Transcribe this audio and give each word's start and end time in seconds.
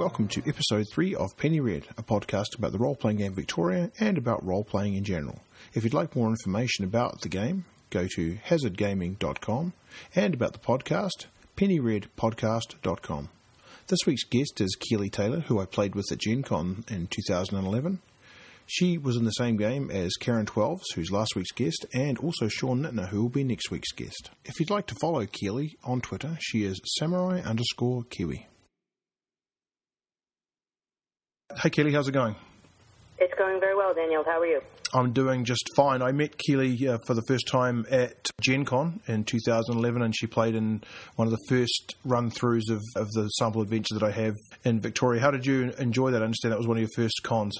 welcome 0.00 0.26
to 0.26 0.42
episode 0.48 0.86
3 0.90 1.14
of 1.14 1.36
Penny 1.36 1.60
Red, 1.60 1.86
a 1.98 2.02
podcast 2.02 2.56
about 2.56 2.72
the 2.72 2.78
role 2.78 2.96
playing 2.96 3.18
game 3.18 3.34
Victoria 3.34 3.90
and 4.00 4.16
about 4.16 4.42
role 4.42 4.64
playing 4.64 4.94
in 4.94 5.04
general. 5.04 5.42
If 5.74 5.84
you'd 5.84 5.92
like 5.92 6.16
more 6.16 6.30
information 6.30 6.86
about 6.86 7.20
the 7.20 7.28
game, 7.28 7.66
go 7.90 8.06
to 8.16 8.38
hazardgaming.com 8.48 9.74
and 10.14 10.32
about 10.32 10.54
the 10.54 10.58
podcast, 10.58 11.26
pennyredpodcast.com. 11.54 13.28
This 13.88 13.98
week's 14.06 14.24
guest 14.24 14.62
is 14.62 14.74
Keely 14.80 15.10
Taylor, 15.10 15.40
who 15.40 15.60
I 15.60 15.66
played 15.66 15.94
with 15.94 16.10
at 16.10 16.16
Gen 16.16 16.44
Con 16.44 16.82
in 16.88 17.06
2011. 17.06 18.00
She 18.64 18.96
was 18.96 19.16
in 19.16 19.26
the 19.26 19.32
same 19.32 19.58
game 19.58 19.90
as 19.90 20.12
Karen 20.18 20.46
Twelves, 20.46 20.90
who's 20.94 21.12
last 21.12 21.36
week's 21.36 21.52
guest, 21.52 21.84
and 21.92 22.16
also 22.16 22.48
Sean 22.48 22.84
Nittner, 22.84 23.08
who 23.08 23.20
will 23.20 23.28
be 23.28 23.44
next 23.44 23.70
week's 23.70 23.92
guest. 23.92 24.30
If 24.46 24.60
you'd 24.60 24.70
like 24.70 24.86
to 24.86 24.96
follow 24.98 25.26
Keely 25.26 25.76
on 25.84 26.00
Twitter, 26.00 26.38
she 26.40 26.64
is 26.64 26.80
samurai 26.86 27.42
underscore 27.42 28.04
kiwi. 28.04 28.46
Hey, 31.56 31.68
Keely, 31.68 31.92
how's 31.92 32.06
it 32.06 32.12
going? 32.12 32.36
It's 33.18 33.34
going 33.34 33.58
very 33.58 33.74
well, 33.74 33.92
Daniel. 33.92 34.22
How 34.24 34.40
are 34.40 34.46
you? 34.46 34.60
I'm 34.94 35.12
doing 35.12 35.44
just 35.44 35.68
fine. 35.74 36.00
I 36.00 36.12
met 36.12 36.38
Keely 36.38 36.86
uh, 36.86 36.98
for 37.06 37.14
the 37.14 37.22
first 37.22 37.48
time 37.48 37.86
at 37.90 38.30
Gen 38.40 38.64
Con 38.64 39.00
in 39.08 39.24
2011, 39.24 40.00
and 40.00 40.16
she 40.16 40.28
played 40.28 40.54
in 40.54 40.82
one 41.16 41.26
of 41.26 41.32
the 41.32 41.44
first 41.48 41.96
run 42.04 42.30
throughs 42.30 42.70
of, 42.70 42.80
of 42.94 43.10
the 43.10 43.28
sample 43.30 43.62
adventure 43.62 43.94
that 43.94 44.04
I 44.04 44.12
have 44.12 44.34
in 44.64 44.80
Victoria. 44.80 45.20
How 45.20 45.32
did 45.32 45.44
you 45.44 45.72
enjoy 45.78 46.12
that? 46.12 46.22
I 46.22 46.24
understand 46.24 46.52
that 46.52 46.58
was 46.58 46.68
one 46.68 46.76
of 46.76 46.82
your 46.82 46.90
first 46.94 47.20
cons. 47.24 47.58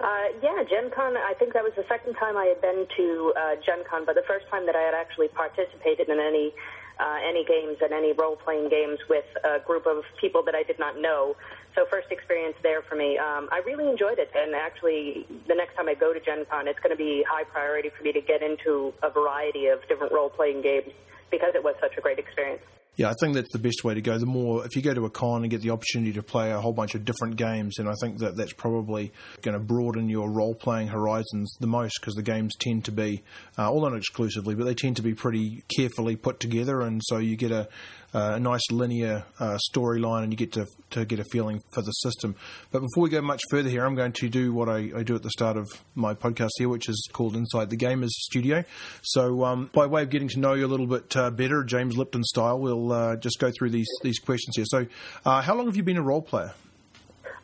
Uh, 0.00 0.06
yeah, 0.42 0.64
Gen 0.68 0.90
Con, 0.90 1.16
I 1.16 1.34
think 1.38 1.54
that 1.54 1.62
was 1.62 1.72
the 1.76 1.84
second 1.88 2.14
time 2.14 2.36
I 2.36 2.46
had 2.46 2.60
been 2.60 2.86
to 2.96 3.32
uh, 3.36 3.54
Gen 3.64 3.84
Con, 3.88 4.04
but 4.04 4.16
the 4.16 4.26
first 4.26 4.46
time 4.50 4.66
that 4.66 4.74
I 4.74 4.82
had 4.82 4.94
actually 4.94 5.28
participated 5.28 6.08
in 6.08 6.18
any 6.18 6.52
uh, 7.00 7.18
any 7.26 7.44
games 7.44 7.78
and 7.80 7.92
any 7.92 8.12
role 8.12 8.36
playing 8.36 8.68
games 8.68 8.98
with 9.08 9.24
a 9.44 9.58
group 9.60 9.86
of 9.86 10.04
people 10.20 10.42
that 10.44 10.54
I 10.54 10.62
did 10.62 10.78
not 10.78 11.00
know. 11.00 11.36
So 11.74 11.86
first 11.90 12.08
experience 12.10 12.56
there 12.62 12.82
for 12.82 12.96
me. 12.96 13.16
Um, 13.16 13.48
I 13.50 13.62
really 13.64 13.88
enjoyed 13.88 14.18
it, 14.18 14.30
and 14.34 14.54
actually, 14.54 15.26
the 15.48 15.54
next 15.54 15.74
time 15.74 15.88
I 15.88 15.94
go 15.94 16.12
to 16.12 16.20
Gen 16.20 16.44
Con, 16.50 16.68
it's 16.68 16.78
going 16.80 16.92
to 16.92 17.00
be 17.00 17.24
high 17.26 17.44
priority 17.44 17.90
for 17.96 18.04
me 18.04 18.12
to 18.12 18.20
get 18.20 18.42
into 18.42 18.92
a 19.02 19.10
variety 19.10 19.68
of 19.68 19.80
different 19.88 20.12
role 20.12 20.28
playing 20.28 20.60
games 20.60 20.92
because 21.30 21.52
it 21.54 21.64
was 21.64 21.74
such 21.80 21.96
a 21.96 22.00
great 22.00 22.18
experience. 22.18 22.60
Yeah, 22.96 23.08
I 23.08 23.14
think 23.18 23.34
that's 23.34 23.50
the 23.52 23.58
best 23.58 23.84
way 23.84 23.94
to 23.94 24.02
go. 24.02 24.18
The 24.18 24.26
more, 24.26 24.66
if 24.66 24.76
you 24.76 24.82
go 24.82 24.92
to 24.92 25.06
a 25.06 25.10
con 25.10 25.40
and 25.40 25.50
get 25.50 25.62
the 25.62 25.70
opportunity 25.70 26.12
to 26.12 26.22
play 26.22 26.52
a 26.52 26.60
whole 26.60 26.74
bunch 26.74 26.94
of 26.94 27.06
different 27.06 27.36
games, 27.36 27.78
and 27.78 27.88
I 27.88 27.94
think 28.02 28.18
that 28.18 28.36
that's 28.36 28.52
probably 28.52 29.12
going 29.40 29.54
to 29.54 29.64
broaden 29.64 30.10
your 30.10 30.30
role 30.30 30.54
playing 30.54 30.88
horizons 30.88 31.56
the 31.58 31.66
most 31.66 31.98
because 31.98 32.14
the 32.14 32.22
games 32.22 32.52
tend 32.60 32.84
to 32.84 32.92
be, 32.92 33.22
uh, 33.58 33.70
all 33.70 33.80
not 33.80 33.96
exclusively, 33.96 34.54
but 34.54 34.64
they 34.64 34.74
tend 34.74 34.96
to 34.96 35.02
be 35.02 35.14
pretty 35.14 35.64
carefully 35.74 36.16
put 36.16 36.38
together, 36.38 36.82
and 36.82 37.00
so 37.02 37.16
you 37.16 37.34
get 37.34 37.50
a, 37.50 37.66
uh, 38.14 38.32
a 38.34 38.40
nice 38.40 38.70
linear 38.70 39.24
uh, 39.38 39.58
storyline, 39.70 40.22
and 40.24 40.32
you 40.32 40.36
get 40.36 40.52
to 40.52 40.66
to 40.90 41.04
get 41.04 41.18
a 41.18 41.24
feeling 41.24 41.62
for 41.72 41.82
the 41.82 41.92
system. 41.92 42.34
But 42.70 42.80
before 42.80 43.04
we 43.04 43.10
go 43.10 43.20
much 43.22 43.40
further 43.50 43.68
here, 43.68 43.84
I'm 43.84 43.94
going 43.94 44.12
to 44.12 44.28
do 44.28 44.52
what 44.52 44.68
I, 44.68 44.90
I 44.96 45.02
do 45.02 45.14
at 45.14 45.22
the 45.22 45.30
start 45.30 45.56
of 45.56 45.68
my 45.94 46.14
podcast 46.14 46.50
here, 46.58 46.68
which 46.68 46.88
is 46.88 47.08
called 47.12 47.36
Inside 47.36 47.70
the 47.70 47.76
Gamers 47.76 48.10
Studio. 48.10 48.64
So, 49.02 49.44
um, 49.44 49.70
by 49.72 49.86
way 49.86 50.02
of 50.02 50.10
getting 50.10 50.28
to 50.28 50.40
know 50.40 50.54
you 50.54 50.66
a 50.66 50.68
little 50.68 50.86
bit 50.86 51.16
uh, 51.16 51.30
better, 51.30 51.64
James 51.64 51.96
Lipton 51.96 52.24
style, 52.24 52.58
we'll 52.58 52.92
uh, 52.92 53.16
just 53.16 53.38
go 53.38 53.50
through 53.56 53.70
these 53.70 53.88
these 54.02 54.18
questions 54.18 54.56
here. 54.56 54.66
So, 54.66 54.86
uh, 55.24 55.42
how 55.42 55.54
long 55.54 55.66
have 55.66 55.76
you 55.76 55.82
been 55.82 55.96
a 55.96 56.02
role 56.02 56.22
player? 56.22 56.52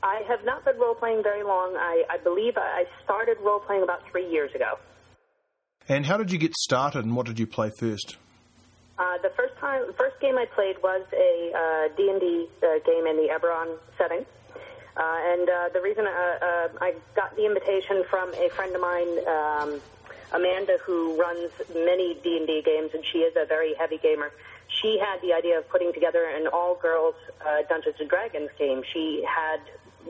I 0.02 0.22
have 0.28 0.44
not 0.44 0.64
been 0.64 0.78
role 0.78 0.94
playing 0.94 1.22
very 1.22 1.42
long. 1.42 1.74
I, 1.76 2.04
I 2.08 2.18
believe 2.18 2.56
I 2.56 2.84
started 3.02 3.36
role 3.42 3.60
playing 3.60 3.82
about 3.82 4.00
three 4.10 4.30
years 4.30 4.54
ago. 4.54 4.78
And 5.88 6.06
how 6.06 6.18
did 6.18 6.30
you 6.30 6.38
get 6.38 6.54
started, 6.54 7.04
and 7.04 7.16
what 7.16 7.26
did 7.26 7.38
you 7.38 7.46
play 7.46 7.70
first? 7.78 8.16
Uh, 8.98 9.16
the 9.22 9.30
first 9.30 9.56
time, 9.58 9.84
first 9.96 10.18
game 10.20 10.36
I 10.36 10.46
played 10.46 10.82
was 10.82 11.02
a 11.12 11.52
uh, 11.54 11.96
D&D 11.96 12.48
uh, 12.62 12.78
game 12.84 13.06
in 13.06 13.16
the 13.16 13.28
Eberron 13.30 13.76
setting. 13.96 14.26
Uh, 14.96 15.16
and 15.30 15.48
uh, 15.48 15.68
the 15.72 15.80
reason 15.80 16.04
uh, 16.04 16.68
I 16.80 16.94
got 17.14 17.36
the 17.36 17.46
invitation 17.46 18.02
from 18.10 18.34
a 18.34 18.48
friend 18.48 18.74
of 18.74 18.80
mine, 18.80 19.08
um, 19.28 19.80
Amanda, 20.32 20.78
who 20.84 21.16
runs 21.16 21.52
many 21.72 22.18
D&D 22.24 22.62
games, 22.66 22.90
and 22.92 23.04
she 23.12 23.18
is 23.18 23.36
a 23.36 23.46
very 23.46 23.74
heavy 23.74 23.98
gamer. 23.98 24.32
She 24.66 24.98
had 24.98 25.22
the 25.22 25.32
idea 25.32 25.58
of 25.58 25.68
putting 25.68 25.92
together 25.92 26.24
an 26.24 26.48
all-girls 26.48 27.14
Dungeons 27.68 27.96
and 28.00 28.10
Dragons 28.10 28.50
game. 28.58 28.82
She 28.92 29.24
had 29.24 29.60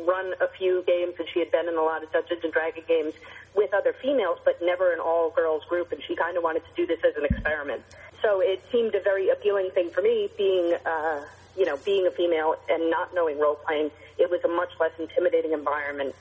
run 0.06 0.32
a 0.40 0.48
few 0.58 0.82
games, 0.86 1.14
and 1.18 1.28
she 1.32 1.40
had 1.40 1.50
been 1.52 1.68
in 1.68 1.76
a 1.76 1.82
lot 1.82 2.02
of 2.02 2.10
Dungeons 2.10 2.40
and 2.42 2.52
Dragons 2.52 2.86
games 2.88 3.12
with 3.54 3.72
other 3.74 3.94
females, 4.00 4.38
but 4.44 4.58
never 4.62 4.92
an 4.92 5.00
all-girls 5.00 5.64
group. 5.68 5.92
And 5.92 6.02
she 6.08 6.16
kind 6.16 6.38
of 6.38 6.42
wanted 6.42 6.62
to 6.64 6.70
do 6.74 6.86
this 6.86 6.98
as 7.04 7.14
an 7.16 7.26
experiment. 7.26 7.82
So 8.22 8.40
it 8.40 8.62
seemed 8.72 8.94
a 8.94 9.00
very 9.00 9.28
appealing 9.30 9.70
thing 9.74 9.90
for 9.90 10.02
me, 10.02 10.28
being 10.36 10.76
uh, 10.84 11.24
you 11.56 11.64
know 11.64 11.76
being 11.84 12.06
a 12.06 12.10
female 12.10 12.56
and 12.68 12.90
not 12.90 13.14
knowing 13.14 13.38
role 13.38 13.56
playing. 13.66 13.90
It 14.18 14.30
was 14.30 14.40
a 14.44 14.48
much 14.48 14.70
less 14.80 14.92
intimidating 14.98 15.52
environment, 15.52 16.14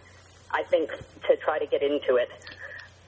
I 0.51 0.63
think, 0.63 0.91
to 0.91 1.35
try 1.37 1.59
to 1.59 1.65
get 1.65 1.81
into 1.81 2.15
it. 2.15 2.29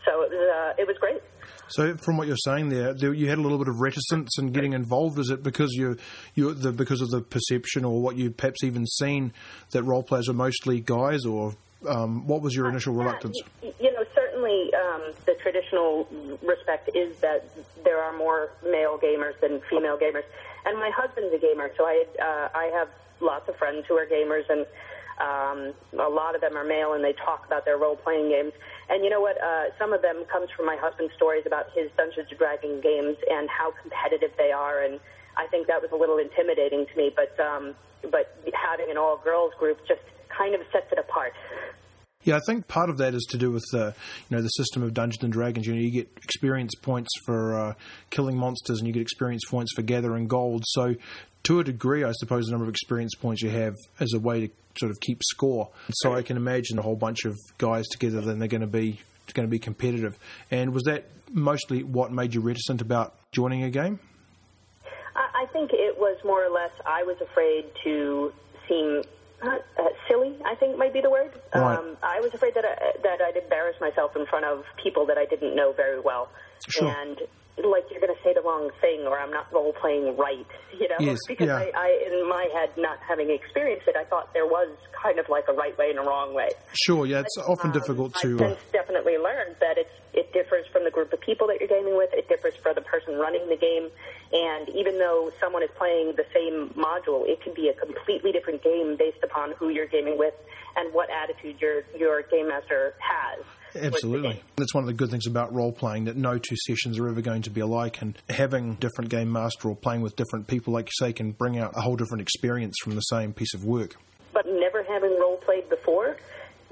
So 0.05 0.23
it 0.23 0.31
was, 0.31 0.49
uh, 0.49 0.81
it 0.81 0.88
was 0.88 0.97
great. 0.97 1.22
So, 1.69 1.95
from 1.97 2.17
what 2.17 2.28
you're 2.28 2.38
saying 2.38 2.69
there, 2.69 2.95
you 3.13 3.29
had 3.29 3.38
a 3.38 3.41
little 3.41 3.59
bit 3.59 3.67
of 3.67 3.79
reticence 3.79 4.39
in 4.39 4.51
getting 4.51 4.73
involved. 4.73 5.19
Is 5.19 5.29
it 5.29 5.44
because 5.44 5.72
you, 5.73 5.97
you, 6.33 6.53
the, 6.53 6.72
because 6.72 7.01
of 7.01 7.11
the 7.11 7.22
perception, 7.22 7.85
or 7.85 8.01
what 8.01 8.16
you 8.16 8.31
perhaps 8.31 8.63
even 8.63 8.88
seen 8.88 9.33
that 9.72 9.83
role 9.83 10.01
players 10.01 10.29
are 10.29 10.33
mostly 10.33 10.79
guys, 10.79 11.25
or 11.25 11.53
um, 11.88 12.25
what 12.25 12.41
was 12.41 12.55
your 12.55 12.69
initial 12.69 12.95
reluctance? 12.95 13.39
You 13.61 13.94
know, 13.94 13.98
certainly 14.39 14.73
um, 14.73 15.13
the 15.25 15.35
traditional 15.41 16.07
respect 16.44 16.89
is 16.95 17.17
that 17.19 17.45
there 17.83 18.01
are 18.01 18.16
more 18.17 18.50
male 18.63 18.97
gamers 18.97 19.39
than 19.41 19.61
female 19.69 19.97
gamers, 19.97 20.23
and 20.66 20.77
my 20.77 20.89
husband's 20.95 21.33
a 21.33 21.38
gamer, 21.38 21.72
so 21.77 21.85
I 21.85 22.05
uh, 22.22 22.57
I 22.57 22.72
have 22.73 22.89
lots 23.22 23.49
of 23.49 23.55
friends 23.57 23.85
who 23.88 23.95
are 23.95 24.05
gamers, 24.05 24.49
and 24.49 24.66
um, 25.19 25.73
a 25.99 26.09
lot 26.09 26.35
of 26.35 26.41
them 26.41 26.55
are 26.55 26.63
male, 26.63 26.94
and 26.94 27.03
they 27.03 27.13
talk 27.13 27.45
about 27.45 27.66
their 27.66 27.78
role 27.78 27.95
playing 27.95 28.29
games. 28.29 28.53
And 28.89 29.03
you 29.03 29.09
know 29.09 29.22
what? 29.22 29.41
Uh, 29.41 29.66
some 29.78 29.94
of 29.94 30.01
them 30.01 30.23
comes 30.31 30.49
from 30.55 30.66
my 30.66 30.78
husband's 30.78 31.13
stories 31.16 31.44
about 31.45 31.67
his 31.75 31.91
Dungeons 31.97 32.28
and 32.29 32.38
Dragons 32.38 32.83
games 32.83 33.17
and 33.29 33.49
how 33.49 33.73
competitive 33.81 34.31
they 34.38 34.51
are, 34.51 34.81
and 34.81 34.99
I 35.38 35.47
think 35.47 35.67
that 35.67 35.81
was 35.81 35.91
a 35.91 35.97
little 35.97 36.17
intimidating 36.17 36.85
to 36.85 36.97
me. 36.97 37.11
But 37.16 37.38
um, 37.39 37.75
but 38.09 38.38
having 38.53 38.89
an 38.89 38.97
all 38.97 39.17
girls 39.17 39.53
group 39.59 39.79
just 39.88 40.01
kind 40.29 40.55
of 40.55 40.61
sets 40.72 40.91
it 40.91 40.99
apart. 40.99 41.33
Yeah, 42.24 42.35
I 42.35 42.41
think 42.46 42.68
part 42.68 42.90
of 42.90 42.97
that 42.97 43.13
is 43.13 43.25
to 43.30 43.38
do 43.38 43.50
with 43.52 43.63
uh, 43.74 43.91
you 44.30 44.35
know 44.35 44.41
the 44.41 44.50
system 44.50 44.84
of 44.84 44.94
Dungeons 44.94 45.24
and 45.24 45.31
Dragons. 45.31 45.66
You 45.66 45.74
know, 45.74 45.80
you 45.80 45.90
get 45.90 46.09
experience 46.18 46.75
points 46.75 47.09
for 47.25 47.57
uh, 47.57 47.74
killing 48.09 48.38
monsters, 48.38 48.80
and 48.80 48.88
you 48.88 48.94
get 48.94 49.02
experience 49.02 49.44
points 49.50 49.72
for 49.74 49.84
gathering 49.84 50.28
gold. 50.28 50.63
So, 50.68 50.96
to 51.44 51.59
a 51.62 51.63
degree, 51.63 52.03
I 52.03 52.12
suppose 52.12 52.46
the 52.46 52.52
number 52.52 52.66
of 52.66 52.69
experience 52.69 53.16
points 53.16 53.41
you 53.41 53.50
have 53.50 53.74
is 54.02 54.13
a 54.13 54.19
way 54.19 54.47
to 54.47 54.53
sort 54.78 54.91
of 54.91 55.00
keep 55.00 55.22
score. 55.24 55.69
So, 55.91 56.13
I 56.13 56.22
can 56.22 56.35
imagine 56.35 56.78
a 56.78 56.81
whole 56.81 56.97
bunch 56.97 57.24
of 57.24 57.38
guys 57.58 57.88
together, 57.88 58.19
then 58.19 58.40
they're 58.40 58.50
going 58.50 58.62
to 58.62 58.68
be 58.68 59.00
going 59.34 59.47
to 59.47 59.52
be 59.52 59.59
competitive. 59.59 60.18
And 60.52 60.74
was 60.74 60.84
that 60.84 61.06
mostly 61.31 61.84
what 61.84 62.12
made 62.12 62.34
you 62.34 62.41
reticent 62.41 62.81
about 62.81 63.13
joining 63.31 63.63
a 63.63 63.69
game? 63.69 64.00
I 65.16 65.46
think 65.53 65.72
it 65.74 65.97
was 65.97 66.18
more 66.25 66.44
or 66.44 66.50
less 66.50 66.72
I 66.85 67.03
was 67.03 67.18
afraid 67.22 67.66
to 67.84 68.34
seem 68.68 69.03
uh, 69.41 69.83
silly, 70.07 70.35
I 70.45 70.55
think 70.55 70.77
might 70.77 70.94
be 70.94 71.01
the 71.01 71.09
word. 71.09 71.31
Right. 71.53 71.77
Um, 71.77 71.97
I 72.03 72.19
was 72.22 72.33
afraid 72.33 72.53
that 72.55 72.66
I, 72.66 72.97
that 73.03 73.22
I'd 73.22 73.38
embarrass 73.38 73.75
myself 73.79 74.16
in 74.16 74.25
front 74.27 74.45
of 74.45 74.63
people 74.83 75.05
that 75.07 75.17
I 75.17 75.25
didn't 75.25 75.55
know 75.55 75.72
very 75.73 76.00
well, 76.00 76.29
Sure. 76.69 76.88
and 76.89 77.17
like 77.61 77.83
you're 77.91 77.99
going 77.99 78.16
to 78.16 78.23
say 78.23 78.33
the 78.33 78.41
wrong 78.41 78.69
thing 78.79 79.01
or 79.01 79.19
I'm 79.19 79.31
not 79.31 79.51
role 79.51 79.73
playing 79.73 80.16
right, 80.16 80.47
you 80.79 80.88
know? 80.88 80.95
Yes, 81.01 81.17
because 81.28 81.47
yeah. 81.47 81.57
I, 81.57 81.72
I, 81.75 82.07
in 82.09 82.29
my 82.29 82.47
head, 82.53 82.69
not 82.78 82.99
having 83.05 83.29
experienced 83.29 83.85
it, 83.85 83.97
I 83.97 84.05
thought 84.05 84.31
there 84.33 84.45
was 84.45 84.69
kind 85.03 85.19
of 85.19 85.28
like 85.28 85.44
a 85.49 85.53
right 85.53 85.78
way 85.78 85.89
and 85.89 85.99
a 85.99 86.03
wrong 86.03 86.33
way. 86.33 86.47
Sure, 86.85 87.05
yeah, 87.05 87.19
it's 87.19 87.38
often 87.38 87.72
Um, 87.72 87.73
difficult 87.73 88.13
to. 88.22 88.35
I've 88.35 88.51
Uh, 88.53 88.55
definitely 88.72 89.17
learned 89.17 89.57
that 89.59 89.78
it's 89.78 89.91
it 90.13 90.31
differs 90.33 90.66
from 90.72 90.85
the 90.85 90.89
group 90.91 91.11
of 91.13 91.19
people 91.19 91.47
that 91.47 91.59
you're 91.59 91.67
gaming 91.67 91.97
with. 91.97 92.09
It 92.14 92.28
differs 92.29 92.55
for 92.64 92.73
the 92.73 92.81
person 92.81 93.16
running 93.17 93.47
the 93.49 93.58
game, 93.58 93.90
and 94.31 94.70
even 94.70 94.97
though 94.99 95.31
someone 95.40 95.64
is 95.64 95.70
playing 95.78 96.14
the 96.16 96.26
same 96.34 96.70
module, 96.76 97.28
it 97.28 97.41
can 97.41 97.53
be 97.53 97.70
a 97.70 97.73
completely 97.73 98.31
different 98.31 98.64
game 98.64 98.96
based 98.97 99.23
upon 99.23 99.53
who 99.53 99.70
you're 99.70 99.87
gaming 99.87 100.17
with 100.17 100.34
and 100.76 100.93
what 100.93 101.09
attitude 101.09 101.59
your 101.59 101.84
your 101.97 102.22
game 102.23 102.47
master 102.47 102.93
has. 102.99 103.43
Absolutely. 103.76 104.41
That's 104.55 104.73
one 104.73 104.84
of 104.84 104.87
the 104.87 104.93
good 104.93 105.09
things 105.09 105.28
about 105.28 105.53
role 105.53 105.72
playing 105.72 106.05
that 106.05 106.16
no 106.16 106.37
two 106.37 106.55
sessions 106.67 106.97
are 106.97 107.08
ever 107.08 107.22
going 107.22 107.43
to 107.43 107.49
be 107.49 107.61
alike, 107.61 108.02
and 108.02 108.17
having 108.29 108.76
different 108.76 109.09
game 109.09 109.31
master 109.31 109.70
or 109.70 109.76
playing 109.76 110.02
with 110.02 110.16
different 110.16 110.47
people, 110.47 110.73
like 110.73 110.87
you 110.87 111.05
say, 111.05 111.14
can 111.14 111.31
bring 111.31 111.58
out 111.58 111.73
a 111.76 111.81
whole 111.81 111.96
different 111.96 112.22
experience 112.22 112.76
from 112.84 112.96
the 112.96 113.02
same 113.02 113.34
piece 113.34 113.53
of 113.53 113.64
work. 113.64 113.96
But 114.34 114.46
never 114.47 114.84
having 114.84 115.17
role 115.20 115.37
played 115.37 115.70
before, 115.70 116.17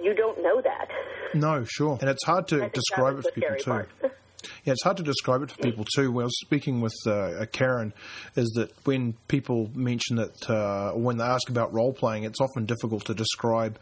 you 0.01 0.13
don't 0.13 0.41
know 0.43 0.61
that. 0.61 0.89
No, 1.33 1.63
sure. 1.65 1.97
And 2.01 2.09
it's 2.09 2.23
hard 2.23 2.47
to 2.49 2.69
describe 2.69 3.13
it 3.13 3.17
was 3.17 3.25
for 3.25 3.31
people 3.31 3.55
too. 3.57 4.09
Yeah, 4.63 4.73
it's 4.73 4.83
hard 4.83 4.97
to 4.97 5.03
describe 5.03 5.41
it 5.41 5.51
for 5.51 5.57
people 5.57 5.85
too. 5.95 6.11
When 6.11 6.23
I 6.23 6.25
was 6.25 6.39
speaking 6.39 6.81
with 6.81 6.95
uh, 7.05 7.45
Karen, 7.51 7.93
is 8.35 8.49
that 8.55 8.71
when 8.85 9.13
people 9.27 9.69
mention 9.73 10.17
that, 10.17 10.49
uh, 10.49 10.91
when 10.91 11.17
they 11.17 11.23
ask 11.23 11.49
about 11.49 11.73
role 11.73 11.93
playing, 11.93 12.23
it's 12.23 12.41
often 12.41 12.65
difficult 12.65 13.05
to 13.05 13.13
describe 13.13 13.79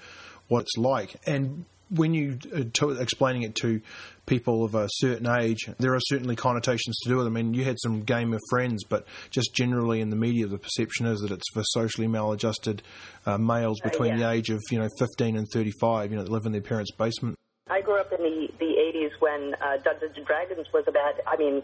what 0.47 0.61
it's 0.61 0.77
like. 0.77 1.15
And 1.25 1.65
when 1.89 2.13
you 2.13 2.39
uh, 2.53 2.63
to, 2.73 2.91
explaining 2.91 3.43
it 3.43 3.55
to 3.55 3.81
people 4.25 4.63
of 4.63 4.73
a 4.75 4.87
certain 4.89 5.27
age, 5.27 5.69
there 5.77 5.93
are 5.93 5.99
certainly 6.01 6.35
connotations 6.35 6.97
to 7.03 7.09
do 7.09 7.17
with 7.17 7.27
it. 7.27 7.29
I 7.29 7.33
mean, 7.33 7.53
you 7.53 7.63
had 7.63 7.77
some 7.79 8.01
Game 8.01 8.33
of 8.33 8.41
Friends, 8.49 8.83
but 8.83 9.05
just 9.29 9.53
generally 9.53 10.01
in 10.01 10.09
the 10.09 10.15
media, 10.15 10.47
the 10.47 10.57
perception 10.57 11.05
is 11.05 11.19
that 11.21 11.31
it's 11.31 11.49
for 11.53 11.63
socially 11.63 12.07
maladjusted 12.07 12.81
uh, 13.25 13.37
males 13.37 13.79
Uh, 13.83 13.89
between 13.89 14.13
yeah. 14.13 14.29
the 14.29 14.31
age 14.31 14.49
of 14.49 14.61
you 14.71 14.79
know 14.79 14.89
15 14.97 15.35
and 15.35 15.47
35, 15.53 16.11
you 16.11 16.17
know, 16.17 16.23
that 16.23 16.31
live 16.31 16.45
in 16.45 16.51
their 16.51 16.61
parents' 16.61 16.91
basement. 16.91 17.35
I 17.67 17.81
grew 17.81 17.99
up 17.99 18.11
in 18.11 18.21
the 18.23 18.47
the 18.59 18.64
80s 19.05 19.19
when 19.19 19.55
uh, 19.61 19.77
Dungeons 19.77 20.13
and 20.17 20.25
Dragons 20.25 20.67
was 20.73 20.85
about. 20.87 21.15
I 21.27 21.37
mean, 21.37 21.61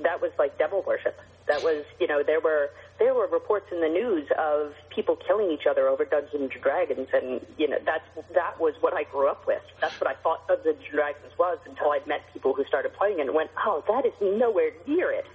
that 0.00 0.20
was 0.20 0.30
like 0.38 0.58
devil 0.58 0.82
worship. 0.86 1.18
That 1.46 1.62
was, 1.62 1.84
you 1.98 2.06
know, 2.06 2.22
there 2.22 2.40
were 2.40 2.70
there 2.98 3.14
were 3.14 3.26
reports 3.26 3.66
in 3.72 3.80
the 3.80 3.88
news 3.88 4.28
of 4.38 4.74
people 4.94 5.16
killing 5.16 5.50
each 5.50 5.66
other 5.66 5.88
over 5.88 6.04
Dungeons 6.04 6.52
and 6.52 6.62
Dragons, 6.62 7.08
and 7.12 7.44
you 7.58 7.68
know 7.68 7.78
that's 7.84 8.04
that 8.34 8.60
was 8.60 8.74
what 8.80 8.94
I 8.94 9.04
grew 9.04 9.28
up 9.28 9.46
with. 9.46 9.62
That's 9.80 9.98
what 10.00 10.08
I 10.08 10.14
thought 10.14 10.46
Dungeons 10.46 10.76
and 10.78 10.92
Dragons 10.92 11.32
was 11.38 11.58
until 11.66 11.90
I 11.90 12.00
met 12.06 12.22
people 12.32 12.54
who 12.54 12.64
started 12.64 12.92
playing 12.94 13.18
it 13.18 13.26
and 13.26 13.34
went, 13.34 13.50
oh, 13.64 13.82
that 13.88 14.06
is 14.06 14.12
nowhere 14.20 14.70
near 14.86 15.10
it. 15.10 15.26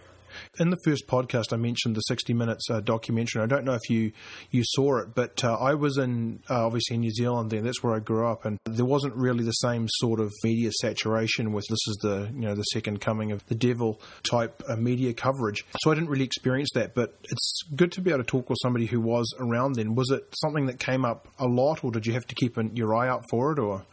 In 0.59 0.69
the 0.69 0.77
first 0.83 1.07
podcast, 1.07 1.53
I 1.53 1.57
mentioned 1.57 1.95
the 1.95 2.01
60 2.01 2.33
Minutes 2.33 2.69
uh, 2.69 2.81
documentary. 2.81 3.41
I 3.41 3.45
don't 3.45 3.65
know 3.65 3.73
if 3.73 3.89
you, 3.89 4.11
you 4.51 4.63
saw 4.65 4.97
it, 4.97 5.15
but 5.15 5.43
uh, 5.43 5.55
I 5.55 5.73
was 5.73 5.97
in, 5.97 6.41
uh, 6.49 6.65
obviously, 6.65 6.95
in 6.95 7.01
New 7.01 7.11
Zealand 7.11 7.51
then. 7.51 7.63
That's 7.63 7.83
where 7.83 7.95
I 7.95 7.99
grew 7.99 8.27
up. 8.27 8.45
And 8.45 8.57
there 8.65 8.85
wasn't 8.85 9.15
really 9.15 9.43
the 9.43 9.51
same 9.51 9.87
sort 9.89 10.19
of 10.19 10.31
media 10.43 10.71
saturation 10.81 11.53
with 11.53 11.65
this 11.69 11.79
is 11.87 11.97
the, 12.01 12.29
you 12.33 12.41
know, 12.41 12.55
the 12.55 12.63
second 12.63 13.01
coming 13.01 13.31
of 13.31 13.45
the 13.47 13.55
devil 13.55 14.01
type 14.23 14.63
uh, 14.67 14.75
media 14.75 15.13
coverage. 15.13 15.65
So 15.79 15.91
I 15.91 15.95
didn't 15.95 16.09
really 16.09 16.25
experience 16.25 16.69
that. 16.75 16.93
But 16.93 17.17
it's 17.23 17.63
good 17.75 17.91
to 17.93 18.01
be 18.01 18.11
able 18.11 18.23
to 18.23 18.25
talk 18.25 18.49
with 18.49 18.59
somebody 18.61 18.85
who 18.85 19.01
was 19.01 19.33
around 19.39 19.75
then. 19.75 19.95
Was 19.95 20.11
it 20.11 20.33
something 20.41 20.65
that 20.67 20.79
came 20.79 21.05
up 21.05 21.27
a 21.39 21.47
lot, 21.47 21.83
or 21.83 21.91
did 21.91 22.05
you 22.05 22.13
have 22.13 22.25
to 22.27 22.35
keep 22.35 22.57
an, 22.57 22.75
your 22.75 22.95
eye 22.95 23.07
out 23.07 23.23
for 23.29 23.51
it? 23.51 23.59
Or 23.59 23.85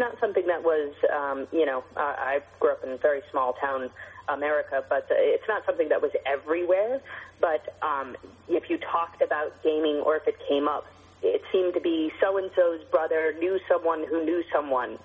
not 0.00 0.18
something 0.18 0.46
that 0.48 0.64
was, 0.64 0.92
um, 1.14 1.46
you 1.52 1.64
know, 1.64 1.84
uh, 1.96 2.00
I 2.00 2.40
grew 2.58 2.72
up 2.72 2.82
in 2.82 2.90
a 2.90 2.96
very 2.96 3.22
small 3.30 3.52
town, 3.52 3.90
America, 4.28 4.84
but 4.88 5.06
it's 5.10 5.46
not 5.48 5.64
something 5.66 5.88
that 5.90 6.00
was 6.02 6.12
everywhere. 6.26 7.00
But 7.40 7.76
um, 7.82 8.16
if 8.48 8.70
you 8.70 8.78
talked 8.78 9.22
about 9.22 9.62
gaming 9.62 9.96
or 9.96 10.16
if 10.16 10.26
it 10.26 10.36
came 10.48 10.68
up, 10.68 10.86
it 11.22 11.42
seemed 11.52 11.74
to 11.74 11.80
be 11.80 12.12
so 12.20 12.38
and 12.38 12.50
so's 12.56 12.82
brother 12.90 13.34
knew 13.38 13.58
someone 13.68 14.04
who 14.08 14.24
knew 14.24 14.42
someone 14.52 14.98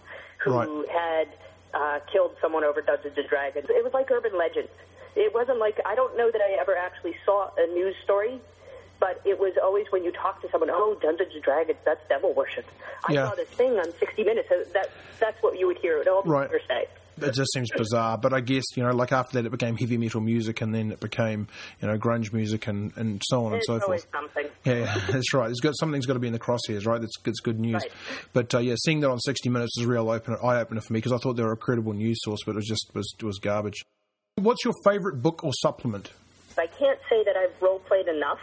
who 0.44 0.51
Right. 0.51 0.89
had 0.89 1.27
uh, 1.74 2.00
killed 2.12 2.36
someone 2.41 2.63
over 2.63 2.81
Dungeons 2.81 3.18
and 3.18 3.27
Dragons. 3.27 3.68
It 3.69 3.83
was 3.83 3.94
like 3.94 4.09
urban 4.12 4.38
legend. 4.38 4.69
It 5.15 5.33
wasn't 5.33 5.59
like 5.59 5.80
I 5.86 5.95
don't 5.95 6.15
know 6.18 6.30
that 6.31 6.41
I 6.41 6.53
ever 6.59 6.75
actually 6.75 7.15
saw 7.25 7.50
a 7.57 7.68
news 7.68 7.95
story, 8.03 8.39
but 9.00 9.21
it 9.25 9.39
was 9.39 9.53
always 9.62 9.86
when 9.92 10.03
you 10.03 10.12
talk 10.12 10.42
to 10.42 10.50
someone, 10.50 10.69
oh, 10.71 10.97
Dungeons 11.01 11.31
and 11.33 11.44
Dragons, 11.44 11.77
that's 11.86 12.01
devil 12.09 12.33
worship. 12.33 12.65
I 13.07 13.13
Yeah. 13.13 13.30
saw 13.30 13.36
this 13.36 13.50
thing 13.50 13.77
on 13.77 13.92
60 14.00 14.24
Minutes. 14.24 14.50
That 14.74 14.89
that's 15.19 15.42
what 15.42 15.57
you 15.59 15.68
would 15.68 15.77
hear 15.80 16.00
at 16.00 16.07
all 16.07 16.24
Right. 16.24 16.50
say. 16.68 16.88
it 17.21 17.33
just 17.33 17.53
seems 17.53 17.69
bizarre. 17.71 18.18
But 18.18 18.33
I 18.33 18.42
guess 18.42 18.63
you 18.75 18.83
know, 18.83 18.92
like 18.92 19.12
after 19.13 19.38
that, 19.42 19.45
it 19.47 19.50
became 19.50 19.77
heavy 19.77 19.97
metal 19.97 20.19
music, 20.19 20.59
and 20.62 20.75
then 20.75 20.92
it 20.92 21.00
became 21.00 21.47
you 21.81 21.88
know 21.88 21.97
grunge 21.97 22.33
music, 22.33 22.68
and, 22.68 22.92
and 22.97 23.21
so 23.25 23.45
on 23.45 23.53
and 23.53 23.62
so 23.65 23.80
always 23.80 24.03
forth. 24.03 24.07
something. 24.12 24.47
Yeah, 24.65 24.94
that's 25.12 25.33
right. 25.33 25.50
It's 25.50 25.62
got 25.62 25.74
something's 25.80 26.06
got 26.06 26.13
to 26.13 26.19
be 26.19 26.27
in 26.27 26.33
the 26.33 26.39
crosshairs, 26.39 26.86
right? 26.86 27.00
That's 27.00 27.13
it's 27.25 27.39
good 27.39 27.59
news. 27.59 27.75
Right. 27.83 27.91
But 28.33 28.53
uh, 28.53 28.59
yeah, 28.59 28.75
seeing 28.83 29.00
that 29.01 29.09
on 29.09 29.19
60 29.19 29.48
Minutes 29.50 29.77
is 29.77 29.86
a 29.86 29.88
real 29.88 30.09
opener, 30.09 30.38
eye 30.44 30.59
opener 30.59 30.81
for 30.81 30.91
me 30.91 30.98
because 30.98 31.13
I 31.13 31.18
thought 31.18 31.33
they 31.38 31.44
were 31.44 31.53
a 31.53 31.57
credible 31.57 31.94
news 31.94 32.18
source, 32.21 32.41
but 32.45 32.51
it 32.51 32.56
was 32.56 32.68
just 32.68 32.91
was 32.94 33.07
was 33.24 33.39
garbage. 33.39 33.81
What's 34.36 34.65
your 34.65 34.74
favourite 34.83 35.21
book 35.21 35.44
or 35.45 35.51
supplement? 35.62 36.12
I 36.57 36.68
can't 36.68 37.00
say 37.09 37.24
that 37.24 37.38
I've 37.38 37.62
role 37.62 37.80
played 37.80 38.07
enough 38.09 38.39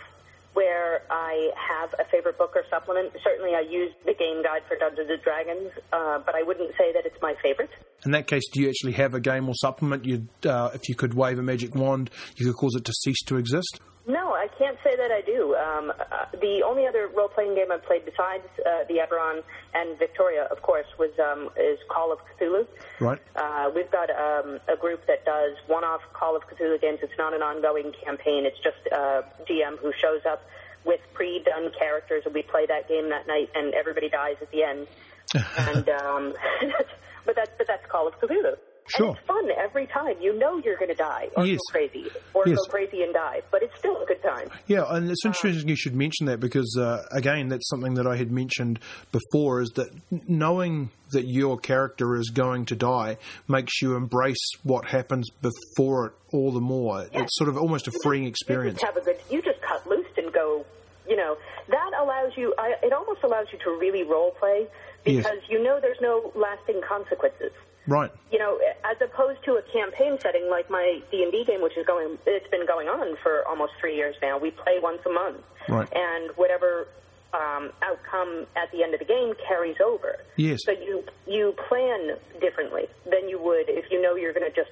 where 0.54 1.02
I 1.10 1.50
have 1.56 1.94
a 1.98 2.04
favorite 2.10 2.38
book 2.38 2.52
or 2.54 2.64
supplement. 2.70 3.12
Certainly, 3.24 3.54
I 3.54 3.60
use 3.60 3.92
the 4.04 4.14
game 4.14 4.42
guide 4.42 4.62
for 4.68 4.76
Dungeons 4.76 5.08
and 5.10 5.22
Dragons, 5.22 5.70
uh, 5.92 6.18
but 6.24 6.34
I 6.34 6.42
wouldn't 6.42 6.70
say 6.78 6.92
that 6.92 7.06
it's 7.06 7.20
my 7.22 7.34
favorite. 7.42 7.70
In 8.04 8.10
that 8.12 8.26
case, 8.26 8.42
do 8.52 8.60
you 8.60 8.68
actually 8.68 8.92
have 8.92 9.14
a 9.14 9.20
game 9.20 9.48
or 9.48 9.54
supplement? 9.54 10.04
You'd, 10.04 10.28
uh, 10.44 10.70
if 10.74 10.88
you 10.88 10.94
could 10.94 11.14
wave 11.14 11.38
a 11.38 11.42
magic 11.42 11.74
wand, 11.74 12.10
you 12.36 12.46
could 12.46 12.56
cause 12.56 12.74
it 12.74 12.84
to 12.84 12.92
cease 12.92 13.22
to 13.26 13.36
exist. 13.36 13.80
No, 14.06 14.32
I 14.34 14.48
can't 14.58 14.76
say 14.82 14.96
that 14.96 15.12
I 15.12 15.20
do. 15.20 15.54
Um, 15.54 15.92
uh, 15.98 16.24
the 16.40 16.62
only 16.66 16.86
other 16.86 17.08
role-playing 17.14 17.54
game 17.54 17.70
I've 17.70 17.84
played 17.84 18.04
besides 18.04 18.42
uh, 18.66 18.84
the 18.88 18.94
Eberron 18.94 19.42
and 19.74 19.96
Victoria, 19.96 20.48
of 20.50 20.60
course, 20.62 20.86
was 20.98 21.10
um, 21.20 21.50
is 21.56 21.78
Call 21.88 22.12
of 22.12 22.18
Cthulhu. 22.26 22.66
Right. 22.98 23.20
Uh, 23.36 23.70
we've 23.72 23.90
got 23.92 24.10
um, 24.10 24.58
a 24.66 24.76
group 24.76 25.06
that 25.06 25.24
does 25.24 25.56
one-off 25.68 26.00
Call 26.14 26.34
of 26.34 26.42
Cthulhu 26.48 26.80
games. 26.80 26.98
It's 27.02 27.16
not 27.16 27.32
an 27.32 27.42
ongoing 27.42 27.92
campaign. 28.04 28.44
It's 28.44 28.58
just 28.58 28.84
a 28.90 29.24
GM 29.48 29.78
who 29.78 29.92
shows 29.92 30.22
up 30.26 30.42
with 30.84 31.00
pre-done 31.14 31.70
characters, 31.78 32.24
and 32.24 32.34
we 32.34 32.42
play 32.42 32.66
that 32.66 32.88
game 32.88 33.08
that 33.10 33.28
night, 33.28 33.50
and 33.54 33.72
everybody 33.72 34.08
dies 34.08 34.36
at 34.40 34.50
the 34.50 34.64
end. 34.64 34.88
and 35.58 35.88
um, 35.88 36.34
but 37.24 37.36
that's 37.36 37.50
but 37.56 37.68
that's 37.68 37.86
Call 37.86 38.08
of 38.08 38.14
Cthulhu. 38.20 38.56
Sure. 38.88 39.08
And 39.08 39.16
it's 39.16 39.26
fun 39.26 39.50
every 39.58 39.86
time. 39.86 40.14
You 40.20 40.38
know 40.38 40.58
you're 40.58 40.76
going 40.76 40.90
to 40.90 40.94
die 40.96 41.28
or 41.36 41.46
Yes. 41.46 41.58
go 41.68 41.72
crazy 41.78 42.10
or 42.34 42.42
Yes. 42.46 42.58
go 42.66 42.70
crazy 42.70 43.02
and 43.02 43.14
die, 43.14 43.40
but 43.50 43.62
it's 43.62 43.76
still 43.78 43.96
a 44.02 44.06
good 44.06 44.22
time. 44.22 44.48
Yeah, 44.66 44.84
and 44.88 45.10
it's 45.10 45.24
interesting 45.24 45.68
you 45.68 45.76
should 45.76 45.94
mention 45.94 46.26
that 46.26 46.40
because, 46.40 46.76
uh, 46.78 47.04
again, 47.12 47.48
that's 47.48 47.68
something 47.68 47.94
that 47.94 48.06
I 48.06 48.16
had 48.16 48.30
mentioned 48.32 48.80
before 49.12 49.60
is 49.60 49.70
that 49.76 49.88
knowing 50.28 50.90
that 51.12 51.26
your 51.26 51.58
character 51.58 52.16
is 52.16 52.30
going 52.30 52.64
to 52.66 52.76
die 52.76 53.18
makes 53.48 53.80
you 53.82 53.94
embrace 53.96 54.38
what 54.64 54.86
happens 54.86 55.28
before 55.40 56.06
it 56.06 56.12
all 56.32 56.50
the 56.52 56.60
more. 56.60 57.06
Yeah. 57.12 57.22
It's 57.22 57.36
sort 57.36 57.48
of 57.50 57.56
almost 57.56 57.86
a 57.88 57.92
freeing 58.02 58.24
You 58.24 58.30
experience. 58.30 58.80
just 58.80 58.94
have 58.94 59.02
a 59.02 59.04
good. 59.04 59.16
You 59.30 59.42
just 59.42 59.60
cut 59.60 59.86
loose 59.86 60.06
and 60.16 60.32
go. 60.32 60.64
You 61.08 61.16
know 61.16 61.36
that 61.68 61.90
allows 62.00 62.32
you. 62.36 62.54
I, 62.56 62.74
it 62.82 62.92
almost 62.92 63.22
allows 63.24 63.46
you 63.52 63.58
to 63.64 63.70
really 63.78 64.02
role 64.04 64.30
play 64.38 64.66
Yes. 65.04 65.24
because 65.24 65.38
you 65.50 65.62
know 65.62 65.78
there's 65.80 66.00
no 66.00 66.32
lasting 66.34 66.80
consequences. 66.88 67.50
Right. 67.86 68.10
you 68.30 68.38
know, 68.38 68.60
as 68.84 68.96
opposed 69.02 69.42
to 69.44 69.54
a 69.56 69.62
campaign 69.72 70.18
setting 70.20 70.48
like 70.48 70.70
my 70.70 71.00
D 71.10 71.22
and 71.22 71.32
D 71.32 71.44
game, 71.44 71.60
which 71.62 71.76
is 71.76 71.84
going, 71.86 72.16
it's 72.26 72.48
been 72.48 72.66
going 72.66 72.88
on 72.88 73.16
for 73.22 73.46
almost 73.48 73.72
three 73.80 73.96
years 73.96 74.14
now. 74.22 74.38
We 74.38 74.50
play 74.52 74.78
once 74.80 75.00
a 75.04 75.10
month, 75.10 75.38
Right. 75.68 75.88
and 75.92 76.30
whatever 76.36 76.86
um, 77.34 77.70
outcome 77.82 78.46
at 78.56 78.70
the 78.72 78.82
end 78.84 78.94
of 78.94 79.00
the 79.00 79.06
game 79.06 79.32
carries 79.48 79.76
over. 79.84 80.18
Yes. 80.36 80.60
So 80.64 80.72
you 80.72 81.02
you 81.26 81.54
plan 81.68 82.16
differently 82.40 82.84
than 83.10 83.28
you 83.28 83.40
would 83.42 83.68
if 83.68 83.90
you 83.90 84.00
know 84.00 84.14
you're 84.16 84.32
going 84.34 84.48
to 84.48 84.54
just, 84.54 84.70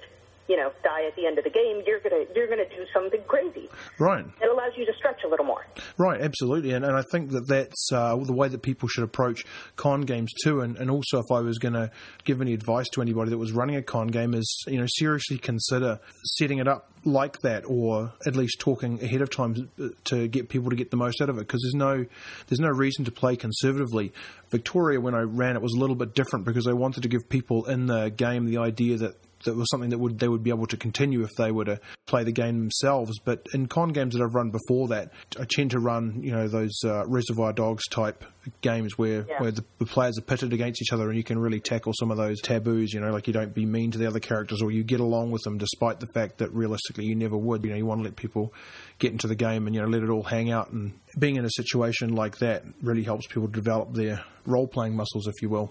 you 0.51 0.57
know, 0.57 0.73
die 0.83 1.07
at 1.07 1.15
the 1.15 1.27
end 1.27 1.39
of 1.39 1.45
the 1.45 1.51
game. 1.51 1.81
You're 1.87 2.01
gonna 2.01 2.25
you're 2.35 2.49
gonna 2.49 2.69
do 2.69 2.85
something 2.93 3.23
crazy. 3.29 3.69
Right. 4.01 4.25
It 4.43 4.51
allows 4.51 4.73
you 4.77 4.85
to 4.85 4.93
stretch 4.99 5.23
a 5.25 5.29
little 5.29 5.47
more. 5.47 5.65
Right, 5.97 6.21
absolutely, 6.21 6.73
and, 6.73 6.85
and 6.85 6.97
I 6.97 7.03
think 7.13 7.31
that 7.31 7.47
that's 7.47 7.93
uh, 7.93 8.17
the 8.17 8.33
way 8.33 8.49
that 8.49 8.61
people 8.61 8.89
should 8.89 9.05
approach 9.05 9.45
con 9.77 10.01
games 10.01 10.33
too. 10.43 10.61
And, 10.61 10.77
and 10.77 10.91
also, 10.91 11.21
if 11.21 11.31
I 11.33 11.39
was 11.39 11.59
going 11.59 11.75
to 11.75 11.93
give 12.25 12.41
any 12.41 12.53
advice 12.53 12.89
to 12.95 13.03
anybody 13.03 13.31
that 13.31 13.39
was 13.39 13.53
running 13.53 13.77
a 13.77 13.83
con 13.83 14.09
game, 14.09 14.35
is 14.35 14.65
you 14.67 14.81
know 14.81 14.87
seriously 14.89 15.39
consider 15.39 16.01
setting 16.25 16.59
it 16.59 16.67
up 16.67 16.91
like 17.05 17.39
that, 17.43 17.63
or 17.67 18.13
at 18.27 18.35
least 18.35 18.59
talking 18.59 19.01
ahead 19.05 19.23
of 19.23 19.31
time 19.31 19.71
to 20.05 20.27
get 20.27 20.49
people 20.49 20.71
to 20.71 20.77
get 20.77 20.91
the 20.91 20.97
most 20.97 21.23
out 21.23 21.29
of 21.29 21.37
it. 21.37 21.47
Because 21.47 21.63
there's 21.63 21.75
no 21.75 22.05
there's 22.49 22.61
no 22.61 22.71
reason 22.71 23.05
to 23.05 23.13
play 23.13 23.37
conservatively. 23.37 24.13
Victoria, 24.51 25.01
when 25.01 25.15
I 25.15 25.21
ran 25.21 25.55
it, 25.55 25.63
was 25.63 25.75
a 25.75 25.79
little 25.79 25.95
bit 25.95 26.17
different 26.17 26.45
because 26.45 26.67
I 26.67 26.73
wanted 26.73 27.05
to 27.05 27.09
give 27.09 27.29
people 27.29 27.67
in 27.67 27.87
the 27.87 28.11
game 28.11 28.47
the 28.47 28.59
idea 28.59 28.97
that 28.97 29.15
that 29.45 29.57
was 29.57 29.67
something 29.71 29.91
that 29.91 29.99
would 29.99 30.19
they 30.19 30.29
would 30.29 30.43
be 30.43 30.51
able 30.51 30.67
to 30.67 30.77
continue 30.77 31.23
if 31.23 31.31
they 31.39 31.51
were 31.51 31.65
to 31.65 31.81
play 32.07 32.25
the 32.25 32.33
game 32.33 32.59
themselves. 32.59 33.19
But 33.25 33.47
in 33.55 33.67
con 33.67 33.91
games 33.91 34.15
that 34.15 34.23
I've 34.23 34.35
run 34.35 34.51
before 34.51 34.89
that, 34.89 35.13
I 35.39 35.45
tend 35.49 35.71
to 35.73 35.79
run 35.81 36.23
you 36.23 36.33
know 36.33 36.49
those 36.49 36.79
uh, 36.85 37.05
Reservoir 37.07 37.53
Dogs 37.53 37.87
type 37.89 38.25
games 38.63 38.97
where 38.97 39.27
Yeah. 39.29 39.41
where 39.43 39.51
the, 39.51 39.65
the 39.79 39.85
players 39.87 40.19
are 40.19 40.23
pitted 40.23 40.53
against 40.53 40.81
each 40.83 40.93
other 40.93 41.09
and 41.09 41.17
you 41.17 41.23
can 41.25 41.39
really 41.39 41.61
tackle 41.61 41.93
some 41.99 42.11
of 42.11 42.17
those 42.17 42.41
taboos. 42.41 42.93
You 42.93 43.01
know, 43.01 43.11
like 43.11 43.27
you 43.27 43.33
don't 43.33 43.55
be 43.55 43.67
mean 43.67 43.91
to 43.93 43.99
the 43.99 44.07
other 44.07 44.21
characters 44.21 44.63
or 44.63 44.71
you 44.71 44.83
get 44.83 45.01
along 45.01 45.31
with 45.31 45.43
them 45.43 45.59
despite 45.59 46.01
the 46.01 46.07
fact 46.15 46.39
that 46.39 46.53
realistically 46.53 47.05
you 47.05 47.15
never 47.15 47.37
would. 47.37 47.65
You 47.65 47.71
know, 47.71 47.77
you 47.77 47.87
want 47.87 48.01
to 48.01 48.05
let 48.05 48.17
people 48.17 48.53
get 48.99 49.13
into 49.13 49.27
the 49.27 49.35
game 49.35 49.67
and 49.67 49.75
you 49.75 49.83
know 49.83 49.89
let 49.89 50.03
it 50.03 50.09
all 50.11 50.23
hang 50.23 50.51
out. 50.51 50.71
And 50.71 50.93
being 51.19 51.37
in 51.37 51.45
a 51.45 51.51
situation 51.51 52.15
like 52.15 52.39
that 52.39 52.65
really 52.83 53.03
helps 53.03 53.27
people 53.27 53.47
develop 53.49 53.95
their 53.95 54.25
role 54.47 54.67
playing 54.67 54.97
muscles, 54.97 55.27
if 55.27 55.35
you 55.43 55.49
will. 55.51 55.71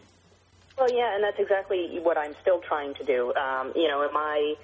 Well, 0.79 0.89
yeah, 0.95 1.13
and 1.13 1.21
that's 1.23 1.39
exactly 1.39 1.99
what 2.01 2.17
I'm 2.17 2.33
still 2.41 2.59
trying 2.59 2.93
to 2.95 3.03
do. 3.03 3.33
Um, 3.35 3.73
you 3.75 3.89
know, 3.89 4.01
in 4.07 4.13
my 4.13 4.55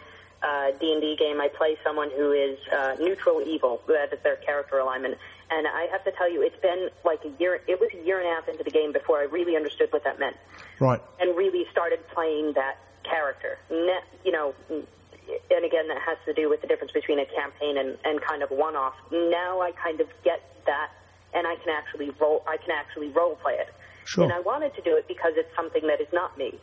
uh, 0.41 0.72
D&D 0.79 1.17
game, 1.17 1.41
I 1.41 1.50
play 1.50 1.77
someone 1.84 2.10
who 2.10 2.31
is 2.31 2.57
uh, 2.72 2.95
neutral 3.01 3.41
evil. 3.41 3.81
That 3.88 4.13
is 4.13 4.19
their 4.24 4.38
character 4.38 4.79
alignment. 4.79 5.17
And 5.51 5.67
I 5.67 5.88
have 5.91 6.05
to 6.05 6.12
tell 6.13 6.31
you, 6.31 6.41
it's 6.41 6.60
been 6.62 6.89
like 7.03 7.19
a 7.25 7.31
year. 7.38 7.60
It 7.67 7.81
was 7.81 7.89
a 7.93 8.05
year 8.05 8.19
and 8.19 8.27
a 8.27 8.31
half 8.34 8.48
into 8.48 8.63
the 8.63 8.72
game 8.72 8.93
before 8.93 9.19
I 9.19 9.24
really 9.24 9.57
understood 9.57 9.91
what 9.91 10.05
that 10.05 10.17
meant, 10.17 10.38
Right. 10.79 11.01
and 11.19 11.36
really 11.36 11.65
started 11.69 12.00
playing 12.07 12.53
that 12.53 12.77
character. 13.03 13.60
Ne- 13.69 14.00
you 14.24 14.31
know, 14.31 14.55
and 14.69 15.65
again, 15.65 15.89
that 15.89 16.01
has 16.01 16.17
to 16.25 16.34
do 16.34 16.50
with 16.50 16.62
the 16.62 16.67
difference 16.67 16.93
between 16.93 17.19
a 17.19 17.25
campaign 17.25 17.77
and, 17.77 17.98
and 18.05 18.22
kind 18.22 18.41
of 18.41 18.51
one-off. 18.51 18.93
Now 19.12 19.60
I 19.62 19.72
kind 19.72 20.00
of 20.00 20.07
get 20.24 20.41
that, 20.65 20.91
and 21.34 21.45
I 21.45 21.55
can 21.57 21.69
actually 21.69 22.10
role. 22.22 22.41
I 22.48 22.55
can 22.57 22.72
actually 22.72 23.10
role 23.10 23.36
play 23.36 23.55
it. 23.55 23.67
Sure. 24.05 24.24
And 24.24 24.33
I 24.33 24.39
wanted 24.39 24.74
to 24.75 24.81
do 24.81 24.95
it 24.95 25.07
because 25.07 25.33
it's 25.35 25.53
something 25.55 25.85
that 25.88 26.00
is 26.00 26.07
not 26.13 26.38
me. 26.38 26.53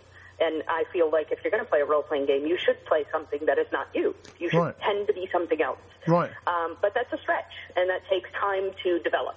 And 0.41 0.63
I 0.69 0.85
feel 0.93 1.11
like 1.11 1.31
if 1.31 1.39
you're 1.45 1.51
going 1.51 1.63
to 1.63 1.69
play 1.69 1.81
a 1.81 1.85
role 1.85 2.03
playing 2.03 2.27
game, 2.27 2.47
you 2.47 2.57
should 2.59 2.83
play 2.87 3.05
something 3.13 3.41
that 3.47 3.59
is 3.59 3.67
not 3.71 3.89
you. 3.95 4.15
You 4.39 4.49
should 4.51 4.59
Right. 4.59 4.81
tend 4.81 5.07
to 5.07 5.13
be 5.13 5.29
something 5.31 5.61
else. 5.61 5.79
Right. 6.07 6.31
Um, 6.47 6.77
but 6.81 6.95
that's 6.95 7.13
a 7.13 7.19
stretch, 7.19 7.53
and 7.77 7.89
that 7.91 8.01
takes 8.09 8.29
time 8.33 8.71
to 8.83 8.99
develop. 9.01 9.37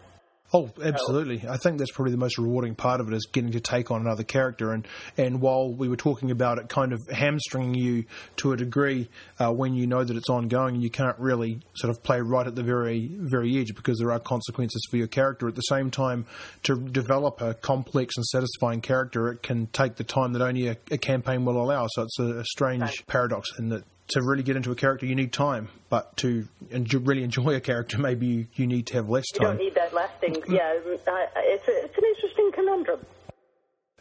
Oh, 0.56 0.72
absolutely. 0.82 1.44
I 1.50 1.58
think 1.58 1.80
that's 1.80 1.92
probably 1.92 2.12
the 2.12 2.18
most 2.18 2.38
rewarding 2.38 2.76
part 2.76 3.02
of 3.02 3.10
it 3.10 3.14
is 3.14 3.28
getting 3.30 3.52
to 3.52 3.60
take 3.60 3.92
on 3.92 4.00
another 4.00 4.24
character. 4.24 4.72
And, 4.72 4.88
and 5.18 5.42
while 5.42 5.70
we 5.70 5.90
were 5.90 5.98
talking 5.98 6.32
about 6.32 6.60
it 6.60 6.70
kind 6.70 6.94
of 6.94 7.02
hamstringing 7.12 7.76
you 7.76 8.06
to 8.38 8.54
a 8.54 8.58
degree 8.58 9.10
uh, 9.38 9.52
when 9.52 9.74
you 9.74 9.86
know 9.86 10.02
that 10.02 10.16
it's 10.16 10.30
ongoing, 10.30 10.80
you 10.80 10.90
can't 10.90 11.20
really 11.20 11.60
sort 11.76 11.92
of 11.92 12.02
play 12.04 12.22
right 12.22 12.48
at 12.48 12.56
the 12.56 12.64
very, 12.64 13.12
very 13.12 13.60
edge 13.60 13.76
because 13.76 14.00
there 14.00 14.14
are 14.14 14.20
consequences 14.20 14.82
for 14.90 14.96
your 14.96 15.08
character. 15.08 15.50
At 15.50 15.56
the 15.56 15.62
same 15.62 15.92
time, 15.92 16.26
to 16.64 16.80
develop 16.80 17.42
a 17.42 17.54
complex 17.54 18.16
and 18.16 18.26
satisfying 18.26 18.80
character, 18.80 19.28
it 19.34 19.44
can 19.44 19.68
take 19.68 19.98
the 19.98 20.06
time 20.06 20.32
that 20.34 20.42
only 20.42 20.70
a, 20.70 20.78
a 20.90 20.98
campaign 20.98 21.44
will 21.44 21.62
allow. 21.62 21.88
So 21.90 22.04
it's 22.04 22.20
a, 22.20 22.40
a 22.40 22.46
strange 22.46 22.82
right. 22.82 23.08
paradox 23.08 23.50
in 23.60 23.68
that 23.70 23.84
to 24.10 24.22
really 24.22 24.44
get 24.44 24.56
into 24.56 24.72
a 24.72 24.76
character, 24.76 25.06
you 25.06 25.16
need 25.16 25.34
time. 25.34 25.70
But 25.90 26.16
to 26.18 26.48
enjoy, 26.70 27.00
really 27.00 27.24
enjoy 27.24 27.56
a 27.56 27.60
character, 27.60 27.98
maybe 28.00 28.28
you, 28.28 28.48
you, 28.56 28.68
need 28.68 28.88
to 28.88 28.94
have 28.96 29.10
less 29.10 29.26
time. 29.32 29.44
You 29.44 29.48
don't 29.48 29.64
need 29.66 29.76
that 29.76 29.94
lasting. 29.94 30.36
yeah, 30.48 30.74
it's, 30.76 31.08
a, 31.08 31.72
it's 31.72 31.98
an 31.98 32.04
interesting 32.16 32.52
conundrum. 32.54 33.00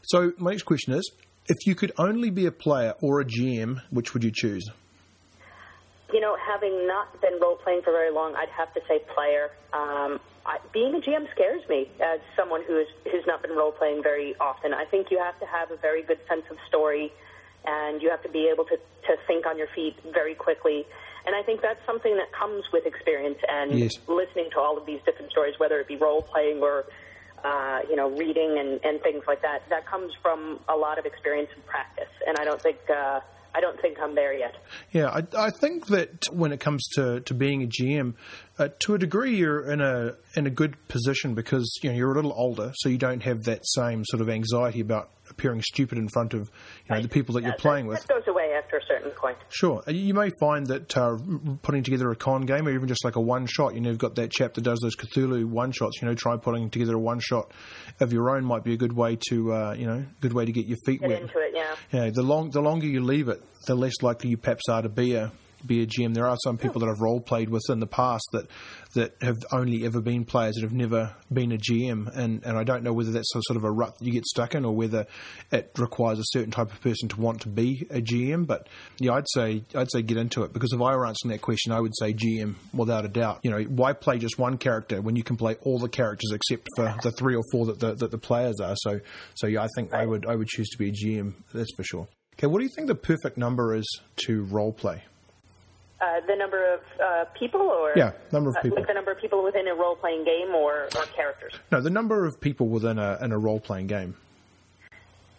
So 0.03 0.33
my 0.39 0.51
next 0.51 0.65
question 0.65 0.95
is: 0.95 1.11
If 1.47 1.67
you 1.67 1.75
could 1.75 1.93
only 1.99 2.31
be 2.31 2.47
a 2.47 2.53
player 2.53 2.95
or 3.01 3.21
a 3.21 3.25
GM, 3.25 3.81
which 3.91 4.13
would 4.13 4.23
you 4.23 4.33
choose? 4.33 4.69
You 6.13 6.21
know, 6.21 6.37
having 6.47 6.87
not 6.87 7.21
been 7.21 7.41
role 7.41 7.57
playing 7.57 7.83
for 7.83 7.91
very 7.91 8.13
long, 8.13 8.35
I'd 8.37 8.51
have 8.51 8.73
to 8.75 8.81
say 8.87 9.01
player. 9.15 9.51
Um, 9.73 10.21
I, 10.47 10.59
being 10.73 10.95
a 10.95 10.99
GM 10.99 11.29
scares 11.33 11.67
me 11.69 11.89
as 12.01 12.21
someone 12.37 12.63
who 12.65 12.79
is, 12.79 12.87
who's 13.11 13.27
not 13.27 13.43
been 13.43 13.57
role 13.57 13.73
playing 13.73 14.03
very 14.03 14.37
often. 14.39 14.75
I 14.75 14.85
think 14.85 15.11
you 15.11 15.19
have 15.19 15.41
to 15.41 15.47
have 15.47 15.71
a 15.71 15.77
very 15.77 16.03
good 16.03 16.19
sense 16.29 16.45
of 16.51 16.59
story 16.69 17.11
and 17.65 18.03
you 18.03 18.11
have 18.11 18.23
to 18.23 18.29
be 18.29 18.49
able 18.53 18.65
to, 18.65 18.77
to 18.77 19.17
think 19.27 19.47
on 19.47 19.59
your 19.59 19.69
feet 19.75 19.97
very 20.13 20.35
quickly. 20.35 20.87
And 21.27 21.35
I 21.35 21.43
think 21.43 21.63
that's 21.63 21.85
something 21.87 22.17
that 22.17 22.33
comes 22.33 22.65
with 22.73 22.85
experience 22.87 23.39
and 23.49 23.79
yes. 23.79 23.93
listening 24.07 24.51
to 24.53 24.61
all 24.61 24.77
of 24.77 24.85
these 24.85 25.01
different 25.07 25.31
stories, 25.31 25.55
whether 25.59 25.81
it 25.81 25.89
be 25.89 25.97
role 25.97 26.23
playing 26.23 26.61
or 26.61 26.85
uh, 27.43 27.81
you 27.89 27.97
know 27.97 28.11
reading 28.11 28.59
and, 28.59 28.81
and 28.85 29.03
things 29.03 29.23
like 29.27 29.43
that. 29.43 29.63
That 29.71 29.87
comes 29.87 30.13
from 30.23 30.61
a 30.69 30.77
lot 30.77 30.99
of 30.99 31.07
experience 31.07 31.51
and 31.55 31.65
practice. 31.67 32.13
And 32.27 32.37
I 32.39 32.45
don't 32.45 32.61
think 32.61 32.79
uh, 32.91 33.21
I 33.55 33.61
don't 33.61 33.81
think 33.81 33.99
I'm 34.01 34.15
there 34.15 34.35
yet. 34.35 34.57
Yeah, 34.91 35.09
I, 35.09 35.47
I 35.47 35.51
think 35.51 35.87
that 35.87 36.27
when 36.33 36.53
it 36.53 36.59
comes 36.59 36.87
to, 36.95 37.21
to 37.21 37.35
being 37.35 37.63
a 37.63 37.67
GM, 37.67 38.15
uh, 38.59 38.69
to 38.81 38.95
a 38.95 38.99
degree, 38.99 39.37
you're 39.37 39.71
in 39.71 39.81
a 39.81 40.15
in 40.37 40.47
a 40.47 40.51
good 40.51 40.77
position 40.87 41.35
because 41.35 41.69
you 41.83 41.91
know 41.91 41.97
you're 41.97 42.13
a 42.13 42.15
little 42.15 42.35
older, 42.37 42.73
so 42.77 42.89
you 42.89 42.99
don't 42.99 43.23
have 43.23 43.43
that 43.45 43.61
same 43.65 44.05
sort 44.05 44.21
of 44.21 44.29
anxiety 44.29 44.81
about 44.81 45.11
appearing 45.29 45.61
stupid 45.63 45.99
in 45.99 46.09
front 46.09 46.35
of 46.35 46.41
you 46.41 46.47
know, 46.91 46.97
right. 46.97 47.03
the 47.03 47.09
people 47.09 47.35
that 47.35 47.43
yeah, 47.43 47.49
you're 47.49 47.57
playing 47.57 47.87
that, 47.87 47.91
with. 47.91 48.07
That 48.07 48.15
goes 48.15 48.29
away 48.29 48.53
after 48.57 48.77
a 48.77 48.87
certain 48.87 49.11
point. 49.11 49.39
Sure, 49.49 49.83
you 49.89 50.15
may 50.15 50.31
find 50.39 50.69
that 50.69 50.97
uh, 50.97 51.17
putting 51.63 51.83
together 51.83 52.11
a 52.13 52.17
con 52.17 52.43
game, 52.43 52.69
or 52.69 52.71
even 52.73 52.87
just 52.87 53.05
like 53.05 53.17
a 53.17 53.21
one 53.21 53.47
shot, 53.47 53.75
you 53.75 53.81
know, 53.81 53.91
you've 53.91 53.99
got 53.99 54.15
that 54.17 54.31
chap 54.31 54.55
that 54.55 54.63
does 54.63 54.79
those 54.81 54.95
Cthulhu 54.95 55.47
one 55.47 55.73
shots. 55.73 56.01
You 56.01 56.07
know, 56.07 56.15
try 56.15 56.37
putting 56.37 56.71
together 56.71 56.95
a 56.95 56.99
one 56.99 57.19
shot 57.19 57.51
of 57.99 58.13
your 58.13 58.37
own 58.37 58.45
might 58.45 58.63
be 58.63 58.75
a 58.75 58.77
good 58.77 58.93
way 58.93 59.19
to 59.31 59.53
uh, 59.53 59.75
you 59.77 59.87
know, 59.87 60.05
good 60.21 60.33
way 60.33 60.45
to 60.45 60.53
get 60.53 60.67
your 60.67 60.79
feet 60.87 61.01
get 61.01 61.11
wet. 61.11 61.23
into 61.23 61.39
it. 61.39 61.53
Yeah. 61.55 61.75
Yeah. 61.91 62.11
The 62.11 62.23
long 62.23 62.51
the 62.51 62.61
longer 62.61 62.87
you 62.87 63.03
leave 63.03 63.29
it, 63.29 63.43
the 63.67 63.75
less 63.75 63.95
likely 64.01 64.31
you 64.31 64.37
perhaps 64.37 64.69
are 64.69 64.83
to 64.83 64.89
be 64.89 65.17
a 65.17 65.33
be 65.67 65.83
a 65.83 65.87
GM. 65.87 66.15
There 66.15 66.27
are 66.27 66.37
some 66.45 66.59
people 66.59 66.81
that 66.81 66.89
I've 66.89 67.01
role 67.01 67.21
played 67.21 67.49
with 67.51 67.63
in 67.69 67.81
the 67.81 67.87
past 67.87 68.25
that 68.33 68.49
that 68.95 69.15
have 69.21 69.39
only 69.53 69.85
ever 69.85 70.01
been 70.01 70.25
players 70.25 70.55
that 70.55 70.63
have 70.63 70.73
never 70.73 71.15
been 71.33 71.51
a 71.51 71.57
GM, 71.57 72.15
and, 72.17 72.45
and 72.45 72.57
I 72.57 72.63
don't 72.63 72.85
know 72.85 72.93
whether 72.93 73.11
that's 73.11 73.33
sort 73.33 73.57
of 73.57 73.65
a 73.65 73.71
rut 73.71 73.97
you 74.01 74.13
get 74.13 74.25
stuck 74.25 74.55
in 74.55 74.65
or 74.65 74.75
whether 74.75 75.07
it 75.51 75.73
requires 75.79 76.19
a 76.19 76.25
certain 76.27 76.51
type 76.51 76.73
of 76.73 76.81
person 76.81 77.09
to 77.09 77.21
want 77.21 77.41
to 77.43 77.49
be 77.49 77.87
a 77.91 78.01
GM. 78.01 78.47
But 78.47 78.69
yeah, 78.99 79.15
I'd 79.15 79.29
say 79.33 79.65
I'd 79.75 79.91
say 79.91 80.03
get 80.03 80.17
into 80.17 80.45
it 80.45 80.53
because 80.53 80.73
if 80.73 80.81
I 80.81 80.95
were 80.97 81.07
answering 81.07 81.33
that 81.33 81.43
question, 81.43 81.73
I 81.73 81.81
would 81.81 81.97
say 81.99 82.13
GM 82.13 82.55
without 82.73 83.05
a 83.05 83.09
doubt. 83.09 83.41
You 83.43 83.51
know, 83.51 83.63
why 83.63 83.93
play 83.93 84.19
just 84.19 84.39
one 84.39 84.59
character 84.59 85.01
when 85.01 85.17
you 85.17 85.25
can 85.25 85.37
play 85.37 85.57
all 85.63 85.79
the 85.79 85.89
characters 85.89 86.33
except 86.33 86.69
for 86.77 86.95
the 87.03 87.13
three 87.13 87.35
or 87.35 87.43
four 87.53 87.67
that 87.67 87.81
the, 87.81 87.95
that 87.95 88.11
the 88.11 88.19
players 88.19 88.61
are? 88.61 88.77
So 88.77 89.01
so 89.35 89.47
yeah, 89.47 89.63
I 89.63 89.69
think 89.75 89.93
I 89.93 90.07
would 90.07 90.27
I 90.27 90.37
would 90.37 90.49
choose 90.49 90.69
to 90.71 90.79
be 90.79 90.89
a 90.89 90.93
GM. 90.93 91.35
That's 91.53 91.75
for 91.77 91.85
sure. 91.85 92.09
Okay, 92.35 92.49
what 92.49 92.59
do 92.59 92.65
you 92.65 92.71
think 92.75 92.89
the 92.89 92.97
perfect 92.97 93.39
number 93.39 93.75
is 93.75 93.87
to 94.27 94.43
role 94.45 94.73
play? 94.73 95.05
Uh, 96.05 96.21
the 96.27 96.37
number 96.37 96.75
of 96.75 96.81
uh, 97.01 97.25
people, 97.33 97.63
or 97.63 97.93
yeah, 97.97 98.13
number 98.31 98.51
of 98.51 98.57
uh, 98.57 98.61
people. 98.61 98.79
Uh, 98.79 98.85
the 98.85 98.93
number 98.93 99.11
of 99.11 99.19
people 99.19 99.43
within 99.43 99.67
a 99.69 99.75
role 99.75 99.97
playing 99.97 100.23
game, 100.23 100.55
or, 100.55 100.89
or 100.97 101.03
characters. 101.17 101.55
No, 101.73 101.81
the 101.81 101.89
number 101.89 102.27
of 102.27 102.39
people 102.39 102.69
within 102.69 102.99
a 102.99 103.19
in 103.23 103.33
a 103.33 103.39
role 103.39 103.59
playing 103.59 103.87
game. 103.87 104.15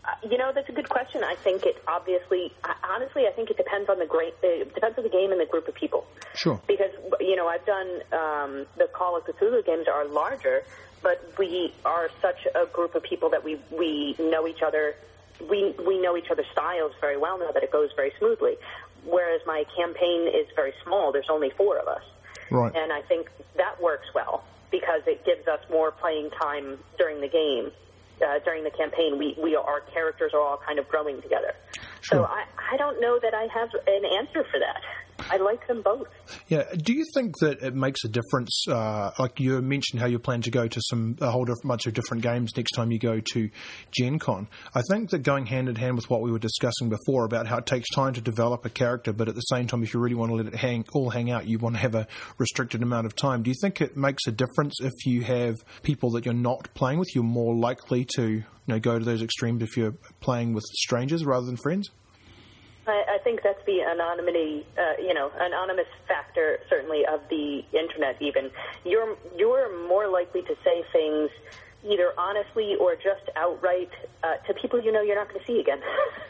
Uh, 0.03 0.09
you 0.27 0.39
know, 0.39 0.51
that's 0.55 0.67
a 0.67 0.71
good 0.71 0.89
question. 0.89 1.23
I 1.23 1.35
think 1.35 1.65
it 1.67 1.83
obviously, 1.87 2.51
honestly, 2.83 3.27
I 3.27 3.31
think 3.31 3.51
it 3.51 3.57
depends 3.57 3.89
on 3.89 3.99
the 3.99 4.07
great, 4.07 4.33
it 4.41 4.73
depends 4.73 4.97
on 4.97 5.03
the 5.03 5.09
game 5.09 5.31
and 5.31 5.39
the 5.39 5.45
group 5.45 5.67
of 5.67 5.75
people. 5.75 6.07
Sure. 6.33 6.59
Because 6.65 6.91
you 7.19 7.35
know, 7.35 7.47
I've 7.47 7.65
done 7.67 8.01
um, 8.11 8.65
the 8.77 8.89
Call 8.91 9.15
of 9.17 9.23
Cthulhu 9.25 9.63
games 9.63 9.87
are 9.87 10.05
larger, 10.05 10.63
but 11.03 11.31
we 11.37 11.75
are 11.83 12.09
such 12.23 12.47
a 12.55 12.65
group 12.65 12.95
of 12.95 13.03
people 13.03 13.29
that 13.29 13.43
we 13.43 13.59
we 13.69 14.15
know 14.17 14.47
each 14.47 14.63
other 14.63 14.95
we 15.49 15.75
we 15.85 15.99
know 15.99 16.15
each 16.17 16.29
other's 16.31 16.45
styles 16.51 16.93
very 17.01 17.17
well 17.17 17.37
now 17.37 17.51
that 17.51 17.61
it 17.61 17.71
goes 17.71 17.89
very 17.95 18.13
smoothly 18.17 18.55
whereas 19.05 19.41
my 19.45 19.63
campaign 19.77 20.27
is 20.27 20.47
very 20.55 20.73
small. 20.83 21.11
There's 21.11 21.29
only 21.29 21.51
four 21.57 21.77
of 21.77 21.87
us. 21.87 22.03
Right. 22.51 22.75
And 22.75 22.91
I 22.91 23.01
think 23.01 23.29
that 23.57 23.81
works 23.81 24.07
well 24.13 24.43
because 24.71 25.01
it 25.07 25.25
gives 25.25 25.47
us 25.47 25.59
more 25.69 25.91
playing 25.91 26.29
time 26.31 26.77
during 26.97 27.21
the 27.21 27.27
game. 27.29 27.71
Uh, 28.25 28.39
during 28.45 28.63
the 28.63 28.71
campaign, 28.71 29.17
we, 29.17 29.35
we 29.41 29.55
our 29.57 29.81
characters 29.93 30.31
are 30.33 30.39
all 30.39 30.57
kind 30.65 30.79
of 30.79 30.87
growing 30.87 31.21
together. 31.21 31.53
Sure. 31.99 32.19
So 32.19 32.23
I, 32.23 32.45
I 32.71 32.77
don't 32.77 33.01
know 33.01 33.19
that 33.21 33.33
I 33.33 33.47
have 33.53 33.69
an 33.87 34.05
answer 34.05 34.45
for 34.49 34.59
that. 34.59 34.81
I 35.19 35.37
like 35.37 35.65
them 35.67 35.81
both. 35.81 36.07
Yeah. 36.47 36.63
Do 36.75 36.93
you 36.93 37.05
think 37.13 37.37
that 37.39 37.61
it 37.61 37.73
makes 37.73 38.03
a 38.03 38.09
difference? 38.09 38.65
Uh, 38.67 39.11
like 39.17 39.39
you 39.39 39.61
mentioned, 39.61 40.01
how 40.01 40.07
you 40.07 40.19
plan 40.19 40.41
to 40.41 40.51
go 40.51 40.67
to 40.67 40.81
some 40.89 41.15
a 41.21 41.31
whole 41.31 41.47
bunch 41.63 41.87
of 41.87 41.93
different 41.93 42.23
games 42.23 42.51
next 42.55 42.71
time 42.71 42.91
you 42.91 42.99
go 42.99 43.19
to 43.33 43.49
Gen 43.91 44.19
Con. 44.19 44.47
I 44.73 44.81
think 44.89 45.09
that 45.11 45.19
going 45.19 45.45
hand 45.45 45.69
in 45.69 45.75
hand 45.75 45.95
with 45.95 46.09
what 46.09 46.21
we 46.21 46.31
were 46.31 46.39
discussing 46.39 46.89
before 46.89 47.25
about 47.25 47.47
how 47.47 47.57
it 47.57 47.65
takes 47.65 47.89
time 47.89 48.13
to 48.13 48.21
develop 48.21 48.65
a 48.65 48.69
character, 48.69 49.13
but 49.13 49.27
at 49.27 49.35
the 49.35 49.41
same 49.41 49.67
time, 49.67 49.83
if 49.83 49.93
you 49.93 49.99
really 49.99 50.15
want 50.15 50.31
to 50.31 50.35
let 50.35 50.47
it 50.47 50.55
hang 50.55 50.85
all 50.93 51.09
hang 51.09 51.31
out, 51.31 51.47
you 51.47 51.59
want 51.59 51.75
to 51.75 51.81
have 51.81 51.95
a 51.95 52.07
restricted 52.37 52.83
amount 52.83 53.05
of 53.05 53.15
time. 53.15 53.43
Do 53.43 53.49
you 53.49 53.55
think 53.61 53.81
it 53.81 53.95
makes 53.95 54.27
a 54.27 54.31
difference 54.31 54.75
if 54.81 54.93
you 55.05 55.23
have 55.23 55.55
people 55.83 56.11
that 56.11 56.25
you're 56.25 56.33
not 56.33 56.73
playing 56.73 56.99
with? 56.99 57.15
You're 57.15 57.23
more 57.23 57.55
likely 57.55 58.05
to 58.15 58.27
you 58.27 58.45
know 58.67 58.79
go 58.79 58.99
to 58.99 59.05
those 59.05 59.21
extremes 59.21 59.63
if 59.63 59.77
you're 59.77 59.95
playing 60.19 60.53
with 60.53 60.63
strangers 60.73 61.25
rather 61.25 61.45
than 61.45 61.57
friends. 61.57 61.89
I, 62.87 63.15
I 63.15 63.17
think 63.23 63.41
that's 63.43 63.63
the 63.65 63.81
anonymity, 63.81 64.65
uh, 64.77 65.01
you 65.01 65.13
know, 65.13 65.31
anonymous 65.39 65.87
factor 66.07 66.59
certainly 66.69 67.03
of 67.05 67.21
the 67.29 67.63
internet. 67.73 68.21
Even 68.21 68.51
you're 68.83 69.15
you're 69.37 69.87
more 69.87 70.07
likely 70.07 70.41
to 70.43 70.55
say 70.63 70.83
things 70.93 71.29
either 71.83 72.13
honestly 72.17 72.75
or 72.79 72.95
just 72.95 73.29
outright 73.35 73.91
uh, 74.23 74.35
to 74.47 74.53
people 74.59 74.81
you 74.81 74.91
know 74.91 75.01
you're 75.03 75.15
not 75.15 75.29
going 75.29 75.39
to 75.39 75.45
see 75.45 75.59
again. 75.59 75.79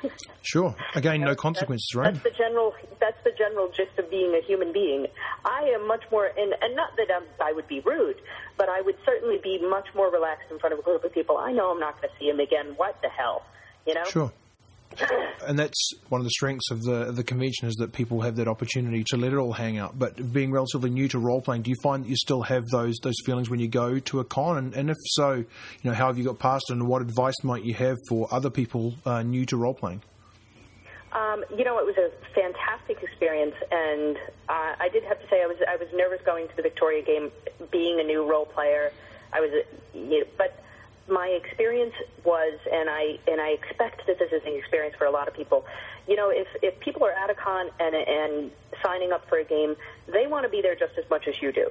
sure. 0.42 0.76
Again, 0.96 1.22
no 1.22 1.36
consequences, 1.36 1.88
that's, 1.94 1.96
right? 1.96 2.14
That's 2.14 2.24
the 2.24 2.44
general. 2.44 2.74
That's 3.00 3.24
the 3.24 3.32
general 3.38 3.68
gist 3.70 3.98
of 3.98 4.10
being 4.10 4.34
a 4.36 4.46
human 4.46 4.72
being. 4.72 5.08
I 5.44 5.72
am 5.76 5.88
much 5.88 6.04
more, 6.12 6.28
and, 6.28 6.54
and 6.62 6.76
not 6.76 6.96
that 6.98 7.08
I'm, 7.14 7.24
I 7.42 7.54
would 7.54 7.68
be 7.68 7.82
rude, 7.82 8.18
but 8.58 8.70
I 8.70 8.82
would 8.82 8.98
certainly 9.06 9.40
be 9.44 9.60
much 9.62 9.88
more 9.96 10.12
relaxed 10.12 10.52
in 10.52 10.60
front 10.60 10.74
of 10.74 10.80
a 10.80 10.84
group 10.84 11.04
of 11.04 11.14
people. 11.14 11.38
I 11.38 11.52
know 11.52 11.72
I'm 11.72 11.80
not 11.80 12.02
going 12.02 12.10
to 12.10 12.20
see 12.20 12.30
them 12.30 12.40
again. 12.40 12.74
What 12.78 13.02
the 13.02 13.10
hell, 13.10 13.44
you 13.86 13.94
know? 13.94 14.06
Sure 14.06 14.32
and 15.48 15.58
that's 15.58 15.94
one 16.10 16.22
of 16.22 16.26
the 16.26 16.32
strengths 16.32 16.72
of 16.72 16.84
the 16.84 17.12
the 17.12 17.24
convention 17.24 17.68
is 17.68 17.76
that 17.76 17.94
people 17.94 18.22
have 18.22 18.36
that 18.38 18.48
opportunity 18.48 19.04
to 19.08 19.18
let 19.18 19.34
it 19.34 19.38
all 19.38 19.54
hang 19.54 19.78
out. 19.78 19.98
But 19.98 20.34
being 20.34 20.52
relatively 20.52 20.90
new 20.90 21.08
to 21.10 21.20
role 21.20 21.42
playing, 21.42 21.64
do 21.64 21.70
you 21.70 21.76
find 21.82 22.04
that 22.04 22.10
you 22.10 22.16
still 22.16 22.42
have 22.44 22.64
those 22.72 22.96
those 23.04 23.16
feelings 23.26 23.50
when 23.50 23.60
you 23.60 23.68
go 23.68 24.00
to 24.00 24.20
a 24.20 24.24
con? 24.24 24.58
And, 24.58 24.74
and 24.74 24.90
if 24.90 24.98
so, 25.06 25.34
you 25.34 25.46
know, 25.84 25.94
how 25.94 26.08
have 26.08 26.18
you 26.18 26.24
got 26.24 26.40
past 26.40 26.66
it? 26.70 26.74
And 26.74 26.88
what 26.88 27.02
advice 27.02 27.36
might 27.44 27.64
you 27.64 27.74
have 27.76 27.98
for 28.10 28.28
other 28.32 28.50
people 28.50 28.96
uh, 29.06 29.22
new 29.24 29.46
to 29.48 29.58
role 29.58 29.74
playing? 29.74 30.02
Um, 31.12 31.46
you 31.58 31.64
know, 31.64 31.80
it 31.80 31.86
was 31.86 31.96
a 31.98 32.12
fantastic 32.34 33.02
experience, 33.02 33.56
and 33.72 34.18
uh, 34.50 34.76
I 34.80 34.90
did 34.92 35.04
have 35.06 35.22
to 35.22 35.28
say 35.30 35.42
I 35.42 35.48
was 35.48 35.58
I 35.68 35.78
was 35.78 35.88
nervous 35.94 36.22
going 36.26 36.48
to 36.50 36.56
the 36.56 36.62
Victoria 36.62 37.04
game, 37.04 37.32
being 37.72 38.00
a 38.00 38.04
new 38.04 38.30
role 38.30 38.46
player. 38.46 38.92
I 39.32 39.40
was, 39.40 39.52
you 39.94 40.20
know, 40.20 40.26
but 40.38 40.60
my 41.08 41.28
experience 41.28 41.94
was, 42.24 42.60
and 42.72 42.90
I 42.90 43.20
and 43.28 43.40
I 43.40 43.50
expect 43.50 44.08
that 44.08 44.18
this 44.18 44.32
is 44.32 44.42
an 44.46 44.54
experience 44.54 44.96
for 44.98 45.06
a 45.06 45.12
lot 45.12 45.28
of 45.28 45.34
people. 45.34 45.66
You 46.08 46.16
know, 46.16 46.30
if 46.30 46.48
if 46.64 46.80
people 46.80 47.04
are 47.06 47.12
at 47.12 47.30
a 47.30 47.36
con 47.36 47.70
and 47.80 47.96
and 47.96 48.52
signing 48.84 49.12
up 49.12 49.28
for 49.30 49.38
a 49.38 49.44
game, 49.44 49.76
they 50.08 50.28
want 50.28 50.46
to 50.46 50.50
be 50.50 50.62
there 50.62 50.76
just 50.76 50.98
as 50.98 51.08
much 51.10 51.28
as 51.28 51.42
you 51.42 51.52
do. 51.52 51.70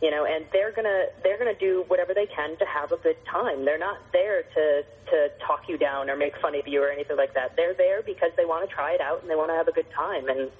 You 0.00 0.12
know, 0.12 0.24
and 0.24 0.44
they're 0.52 0.70
gonna 0.70 1.06
they're 1.24 1.38
gonna 1.38 1.58
do 1.58 1.84
whatever 1.88 2.14
they 2.14 2.26
can 2.26 2.56
to 2.58 2.64
have 2.66 2.92
a 2.92 2.96
good 2.98 3.16
time. 3.24 3.64
They're 3.64 3.78
not 3.78 3.98
there 4.12 4.42
to 4.42 4.84
to 5.10 5.30
talk 5.44 5.68
you 5.68 5.76
down 5.76 6.08
or 6.08 6.16
make 6.16 6.36
fun 6.38 6.54
of 6.54 6.68
you 6.68 6.82
or 6.82 6.90
anything 6.90 7.16
like 7.16 7.34
that. 7.34 7.56
They're 7.56 7.74
there 7.74 8.02
because 8.02 8.30
they 8.36 8.44
want 8.44 8.68
to 8.68 8.72
try 8.72 8.92
it 8.92 9.00
out 9.00 9.22
and 9.22 9.30
they 9.30 9.34
want 9.34 9.50
to 9.50 9.54
have 9.54 9.66
a 9.66 9.72
good 9.72 9.90
time. 9.90 10.28
And 10.28 10.50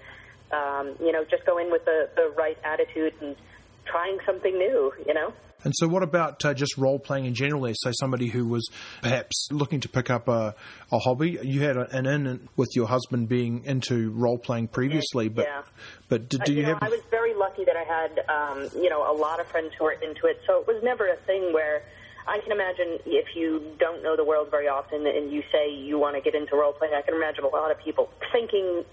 um, 0.50 0.96
you 0.98 1.12
know, 1.12 1.24
just 1.24 1.46
go 1.46 1.58
in 1.58 1.70
with 1.70 1.84
the 1.84 2.08
the 2.16 2.32
right 2.36 2.58
attitude 2.64 3.14
and 3.20 3.36
trying 3.84 4.18
something 4.26 4.58
new. 4.58 4.92
You 5.06 5.14
know. 5.14 5.32
And 5.64 5.74
so, 5.76 5.88
what 5.88 6.02
about 6.02 6.44
uh, 6.44 6.54
just 6.54 6.78
role 6.78 6.98
playing 6.98 7.26
in 7.26 7.34
general? 7.34 7.62
There, 7.62 7.74
say 7.74 7.92
somebody 7.98 8.28
who 8.28 8.46
was 8.46 8.66
perhaps 9.02 9.48
looking 9.50 9.80
to 9.80 9.88
pick 9.88 10.10
up 10.10 10.28
a, 10.28 10.54
a 10.92 10.98
hobby. 10.98 11.38
You 11.42 11.62
had 11.62 11.76
an 11.76 12.06
in 12.06 12.48
with 12.56 12.68
your 12.74 12.86
husband 12.86 13.28
being 13.28 13.64
into 13.64 14.10
role 14.12 14.38
playing 14.38 14.68
previously, 14.68 15.28
but 15.28 15.46
yeah. 15.46 15.62
but 16.08 16.28
do, 16.28 16.38
do 16.38 16.52
you, 16.52 16.60
you 16.60 16.62
know, 16.62 16.74
have? 16.74 16.82
I 16.82 16.88
was 16.88 17.02
very 17.10 17.34
lucky 17.34 17.48
lucky 17.48 17.64
that 17.64 17.76
I 17.76 17.84
had, 17.84 18.20
um, 18.28 18.68
you 18.74 18.90
know, 18.90 19.10
a 19.10 19.14
lot 19.14 19.40
of 19.40 19.46
friends 19.46 19.72
who 19.78 19.84
were 19.84 19.92
into 19.92 20.26
it. 20.26 20.40
So 20.46 20.60
it 20.60 20.66
was 20.66 20.82
never 20.82 21.06
a 21.08 21.16
thing 21.26 21.52
where 21.52 21.82
I 22.26 22.38
can 22.40 22.52
imagine 22.52 22.98
if 23.06 23.34
you 23.34 23.74
don't 23.78 24.02
know 24.02 24.16
the 24.16 24.24
world 24.24 24.50
very 24.50 24.68
often 24.68 25.06
and 25.06 25.32
you 25.32 25.42
say 25.50 25.70
you 25.72 25.98
want 25.98 26.16
to 26.16 26.22
get 26.22 26.34
into 26.34 26.56
role 26.56 26.72
playing, 26.72 26.94
I 26.94 27.02
can 27.02 27.14
imagine 27.14 27.44
a 27.44 27.48
lot 27.48 27.70
of 27.70 27.78
people 27.78 28.10
thinking 28.32 28.84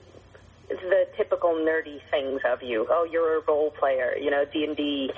the 0.68 1.08
typical 1.16 1.54
nerdy 1.54 2.00
things 2.10 2.42
of 2.46 2.64
you. 2.64 2.88
Oh, 2.90 3.08
you're 3.10 3.38
a 3.38 3.42
role 3.48 3.72
player, 3.72 4.16
you 4.20 4.32
know, 4.32 4.46
D 4.52 4.64
and 4.64 4.76
D. 4.76 5.12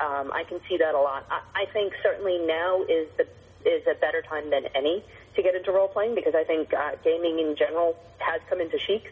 Um, 0.00 0.30
I 0.32 0.44
can 0.48 0.60
see 0.68 0.76
that 0.78 0.94
a 0.94 1.00
lot. 1.00 1.26
I, 1.30 1.40
I 1.62 1.64
think 1.72 1.92
certainly 2.02 2.38
now 2.46 2.82
is 2.82 3.08
the 3.16 3.24
is 3.68 3.82
a 3.86 3.94
better 4.00 4.22
time 4.28 4.50
than 4.50 4.66
any 4.74 5.04
to 5.36 5.42
get 5.42 5.54
into 5.54 5.70
role 5.72 5.88
playing 5.88 6.14
because 6.14 6.34
I 6.34 6.44
think 6.44 6.72
uh, 6.74 6.92
gaming 7.04 7.38
in 7.38 7.54
general 7.56 7.96
has 8.18 8.40
come 8.50 8.60
into 8.60 8.78
chic. 8.78 9.04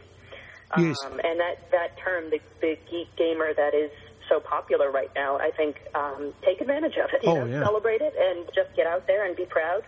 Yes. 0.77 0.97
Um, 1.05 1.21
and 1.25 1.39
that 1.41 1.71
that 1.73 1.99
term, 1.99 2.31
the, 2.31 2.41
the 2.61 2.77
geek 2.91 3.15
gamer, 3.17 3.53
that 3.55 3.75
is 3.75 3.91
so 4.29 4.41
popular 4.41 4.91
right 4.91 5.11
now. 5.15 5.37
I 5.39 5.51
think 5.57 5.77
um, 5.95 6.33
take 6.45 6.61
advantage 6.61 6.97
of 6.97 7.11
it. 7.13 7.23
You 7.25 7.31
Oh, 7.31 7.45
know, 7.45 7.47
yeah. 7.47 7.65
celebrate 7.65 8.01
it 8.01 8.15
and 8.19 8.47
just 8.55 8.75
get 8.77 8.87
out 8.87 9.07
there 9.07 9.25
and 9.27 9.37
be 9.37 9.45
proud 9.45 9.83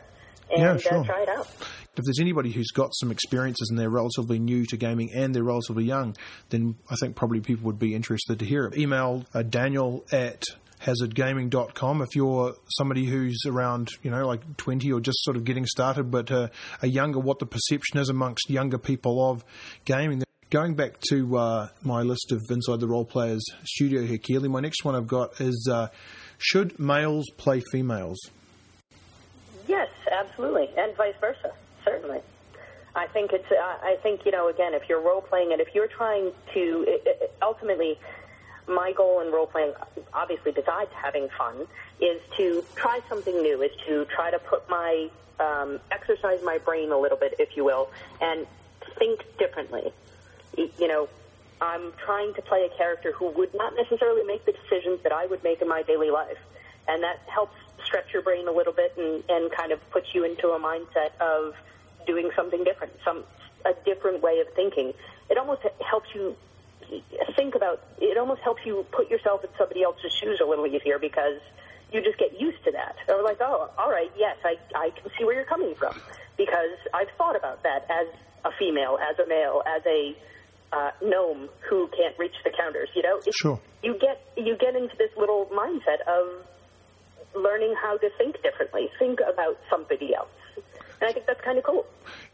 and 0.51 0.61
Yeah, 0.61 0.77
sure. 0.79 0.99
uh, 0.99 1.05
try 1.05 1.23
it 1.23 1.29
out. 1.29 1.47
If 1.95 2.05
there's 2.05 2.19
anybody 2.21 2.51
who's 2.51 2.71
got 2.71 2.91
some 2.95 3.11
experiences 3.13 3.69
and 3.71 3.79
they're 3.79 3.91
relatively 3.91 4.39
new 4.39 4.65
to 4.67 4.77
gaming 4.77 5.13
and 5.15 5.35
they're 5.35 5.45
relatively 5.45 5.85
young, 5.85 6.17
then 6.49 6.77
I 6.91 6.97
think 6.97 7.15
probably 7.17 7.41
people 7.41 7.67
would 7.67 7.79
be 7.79 7.95
interested 7.95 8.39
to 8.39 8.45
hear 8.45 8.65
it. 8.67 8.77
Email 8.79 9.25
uh, 9.35 9.43
Daniel 9.43 10.05
at 10.11 10.43
hazardgaming.com 10.83 12.03
if 12.03 12.15
you're 12.15 12.55
somebody 12.69 13.07
who's 13.07 13.43
around, 13.47 13.89
you 14.03 14.11
know, 14.11 14.27
like 14.27 14.57
20 14.57 14.91
or 14.93 15.01
just 15.01 15.23
sort 15.23 15.37
of 15.37 15.45
getting 15.45 15.67
started, 15.67 16.11
but 16.11 16.31
uh, 16.31 16.49
a 16.83 16.89
younger, 16.89 17.19
what 17.19 17.39
the 17.39 17.47
perception 17.47 17.99
is 17.99 18.09
amongst 18.09 18.51
younger 18.51 18.79
people 18.79 19.31
of 19.31 19.45
gaming. 19.85 20.23
Going 20.51 20.75
back 20.75 21.01
to 21.09 21.39
uh, 21.39 21.69
my 21.83 22.03
list 22.03 22.31
of 22.31 22.43
Inside 22.51 22.81
the 22.81 22.89
Role 22.89 23.07
Players 23.07 23.43
studio 23.65 24.03
here, 24.03 24.19
Keely, 24.19 24.49
my 24.49 24.61
next 24.61 24.85
one 24.85 24.95
I've 24.95 25.07
got 25.07 25.41
is 25.41 25.69
uh, 25.71 25.89
Should 26.37 26.79
males 26.79 27.25
play 27.39 27.63
females? 27.73 28.19
Yes, 29.67 29.89
absolutely, 30.11 30.69
and 30.77 30.95
vice 30.97 31.15
versa. 31.21 31.53
Certainly, 31.87 32.21
I 32.95 33.07
think 33.07 33.33
it's. 33.33 33.51
Uh, 33.51 33.55
I 33.57 33.97
think 34.03 34.27
you 34.27 34.33
know. 34.33 34.49
Again, 34.49 34.75
if 34.75 34.83
you're 34.89 35.01
role 35.01 35.23
playing 35.23 35.53
and 35.53 35.61
if 35.61 35.69
you're 35.75 35.89
trying 35.89 36.33
to, 36.53 36.85
i 36.87 36.99
i 37.09 37.29
ultimately, 37.41 37.99
my 38.69 38.93
goal 38.93 39.21
in 39.21 39.33
role 39.33 39.47
playing, 39.47 39.73
obviously, 40.13 40.53
besides 40.53 40.91
having 40.95 41.29
fun, 41.37 41.67
is 42.01 42.21
to 42.37 42.65
try 42.75 43.01
something 43.09 43.43
new. 43.43 43.63
Is 43.63 43.73
to 43.87 44.05
try 44.07 44.31
to 44.31 44.39
put 44.39 44.69
my 44.69 45.09
um, 45.41 45.81
exercise 45.91 46.41
my 46.45 46.59
brain 46.59 46.93
a 46.93 46.99
little 46.99 47.19
bit, 47.19 47.35
if 47.39 47.57
you 47.57 47.65
will, 47.65 47.91
and 48.21 48.47
think 48.99 49.21
differently. 49.39 49.93
You 50.57 50.89
know, 50.89 51.09
I'm 51.61 51.93
trying 52.05 52.35
to 52.35 52.43
play 52.43 52.69
a 52.73 52.77
character 52.77 53.13
who 53.13 53.29
would 53.31 53.55
not 53.55 53.75
necessarily 53.77 54.25
make 54.25 54.45
the 54.45 54.53
decisions 54.53 55.03
that 55.03 55.13
I 55.13 55.27
would 55.27 55.43
make 55.45 55.63
in 55.63 55.69
my 55.69 55.83
daily 55.83 56.11
life. 56.11 56.39
And 56.89 57.03
that 57.03 57.21
helps 57.27 57.57
stretch 57.85 58.13
your 58.13 58.23
brain 58.23 58.49
a 58.49 58.53
little 58.53 58.73
bit 58.73 58.95
and, 58.97 59.23
and 59.29 59.51
kind 59.53 59.73
of 59.73 59.79
puts 59.91 60.15
you 60.15 60.25
into 60.25 60.49
a 60.49 60.59
mindset 60.59 61.17
of 61.21 61.55
doing 62.07 62.31
something 62.35 62.65
different, 62.65 62.93
some 63.05 63.25
a 63.65 63.75
different 63.85 64.23
way 64.23 64.41
of 64.41 64.53
thinking. 64.55 64.93
It 65.31 65.39
almost 65.39 65.63
helps 65.89 66.09
you 66.15 66.37
think 67.37 67.55
about 67.55 67.81
it 67.99 68.17
almost 68.19 68.41
helps 68.43 68.63
you 68.65 68.85
put 68.93 69.11
yourself 69.11 69.43
in 69.45 69.51
somebody 69.59 69.83
else's 69.83 70.13
shoes 70.13 70.41
a 70.43 70.47
little 70.47 70.67
easier 70.67 70.99
because 70.99 71.41
you 71.93 72.03
just 72.03 72.19
get 72.19 72.41
used 72.41 72.63
to 72.65 72.73
that. 72.73 72.97
Or 73.09 73.23
like, 73.23 73.39
oh, 73.41 73.71
all 73.79 73.91
right, 73.91 74.11
yes, 74.17 74.37
I, 74.45 74.57
I 74.75 74.91
can 74.91 75.11
see 75.19 75.25
where 75.25 75.35
you're 75.35 75.45
coming 75.45 75.75
from 75.75 76.01
because 76.37 76.79
I've 76.95 77.11
thought 77.19 77.37
about 77.37 77.63
that 77.65 77.85
as 77.91 78.07
a 78.45 78.51
female, 78.59 78.99
as 78.99 79.19
a 79.19 79.29
male, 79.29 79.63
as 79.67 79.83
a 79.87 80.17
uh, 80.73 80.91
gnome 81.03 81.49
who 81.69 81.89
can't 81.97 82.19
reach 82.19 82.35
the 82.45 82.51
counters. 82.51 82.89
You 82.95 83.03
know, 83.03 83.19
It's- 83.19 83.35
Sure. 83.37 83.61
You 83.83 83.99
get 83.99 84.23
you 84.37 84.57
get 84.57 84.75
into 84.77 84.97
this 84.97 85.11
little 85.19 85.47
mindset 85.53 86.01
of 86.07 86.47
learning 87.35 87.75
how 87.83 87.97
to 87.99 88.09
think 88.17 88.41
differently, 88.43 88.89
think 88.99 89.19
about 89.21 89.59
somebody 89.71 90.15
else, 90.15 90.29
and 91.03 91.11
I 91.11 91.13
think 91.13 91.27
that's 91.27 91.41
kind 91.41 91.59
of 91.59 91.65
cool. 91.65 91.85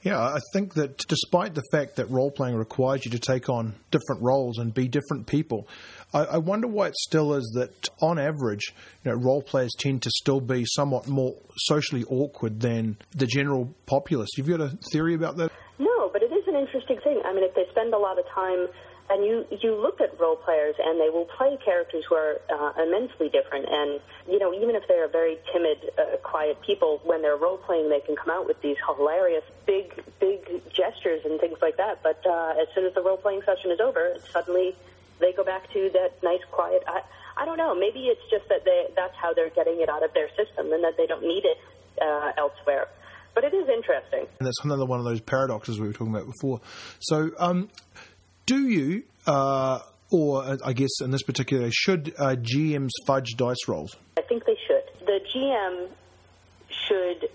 Yeah, 0.03 0.21
I 0.21 0.39
think 0.53 0.75
that 0.75 0.99
despite 1.09 1.55
the 1.55 1.63
fact 1.73 1.97
that 1.97 2.11
role 2.11 2.31
playing 2.31 2.55
requires 2.55 3.05
you 3.05 3.11
to 3.13 3.19
take 3.19 3.49
on 3.49 3.75
different 3.91 4.23
roles 4.23 4.59
and 4.59 4.73
be 4.73 4.89
different 4.89 5.27
people, 5.27 5.67
I, 6.13 6.25
I 6.25 6.39
wonder 6.39 6.69
why 6.69 6.89
it 6.89 6.97
still 6.97 7.35
is 7.35 7.51
that 7.55 7.89
on 8.03 8.19
average, 8.19 8.75
you 9.05 9.11
know, 9.11 9.17
role 9.17 9.43
players 9.43 9.73
tend 9.79 10.03
to 10.03 10.11
still 10.11 10.41
be 10.41 10.65
somewhat 10.67 11.09
more 11.09 11.35
socially 11.57 12.05
awkward 12.05 12.61
than 12.61 12.99
the 13.17 13.27
general 13.27 13.75
populace. 13.87 14.29
You've 14.37 14.49
got 14.49 14.61
a 14.61 14.77
theory 14.93 15.15
about 15.15 15.39
that? 15.39 15.51
No, 15.79 16.11
but 16.13 16.23
it 16.23 16.33
is 16.33 16.47
an 16.47 16.55
interesting 16.55 16.99
thing. 17.03 17.23
I 17.25 17.33
mean, 17.33 17.45
if 17.45 17.55
they 17.55 17.65
spend 17.71 17.95
a 17.95 17.99
lot 17.99 18.19
of 18.19 18.27
time, 18.35 18.69
and 19.11 19.25
you 19.25 19.47
you 19.63 19.75
look 19.75 20.01
at 20.01 20.19
role 20.21 20.37
players, 20.37 20.75
and 20.79 21.01
they 21.01 21.09
will 21.09 21.25
play 21.25 21.59
characters 21.65 22.05
who 22.09 22.15
are 22.15 22.41
uh, 22.51 22.83
immensely 22.83 23.29
different, 23.29 23.67
and 23.69 24.01
you 24.29 24.39
know, 24.39 24.53
even 24.53 24.75
if 24.77 24.87
they 24.89 24.95
are 24.95 25.09
very 25.09 25.39
timid, 25.53 25.79
uh, 25.99 26.17
quiet 26.23 26.61
people, 26.61 27.01
when 27.05 27.23
they're 27.23 27.37
role 27.37 27.57
playing, 27.59 27.89
they 27.89 28.01
can 28.01 28.17
come 28.17 28.31
out 28.31 28.47
with 28.47 28.61
these 28.61 28.77
hilarious, 28.87 29.45
big, 29.67 30.03
big 30.21 30.63
gestures 30.73 31.23
and 31.25 31.41
things 31.41 31.59
like 31.63 31.77
that. 31.79 32.03
But 32.03 32.25
uh, 32.27 32.55
as 32.61 32.69
soon 32.75 32.85
as 32.85 32.95
the 32.95 33.03
role 33.03 33.17
playing 33.17 33.43
session 33.47 33.71
is 33.71 33.81
over, 33.81 34.17
suddenly 34.31 34.77
they 35.21 35.33
go 35.33 35.45
back 35.45 35.73
to 35.73 35.91
that 35.95 36.23
nice, 36.23 36.45
quiet. 36.51 36.83
I, 36.87 37.03
I 37.37 37.45
don't 37.45 37.57
know. 37.57 37.75
Maybe 37.75 38.07
it's 38.07 38.21
just 38.31 38.49
that 38.49 38.65
they 38.65 38.89
that's 38.95 39.17
how 39.17 39.33
they're 39.33 39.51
getting 39.51 39.81
it 39.81 39.89
out 39.89 40.03
of 40.03 40.13
their 40.13 40.29
system, 40.31 40.73
and 40.73 40.85
that 40.85 40.97
they 40.97 41.07
don't 41.07 41.23
need 41.23 41.45
it 41.45 41.57
uh, 42.03 42.33
elsewhere. 42.37 42.89
But 43.35 43.45
it 43.45 43.55
is 43.55 43.69
interesting. 43.69 44.27
And 44.41 44.47
that's 44.47 44.65
another 44.65 44.85
one 44.85 44.99
of 44.99 45.05
those 45.05 45.21
paradoxes 45.21 45.79
we 45.79 45.87
were 45.87 45.93
talking 45.93 46.13
about 46.15 46.27
before. 46.27 46.61
So, 46.99 47.31
um, 47.39 47.69
do 48.49 48.67
you, 48.67 49.03
uh, 49.27 49.81
or 50.11 50.43
uh, 50.43 50.57
I 50.65 50.73
guess 50.73 51.03
in 51.03 51.11
this 51.11 51.23
particular, 51.23 51.69
should 51.71 52.15
uh, 52.19 52.35
GMs 52.41 52.91
fudge 53.07 53.37
dice 53.37 53.69
rolls? 53.69 53.95
I 54.17 54.23
think 54.23 54.47
they 54.47 54.57
should. 54.67 55.07
The 55.07 55.21
GM 55.35 55.89
should 56.71 57.29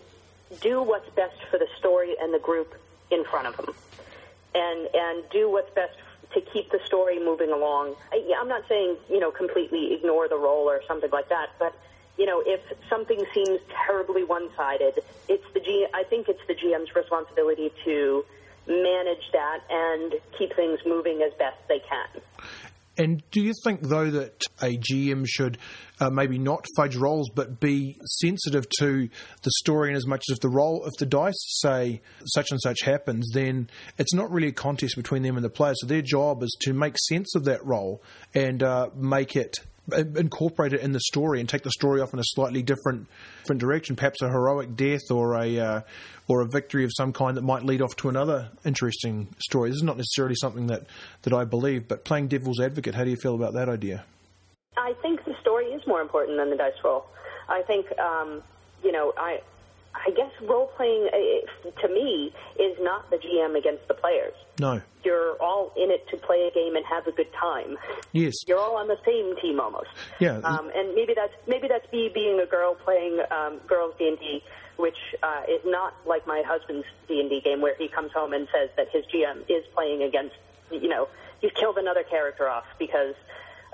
do 0.59 0.81
what's 0.81 1.09
best 1.11 1.35
for 1.51 1.59
the 1.59 1.67
story 1.77 2.15
and 2.19 2.33
the 2.33 2.39
group 2.39 2.73
in 3.11 3.23
front 3.25 3.45
of 3.47 3.55
them, 3.57 3.75
and 4.55 4.89
and 4.93 5.23
do 5.29 5.51
what's 5.51 5.71
best 5.75 5.95
to 6.33 6.41
keep 6.41 6.71
the 6.71 6.79
story 6.87 7.23
moving 7.23 7.51
along. 7.51 7.95
I, 8.11 8.33
I'm 8.41 8.47
not 8.47 8.63
saying 8.67 8.97
you 9.07 9.19
know 9.19 9.29
completely 9.29 9.93
ignore 9.93 10.27
the 10.27 10.37
roll 10.37 10.67
or 10.67 10.81
something 10.87 11.11
like 11.11 11.29
that, 11.29 11.49
but 11.59 11.75
you 12.17 12.25
know 12.25 12.41
if 12.43 12.59
something 12.89 13.23
seems 13.35 13.59
terribly 13.85 14.23
one-sided, 14.23 14.99
it's 15.29 15.45
the 15.53 15.59
G. 15.59 15.85
I 15.93 16.05
think 16.05 16.27
it's 16.27 16.41
the 16.47 16.55
GM's 16.55 16.95
responsibility 16.95 17.71
to 17.85 18.25
manage 18.67 19.23
that 19.31 19.59
and 19.69 20.13
keep 20.37 20.55
things 20.55 20.79
moving 20.85 21.21
as 21.25 21.33
best 21.37 21.57
they 21.67 21.79
can. 21.79 22.21
And 22.95 23.23
do 23.31 23.41
you 23.41 23.53
think, 23.63 23.81
though, 23.81 24.11
that 24.11 24.43
a 24.61 24.77
GM 24.77 25.25
should 25.27 25.57
uh, 25.99 26.11
maybe 26.11 26.37
not 26.37 26.65
fudge 26.75 26.95
rolls, 26.95 27.29
but 27.33 27.59
be 27.59 27.97
sensitive 28.19 28.67
to 28.79 29.09
the 29.41 29.51
story 29.57 29.89
in 29.89 29.95
as 29.95 30.05
much 30.05 30.23
as 30.29 30.35
if 30.35 30.41
the 30.41 30.49
roll, 30.49 30.85
if 30.85 30.93
the 30.99 31.07
dice 31.07 31.33
say 31.61 32.01
such 32.25 32.51
and 32.51 32.61
such 32.61 32.81
happens, 32.83 33.31
then 33.33 33.69
it's 33.97 34.13
not 34.13 34.29
really 34.29 34.49
a 34.49 34.53
contest 34.53 34.95
between 34.95 35.23
them 35.23 35.37
and 35.37 35.43
the 35.43 35.49
player. 35.49 35.73
So 35.75 35.87
their 35.87 36.03
job 36.03 36.43
is 36.43 36.55
to 36.61 36.73
make 36.73 36.95
sense 36.99 37.33
of 37.35 37.45
that 37.45 37.65
roll 37.65 38.03
and 38.35 38.61
uh, 38.61 38.89
make 38.95 39.35
it 39.35 39.57
incorporate 39.91 40.73
it 40.73 40.81
in 40.81 40.93
the 40.93 40.99
story 40.99 41.39
and 41.39 41.49
take 41.49 41.63
the 41.63 41.71
story 41.71 42.01
off 42.01 42.13
in 42.13 42.19
a 42.19 42.23
slightly 42.23 42.61
different 42.61 43.07
different 43.41 43.59
direction, 43.59 43.95
perhaps 43.95 44.21
a 44.21 44.29
heroic 44.29 44.75
death 44.75 45.11
or 45.11 45.35
a 45.35 45.59
uh, 45.59 45.81
or 46.27 46.41
a 46.41 46.47
victory 46.47 46.83
of 46.83 46.91
some 46.95 47.11
kind 47.11 47.37
that 47.37 47.43
might 47.43 47.63
lead 47.63 47.81
off 47.81 47.95
to 47.97 48.09
another 48.09 48.49
interesting 48.65 49.27
story. 49.39 49.69
This 49.69 49.77
is 49.77 49.83
not 49.83 49.97
necessarily 49.97 50.35
something 50.35 50.67
that, 50.67 50.85
that 51.23 51.33
I 51.33 51.43
believe, 51.43 51.87
but 51.87 52.05
playing 52.05 52.29
devil's 52.29 52.59
advocate, 52.59 52.95
how 52.95 53.03
do 53.03 53.09
you 53.09 53.17
feel 53.17 53.35
about 53.35 53.53
that 53.53 53.69
idea? 53.69 54.05
I 54.77 54.93
think 55.01 55.23
the 55.25 55.35
story 55.41 55.65
is 55.65 55.85
more 55.85 56.01
important 56.01 56.37
than 56.37 56.49
the 56.49 56.55
dice 56.55 56.73
roll. 56.83 57.05
I 57.49 57.61
think, 57.63 57.87
um, 57.99 58.41
you 58.83 58.91
know, 58.91 59.13
I, 59.17 59.41
I 59.95 60.09
guess 60.11 60.31
role 60.41 60.67
playing 60.75 61.07
uh, 61.13 61.69
to 61.81 61.87
me 61.87 62.33
is 62.59 62.77
not 62.81 63.09
the 63.09 63.17
GM 63.17 63.57
against 63.57 63.87
the 63.87 63.93
players. 63.93 64.33
No. 64.59 64.81
You're 65.03 65.41
all 65.41 65.71
in 65.77 65.91
it 65.91 66.07
to 66.09 66.17
play 66.17 66.49
a 66.49 66.53
game 66.53 66.75
and 66.75 66.85
have 66.85 67.07
a 67.07 67.11
good 67.11 67.31
time. 67.33 67.77
Yes. 68.11 68.33
You're 68.47 68.59
all 68.59 68.77
on 68.77 68.87
the 68.87 68.97
same 69.05 69.35
team 69.41 69.59
almost. 69.59 69.89
Yeah. 70.19 70.37
Um, 70.43 70.71
and 70.75 70.95
maybe 70.95 71.13
that's 71.15 71.33
maybe 71.47 71.67
that's 71.67 71.89
me 71.91 72.09
being 72.13 72.39
a 72.39 72.45
girl 72.45 72.75
playing 72.75 73.19
um, 73.31 73.59
girls 73.67 73.93
D 73.99 74.07
and 74.07 74.19
D, 74.19 74.43
which 74.77 74.97
uh, 75.21 75.43
is 75.47 75.61
not 75.65 75.93
like 76.05 76.25
my 76.25 76.41
husband's 76.45 76.85
D 77.07 77.19
and 77.19 77.29
D 77.29 77.41
game 77.41 77.61
where 77.61 77.75
he 77.75 77.87
comes 77.87 78.11
home 78.13 78.33
and 78.33 78.47
says 78.53 78.69
that 78.77 78.87
his 78.91 79.05
GM 79.13 79.41
is 79.49 79.63
playing 79.75 80.01
against, 80.03 80.35
you 80.71 80.89
know, 80.89 81.07
he's 81.39 81.51
killed 81.51 81.77
another 81.77 82.03
character 82.03 82.49
off 82.49 82.65
because 82.79 83.15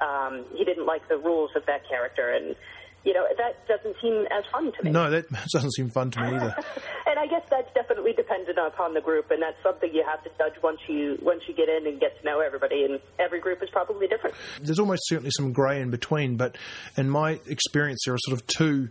um, 0.01 0.45
he 0.55 0.65
didn't 0.65 0.85
like 0.85 1.07
the 1.07 1.17
rules 1.17 1.51
of 1.55 1.65
that 1.65 1.87
character, 1.87 2.29
and 2.29 2.55
you 3.03 3.13
know 3.13 3.25
that 3.37 3.67
doesn't 3.67 3.95
seem 4.01 4.25
as 4.31 4.43
fun 4.51 4.71
to 4.71 4.83
me. 4.83 4.91
No, 4.91 5.09
that 5.09 5.25
doesn't 5.53 5.73
seem 5.73 5.89
fun 5.89 6.11
to 6.11 6.21
me 6.21 6.27
either. 6.35 6.55
and 7.07 7.19
I 7.19 7.27
guess 7.27 7.43
that's 7.49 7.73
definitely 7.73 8.13
dependent 8.13 8.57
upon 8.57 8.93
the 8.93 9.01
group, 9.01 9.31
and 9.31 9.41
that's 9.41 9.61
something 9.63 9.89
you 9.93 10.03
have 10.07 10.23
to 10.23 10.29
judge 10.37 10.61
once 10.61 10.79
you 10.87 11.17
once 11.21 11.41
you 11.47 11.53
get 11.53 11.69
in 11.69 11.87
and 11.87 11.99
get 11.99 12.19
to 12.19 12.25
know 12.25 12.39
everybody. 12.39 12.83
And 12.83 12.99
every 13.17 13.39
group 13.39 13.63
is 13.63 13.69
probably 13.69 14.07
different. 14.07 14.35
There's 14.61 14.79
almost 14.79 15.01
certainly 15.05 15.31
some 15.31 15.53
grey 15.53 15.81
in 15.81 15.89
between, 15.89 16.37
but 16.37 16.57
in 16.97 17.09
my 17.09 17.39
experience, 17.47 18.01
there 18.05 18.13
are 18.13 18.19
sort 18.19 18.39
of 18.39 18.47
two. 18.47 18.89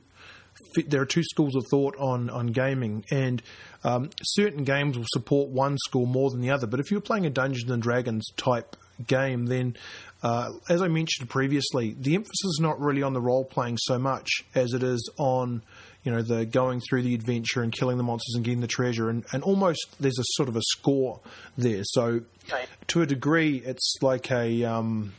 There 0.87 1.01
are 1.01 1.07
two 1.07 1.23
schools 1.23 1.55
of 1.55 1.65
thought 1.71 1.97
on, 1.99 2.29
on 2.31 2.49
gaming, 2.49 3.05
and 3.13 3.41
um, 3.85 4.11
certain 4.23 4.65
games 4.65 4.99
will 4.99 5.07
support 5.09 5.51
one 5.51 5.79
school 5.79 6.05
more 6.05 6.31
than 6.31 6.41
the 6.41 6.51
other. 6.51 6.67
But 6.67 6.81
if 6.81 6.91
you're 6.91 7.01
playing 7.01 7.27
a 7.27 7.31
Dungeons 7.31 7.71
and 7.71 7.81
Dragons 7.81 8.27
type 8.37 8.77
game, 9.07 9.47
then 9.47 9.77
uh, 10.23 10.51
as 10.69 10.83
I 10.83 10.89
mentioned 10.89 11.29
previously, 11.29 11.95
the 11.99 12.15
emphasis 12.15 12.45
is 12.45 12.59
not 12.61 12.81
really 12.81 13.03
on 13.03 13.13
the 13.13 13.21
role 13.21 13.45
playing 13.45 13.79
so 13.79 13.99
much 13.99 14.29
as 14.55 14.73
it 14.73 14.83
is 14.83 15.11
on 15.19 15.63
you 16.05 16.13
know 16.13 16.23
the 16.23 16.47
going 16.47 16.81
through 16.81 17.03
the 17.03 17.15
adventure 17.15 17.63
and 17.63 17.73
killing 17.73 17.97
the 17.97 18.03
monsters 18.03 18.35
and 18.35 18.45
getting 18.45 18.61
the 18.61 18.67
treasure, 18.67 19.11
and, 19.11 19.25
and 19.33 19.43
almost 19.43 19.97
there's 20.01 20.19
a 20.19 20.25
sort 20.37 20.49
of 20.49 20.57
a 20.57 20.63
score 20.63 21.21
there. 21.57 21.83
So 21.85 22.23
to 22.89 23.03
a 23.03 23.07
degree, 23.07 23.63
it's 23.65 23.97
like 24.01 24.31
a 24.31 24.65
um, 24.65 25.13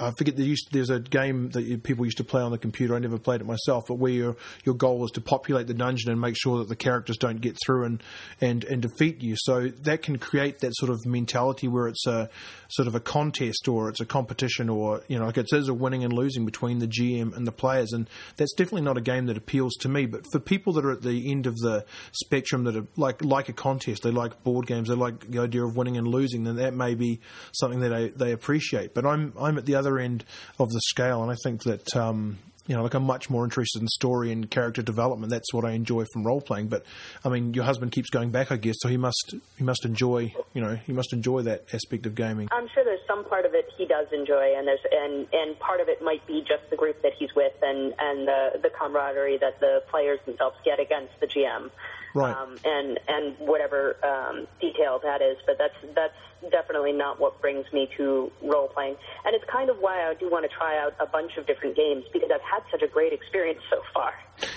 I 0.00 0.12
forget 0.16 0.36
there 0.36 0.46
used, 0.46 0.68
there's 0.72 0.90
a 0.90 1.00
game 1.00 1.50
that 1.50 1.82
people 1.82 2.04
used 2.04 2.18
to 2.18 2.24
play 2.24 2.40
on 2.40 2.50
the 2.50 2.58
computer. 2.58 2.94
I 2.94 2.98
never 2.98 3.18
played 3.18 3.40
it 3.40 3.46
myself, 3.46 3.84
but 3.88 3.94
where 3.94 4.12
your 4.12 4.36
your 4.64 4.74
goal 4.74 5.04
is 5.04 5.10
to 5.12 5.20
populate 5.20 5.66
the 5.66 5.74
dungeon 5.74 6.10
and 6.10 6.20
make 6.20 6.36
sure 6.38 6.58
that 6.58 6.68
the 6.68 6.76
characters 6.76 7.16
don't 7.16 7.40
get 7.40 7.56
through 7.64 7.84
and 7.84 8.02
and 8.40 8.64
and 8.64 8.82
defeat 8.82 9.22
you. 9.22 9.34
So 9.36 9.68
that 9.68 10.02
can 10.02 10.18
create 10.18 10.60
that 10.60 10.72
sort 10.74 10.90
of 10.90 11.04
mentality 11.06 11.68
where 11.68 11.88
it's 11.88 12.06
a 12.06 12.28
sort 12.68 12.88
of 12.88 12.94
a 12.94 13.00
contest 13.00 13.68
or 13.68 13.88
it's 13.88 14.00
a 14.00 14.06
competition 14.06 14.68
or 14.68 15.02
you 15.08 15.18
know 15.18 15.26
like 15.26 15.38
it 15.38 15.48
says 15.48 15.68
a 15.68 15.74
winning 15.74 16.04
and 16.04 16.12
losing 16.12 16.44
between 16.44 16.78
the 16.78 16.86
GM 16.86 17.36
and 17.36 17.46
the 17.46 17.52
players, 17.52 17.92
and 17.92 18.08
that's 18.36 18.52
definitely 18.54 18.82
not 18.82 18.96
a 18.96 19.02
game 19.02 19.26
that 19.26 19.36
appeals 19.36 19.74
to 19.80 19.88
me. 19.88 20.06
But 20.06 20.24
for 20.32 20.40
people 20.40 20.72
that 20.74 20.84
are 20.84 20.92
at 20.92 21.02
the 21.02 21.30
end 21.30 21.46
of 21.46 21.56
the 21.56 21.84
spectrum 22.12 22.64
that 22.64 22.76
are 22.76 22.86
like 22.96 23.24
like 23.24 23.48
a 23.48 23.52
contest, 23.52 24.02
they 24.02 24.10
like 24.10 24.42
board 24.42 24.66
games, 24.66 24.88
they 24.88 24.94
like 24.94 25.30
the 25.30 25.40
idea 25.40 25.64
of 25.64 25.76
winning 25.76 25.96
and 25.96 26.06
losing, 26.06 26.44
then 26.44 26.56
that 26.56 26.74
may 26.74 26.94
be 26.94 27.20
something 27.52 27.80
that 27.80 27.90
they, 27.90 28.08
they 28.08 28.32
appreciate. 28.32 28.94
But 28.94 29.06
I'm 29.06 29.32
I'm 29.38 29.58
at 29.58 29.66
the 29.66 29.74
other 29.74 29.87
end 29.96 30.24
of 30.58 30.68
the 30.70 30.80
scale, 30.80 31.22
and 31.22 31.30
I 31.30 31.36
think 31.42 31.62
that 31.62 31.96
um, 31.96 32.38
you 32.68 32.76
know, 32.76 32.82
like 32.82 32.94
I'm 32.94 33.04
much 33.04 33.30
more 33.30 33.44
interested 33.44 33.80
in 33.80 33.88
story 33.88 34.30
and 34.30 34.48
character 34.48 34.82
development. 34.82 35.30
That's 35.30 35.52
what 35.54 35.64
I 35.64 35.70
enjoy 35.72 36.04
from 36.12 36.24
role 36.24 36.42
playing. 36.42 36.68
But 36.68 36.84
I 37.24 37.30
mean, 37.30 37.54
your 37.54 37.64
husband 37.64 37.92
keeps 37.92 38.10
going 38.10 38.30
back, 38.30 38.52
I 38.52 38.56
guess, 38.56 38.76
so 38.80 38.88
he 38.88 38.98
must 38.98 39.34
he 39.56 39.64
must 39.64 39.86
enjoy 39.86 40.34
you 40.52 40.60
know 40.60 40.76
he 40.76 40.92
must 40.92 41.14
enjoy 41.14 41.42
that 41.42 41.64
aspect 41.72 42.04
of 42.04 42.14
gaming. 42.14 42.48
I'm 42.52 42.68
sure 42.74 42.84
there's 42.84 43.00
some 43.06 43.24
part 43.24 43.46
of 43.46 43.54
it 43.54 43.70
he 43.76 43.86
does 43.86 44.06
enjoy, 44.12 44.54
and 44.56 44.68
there's 44.68 44.84
and 44.92 45.26
and 45.32 45.58
part 45.58 45.80
of 45.80 45.88
it 45.88 46.02
might 46.02 46.24
be 46.26 46.44
just 46.46 46.68
the 46.68 46.76
group 46.76 47.00
that 47.02 47.12
he's 47.18 47.34
with 47.34 47.54
and 47.62 47.94
and 47.98 48.28
the 48.28 48.60
the 48.62 48.70
camaraderie 48.70 49.38
that 49.38 49.58
the 49.60 49.82
players 49.90 50.20
themselves 50.26 50.56
get 50.62 50.78
against 50.78 51.18
the 51.20 51.26
GM, 51.26 51.70
Right. 52.14 52.34
Um, 52.34 52.56
and 52.64 52.98
and 53.08 53.36
whatever 53.38 53.96
um, 54.04 54.46
detail 54.60 55.00
that 55.02 55.22
is. 55.22 55.36
But 55.46 55.58
that's 55.58 55.74
that's 55.94 56.50
definitely 56.50 56.92
not 56.92 57.20
what 57.20 57.40
brings 57.40 57.66
me 57.72 57.88
to 57.96 58.30
role 58.42 58.68
playing, 58.68 58.96
and 59.24 59.34
it's 59.34 59.44
kind 59.50 59.70
of 59.70 59.78
why 59.78 60.08
I 60.08 60.14
do 60.14 60.30
want 60.30 60.48
to 60.50 60.56
try 60.56 60.78
out 60.78 60.94
a 61.00 61.06
bunch 61.06 61.36
of 61.36 61.46
different 61.46 61.76
games 61.76 62.04
because 62.12 62.30
I've 62.32 62.40
had 62.40 62.62
such 62.70 62.82
a 62.82 62.88
great 62.88 63.12
experience 63.12 63.60
so 63.70 63.82
far 63.92 64.14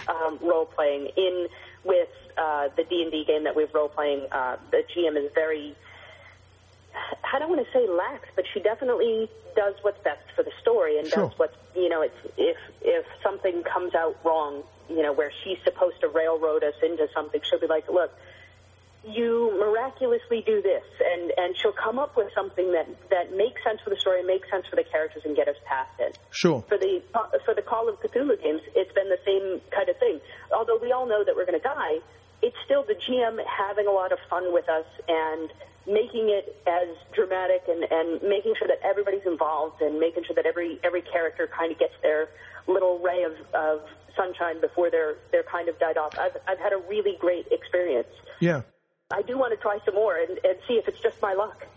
um, 0.08 0.40
role 0.42 0.66
playing 0.66 1.10
in 1.18 1.48
with 1.84 2.10
uh, 2.38 2.70
the 2.78 2.84
D 2.84 3.02
and 3.02 3.12
D 3.12 3.26
game 3.26 3.44
that 3.44 3.56
we've 3.56 3.74
role 3.74 3.90
playing. 3.90 4.28
Uh, 4.32 4.58
the 4.72 4.84
GM 4.96 5.18
is 5.18 5.32
very 5.34 5.76
don't 7.42 7.50
want 7.50 7.66
to 7.66 7.72
say 7.74 7.88
lax, 7.88 8.30
but 8.36 8.46
she 8.54 8.60
definitely 8.62 9.30
does 9.56 9.74
what's 9.82 10.02
best 10.04 10.24
for 10.36 10.44
the 10.44 10.52
story 10.62 10.98
and 11.00 11.08
Sure. 11.08 11.28
does 11.28 11.38
what's 11.40 11.58
you 11.76 11.90
know. 11.90 12.02
It's 12.02 12.22
if 12.38 12.58
if 12.82 13.06
something 13.22 13.64
comes 13.64 13.94
out 13.96 14.16
wrong, 14.24 14.64
you 14.90 15.02
know, 15.04 15.12
where 15.14 15.32
she's 15.44 15.58
supposed 15.64 16.00
to 16.02 16.08
railroad 16.08 16.64
us 16.64 16.76
into 16.82 17.08
something, 17.14 17.42
she'll 17.44 17.60
be 17.60 17.68
like, 17.68 17.88
"Look, 17.90 18.12
you 19.04 19.52
miraculously 19.60 20.42
do 20.46 20.62
this," 20.62 20.84
and 21.04 21.32
and 21.38 21.58
she'll 21.58 21.72
come 21.74 21.98
up 21.98 22.16
with 22.16 22.32
something 22.34 22.72
that 22.74 22.88
that 23.10 23.34
makes 23.36 23.64
sense 23.64 23.82
for 23.84 23.90
the 23.90 23.96
story, 24.00 24.22
makes 24.24 24.50
sense 24.50 24.66
for 24.68 24.76
the 24.76 24.84
characters, 24.84 25.24
and 25.26 25.36
get 25.36 25.48
us 25.48 25.58
past 25.66 25.90
it 26.00 26.18
Sure. 26.32 26.64
for 26.70 26.78
the 26.78 27.02
for 27.46 27.54
the 27.56 27.62
Call 27.64 27.90
of 27.90 28.00
Cthulhu 28.00 28.42
games, 28.42 28.62
it's 28.76 28.94
been 28.94 29.10
the 29.10 29.20
same 29.26 29.60
kind 29.72 29.90
of 29.90 29.98
thing. 29.98 30.22
Although 30.56 30.78
we 30.78 30.92
all 30.92 31.08
know 31.08 31.24
that 31.24 31.36
we're 31.36 31.46
going 31.46 31.60
to 31.60 31.68
die, 31.68 32.00
it's 32.42 32.58
still 32.66 32.84
the 32.84 32.96
GM 32.96 33.40
having 33.46 33.88
a 33.88 33.92
lot 33.92 34.12
of 34.12 34.20
fun 34.30 34.54
with 34.54 34.70
us 34.70 34.86
and 35.08 35.52
making 35.88 36.30
it 36.30 36.56
as 36.67 36.96
dramatic 37.13 37.63
and, 37.67 37.84
and 37.89 38.22
making 38.22 38.54
sure 38.58 38.67
that 38.67 38.80
everybody's 38.86 39.26
involved 39.26 39.82
and 39.82 40.00
making 40.00 40.24
sure 40.26 40.36
that 40.36 40.46
every 40.46 40.80
every 40.84 41.02
character 41.02 41.48
kind 41.48 41.72
of 41.72 41.80
gets 41.80 41.94
their 42.02 42.30
little 42.67 43.00
ray 43.00 43.24
of, 43.24 43.34
of 43.54 43.82
sunshine 44.15 44.62
before 44.62 44.89
they're 44.89 45.15
they're 45.32 45.44
kind 45.44 45.70
of 45.70 45.78
died 45.80 45.98
off. 45.98 46.17
I've 46.20 46.38
I've 46.48 46.60
had 46.60 46.74
a 46.74 46.78
really 46.78 47.17
great 47.20 47.48
experience. 47.52 48.10
Yeah. 48.39 48.62
I 49.13 49.22
do 49.24 49.38
want 49.38 49.52
to 49.52 49.58
try 49.58 49.78
some 49.84 49.96
more 49.96 50.15
and, 50.17 50.39
and 50.44 50.58
see 50.67 50.76
if 50.76 50.88
it's 50.88 51.02
just 51.02 51.22
my 51.22 51.34
luck. 51.34 51.67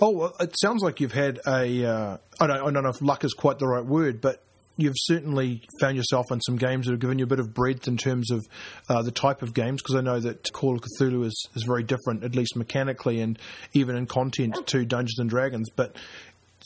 Oh, 0.00 0.10
well, 0.10 0.36
it 0.40 0.54
sounds 0.58 0.82
like 0.82 1.00
you've 1.00 1.12
had 1.12 1.40
a. 1.46 1.84
Uh, 1.84 2.16
I 2.38 2.46
don't. 2.46 2.60
I 2.60 2.70
don't 2.70 2.82
know 2.82 2.90
if 2.90 3.00
luck 3.00 3.24
is 3.24 3.32
quite 3.32 3.58
the 3.58 3.66
right 3.66 3.84
word, 3.84 4.20
but 4.20 4.42
you've 4.76 4.94
certainly 4.96 5.62
found 5.80 5.96
yourself 5.96 6.26
in 6.30 6.40
some 6.40 6.56
games 6.56 6.86
that 6.86 6.92
have 6.92 7.00
given 7.00 7.18
you 7.18 7.24
a 7.24 7.28
bit 7.28 7.40
of 7.40 7.54
breadth 7.54 7.88
in 7.88 7.96
terms 7.96 8.30
of 8.30 8.46
uh, 8.88 9.02
the 9.02 9.10
type 9.10 9.42
of 9.42 9.54
games. 9.54 9.82
Because 9.82 9.96
I 9.96 10.00
know 10.00 10.20
that 10.20 10.52
Call 10.52 10.76
of 10.76 10.82
Cthulhu 10.82 11.24
is, 11.24 11.48
is 11.54 11.64
very 11.64 11.82
different, 11.82 12.24
at 12.24 12.34
least 12.34 12.56
mechanically 12.56 13.20
and 13.20 13.38
even 13.72 13.96
in 13.96 14.06
content, 14.06 14.66
to 14.66 14.84
Dungeons 14.84 15.18
and 15.18 15.30
Dragons. 15.30 15.68
But 15.74 15.96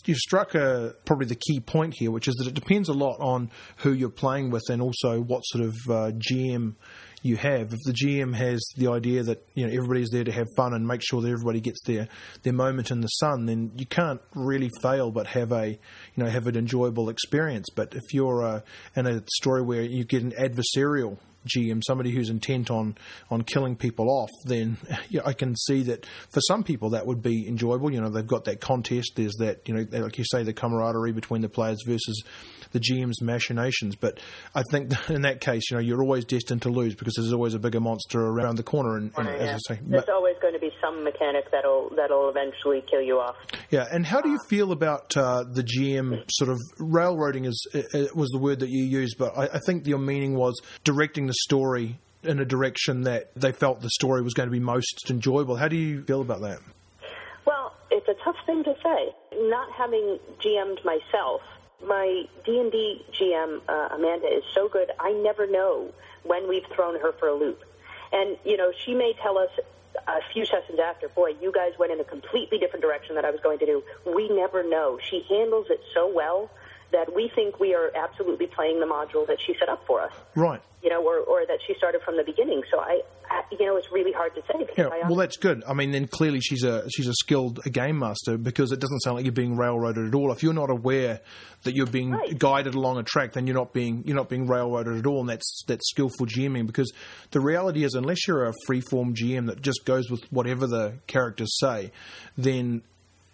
you've 0.06 0.18
struck 0.18 0.54
a, 0.54 0.94
probably 1.04 1.26
the 1.26 1.36
key 1.36 1.60
point 1.60 1.94
here, 1.96 2.10
which 2.10 2.28
is 2.28 2.34
that 2.36 2.46
it 2.46 2.54
depends 2.54 2.88
a 2.88 2.94
lot 2.94 3.16
on 3.20 3.50
who 3.78 3.92
you're 3.92 4.08
playing 4.08 4.50
with 4.50 4.62
and 4.70 4.80
also 4.80 5.20
what 5.20 5.42
sort 5.42 5.64
of 5.64 5.74
uh, 5.88 6.10
GM 6.12 6.74
you 7.22 7.36
have. 7.36 7.72
If 7.72 7.80
the 7.84 7.92
GM 7.92 8.34
has 8.34 8.60
the 8.76 8.88
idea 8.88 9.22
that 9.22 9.46
you 9.54 9.66
know 9.66 9.72
everybody's 9.72 10.10
there 10.10 10.24
to 10.24 10.32
have 10.32 10.46
fun 10.56 10.74
and 10.74 10.86
make 10.86 11.02
sure 11.02 11.20
that 11.20 11.30
everybody 11.30 11.60
gets 11.60 11.80
their 11.84 12.08
their 12.42 12.52
moment 12.52 12.90
in 12.90 13.00
the 13.00 13.08
sun, 13.08 13.46
then 13.46 13.72
you 13.76 13.86
can't 13.86 14.20
really 14.34 14.70
fail 14.82 15.10
but 15.10 15.26
have 15.28 15.52
a 15.52 15.68
you 15.68 15.78
know 16.16 16.26
have 16.26 16.46
an 16.46 16.56
enjoyable 16.56 17.08
experience. 17.08 17.68
But 17.74 17.94
if 17.94 18.14
you're 18.14 18.44
uh, 18.44 18.60
in 18.96 19.06
a 19.06 19.22
story 19.34 19.62
where 19.62 19.82
you 19.82 20.04
get 20.04 20.22
an 20.22 20.32
adversarial 20.32 21.18
GM, 21.46 21.82
somebody 21.86 22.10
who's 22.10 22.30
intent 22.30 22.70
on 22.70 22.96
on 23.30 23.42
killing 23.42 23.76
people 23.76 24.08
off, 24.10 24.30
then 24.44 24.76
yeah, 25.08 25.22
I 25.24 25.32
can 25.32 25.56
see 25.56 25.82
that 25.84 26.06
for 26.32 26.40
some 26.40 26.64
people 26.64 26.90
that 26.90 27.06
would 27.06 27.22
be 27.22 27.46
enjoyable. 27.46 27.92
You 27.92 28.00
know, 28.00 28.10
they've 28.10 28.26
got 28.26 28.44
that 28.44 28.60
contest. 28.60 29.12
There's 29.16 29.34
that 29.38 29.68
you 29.68 29.74
know, 29.74 29.86
like 30.00 30.18
you 30.18 30.24
say, 30.24 30.42
the 30.42 30.52
camaraderie 30.52 31.12
between 31.12 31.42
the 31.42 31.48
players 31.48 31.82
versus 31.86 32.22
the 32.72 32.80
GM's 32.80 33.22
machinations. 33.22 33.96
But 33.96 34.20
I 34.54 34.62
think 34.70 34.92
in 35.10 35.22
that 35.22 35.40
case, 35.40 35.70
you 35.70 35.76
know, 35.76 35.82
you're 35.82 36.02
always 36.02 36.24
destined 36.24 36.62
to 36.62 36.68
lose 36.68 36.94
because 36.94 37.14
there's 37.14 37.32
always 37.32 37.54
a 37.54 37.58
bigger 37.58 37.80
monster 37.80 38.20
around 38.20 38.56
the 38.56 38.62
corner. 38.62 38.96
And, 38.96 39.12
and 39.16 39.28
as 39.28 39.60
I 39.68 39.74
say, 39.74 39.80
There's 39.82 40.08
always 40.08 40.36
going 40.40 40.54
to 40.54 40.60
be 40.60 40.70
some 40.80 41.04
mechanic 41.04 41.50
that'll 41.50 41.90
that'll 41.96 42.28
eventually 42.28 42.82
kill 42.90 43.02
you 43.02 43.18
off. 43.18 43.36
Yeah, 43.70 43.86
and 43.90 44.04
how 44.04 44.20
do 44.20 44.30
you 44.30 44.38
feel 44.48 44.72
about 44.72 45.16
uh, 45.16 45.44
the 45.44 45.62
GM 45.62 46.24
sort 46.30 46.50
of 46.50 46.58
railroading? 46.78 47.44
Is 47.44 47.66
uh, 47.74 48.06
was 48.14 48.30
the 48.30 48.38
word 48.38 48.60
that 48.60 48.70
you 48.70 48.84
used, 48.84 49.18
but 49.18 49.36
I, 49.36 49.44
I 49.44 49.60
think 49.66 49.86
your 49.86 49.98
meaning 49.98 50.34
was 50.34 50.60
directing 50.84 51.26
the 51.26 51.34
story 51.34 51.98
in 52.22 52.38
a 52.38 52.44
direction 52.44 53.02
that 53.02 53.30
they 53.34 53.52
felt 53.52 53.80
the 53.80 53.90
story 53.90 54.22
was 54.22 54.34
going 54.34 54.46
to 54.46 54.52
be 54.52 54.60
most 54.60 55.10
enjoyable. 55.10 55.56
How 55.56 55.68
do 55.68 55.76
you 55.76 56.02
feel 56.04 56.20
about 56.20 56.40
that? 56.42 56.58
Well, 57.46 57.74
it's 57.90 58.08
a 58.08 58.14
tough 58.24 58.36
thing 58.46 58.62
to 58.64 58.74
say. 58.82 59.14
Not 59.48 59.72
having 59.72 60.18
GM'd 60.44 60.84
myself, 60.84 61.40
my 61.86 62.24
D&D 62.44 63.04
GM, 63.12 63.60
uh, 63.68 63.88
Amanda, 63.92 64.26
is 64.26 64.44
so 64.54 64.68
good, 64.68 64.90
I 64.98 65.12
never 65.12 65.46
know 65.46 65.92
when 66.22 66.48
we've 66.48 66.66
thrown 66.74 66.98
her 67.00 67.12
for 67.12 67.28
a 67.28 67.34
loop. 67.34 67.62
And, 68.12 68.36
you 68.44 68.56
know, 68.56 68.72
she 68.84 68.94
may 68.94 69.12
tell 69.14 69.38
us 69.38 69.50
a 70.06 70.20
few 70.32 70.44
sessions 70.44 70.78
after, 70.78 71.08
boy, 71.08 71.34
you 71.40 71.52
guys 71.52 71.72
went 71.78 71.92
in 71.92 72.00
a 72.00 72.04
completely 72.04 72.58
different 72.58 72.82
direction 72.82 73.14
that 73.14 73.24
I 73.24 73.30
was 73.30 73.40
going 73.40 73.58
to 73.60 73.66
do. 73.66 73.82
We 74.06 74.28
never 74.28 74.62
know. 74.62 74.98
She 75.02 75.24
handles 75.28 75.66
it 75.70 75.80
so 75.94 76.12
well 76.12 76.50
that 76.92 77.14
we 77.14 77.30
think 77.34 77.60
we 77.60 77.74
are 77.74 77.90
absolutely 77.96 78.46
playing 78.46 78.80
the 78.80 78.86
module 78.86 79.26
that 79.26 79.38
she 79.44 79.54
set 79.58 79.68
up 79.68 79.86
for 79.86 80.00
us, 80.00 80.12
Right. 80.34 80.60
you 80.82 80.90
know, 80.90 81.02
or, 81.06 81.18
or 81.18 81.46
that 81.46 81.58
she 81.66 81.74
started 81.74 82.00
from 82.02 82.16
the 82.16 82.24
beginning. 82.24 82.62
So 82.70 82.80
I, 82.80 83.00
I 83.30 83.42
you 83.52 83.64
know, 83.66 83.76
it's 83.76 83.90
really 83.92 84.12
hard 84.12 84.34
to 84.34 84.42
say. 84.42 84.58
Because 84.58 84.76
Yeah, 84.76 85.06
well, 85.08 85.16
that's 85.16 85.36
good. 85.36 85.62
I 85.68 85.72
mean, 85.74 85.92
then 85.92 86.06
clearly 86.08 86.40
she's 86.40 86.64
a 86.64 86.88
she's 86.90 87.06
a 87.06 87.14
skilled 87.14 87.62
game 87.64 87.98
master 87.98 88.36
because 88.38 88.72
it 88.72 88.80
doesn't 88.80 89.00
sound 89.00 89.16
like 89.16 89.24
you're 89.24 89.32
being 89.32 89.56
railroaded 89.56 90.06
at 90.08 90.14
all. 90.14 90.32
If 90.32 90.42
you're 90.42 90.52
not 90.52 90.70
aware 90.70 91.20
that 91.62 91.74
you're 91.74 91.86
being 91.86 92.10
Right. 92.10 92.36
guided 92.38 92.74
along 92.74 92.98
a 92.98 93.02
track, 93.02 93.32
then 93.34 93.46
you're 93.46 93.56
not 93.56 93.72
being 93.72 94.02
you're 94.06 94.16
not 94.16 94.28
being 94.28 94.46
railroaded 94.46 94.96
at 94.98 95.06
all, 95.06 95.20
and 95.20 95.28
that's 95.28 95.62
that's 95.68 95.88
skillful 95.90 96.26
GMing. 96.26 96.66
Because 96.66 96.92
the 97.30 97.40
reality 97.40 97.84
is, 97.84 97.94
unless 97.94 98.26
you're 98.26 98.46
a 98.46 98.52
freeform 98.68 99.14
GM 99.14 99.46
that 99.46 99.62
just 99.62 99.84
goes 99.84 100.10
with 100.10 100.24
whatever 100.32 100.66
the 100.66 100.94
characters 101.06 101.56
say, 101.58 101.92
then 102.36 102.82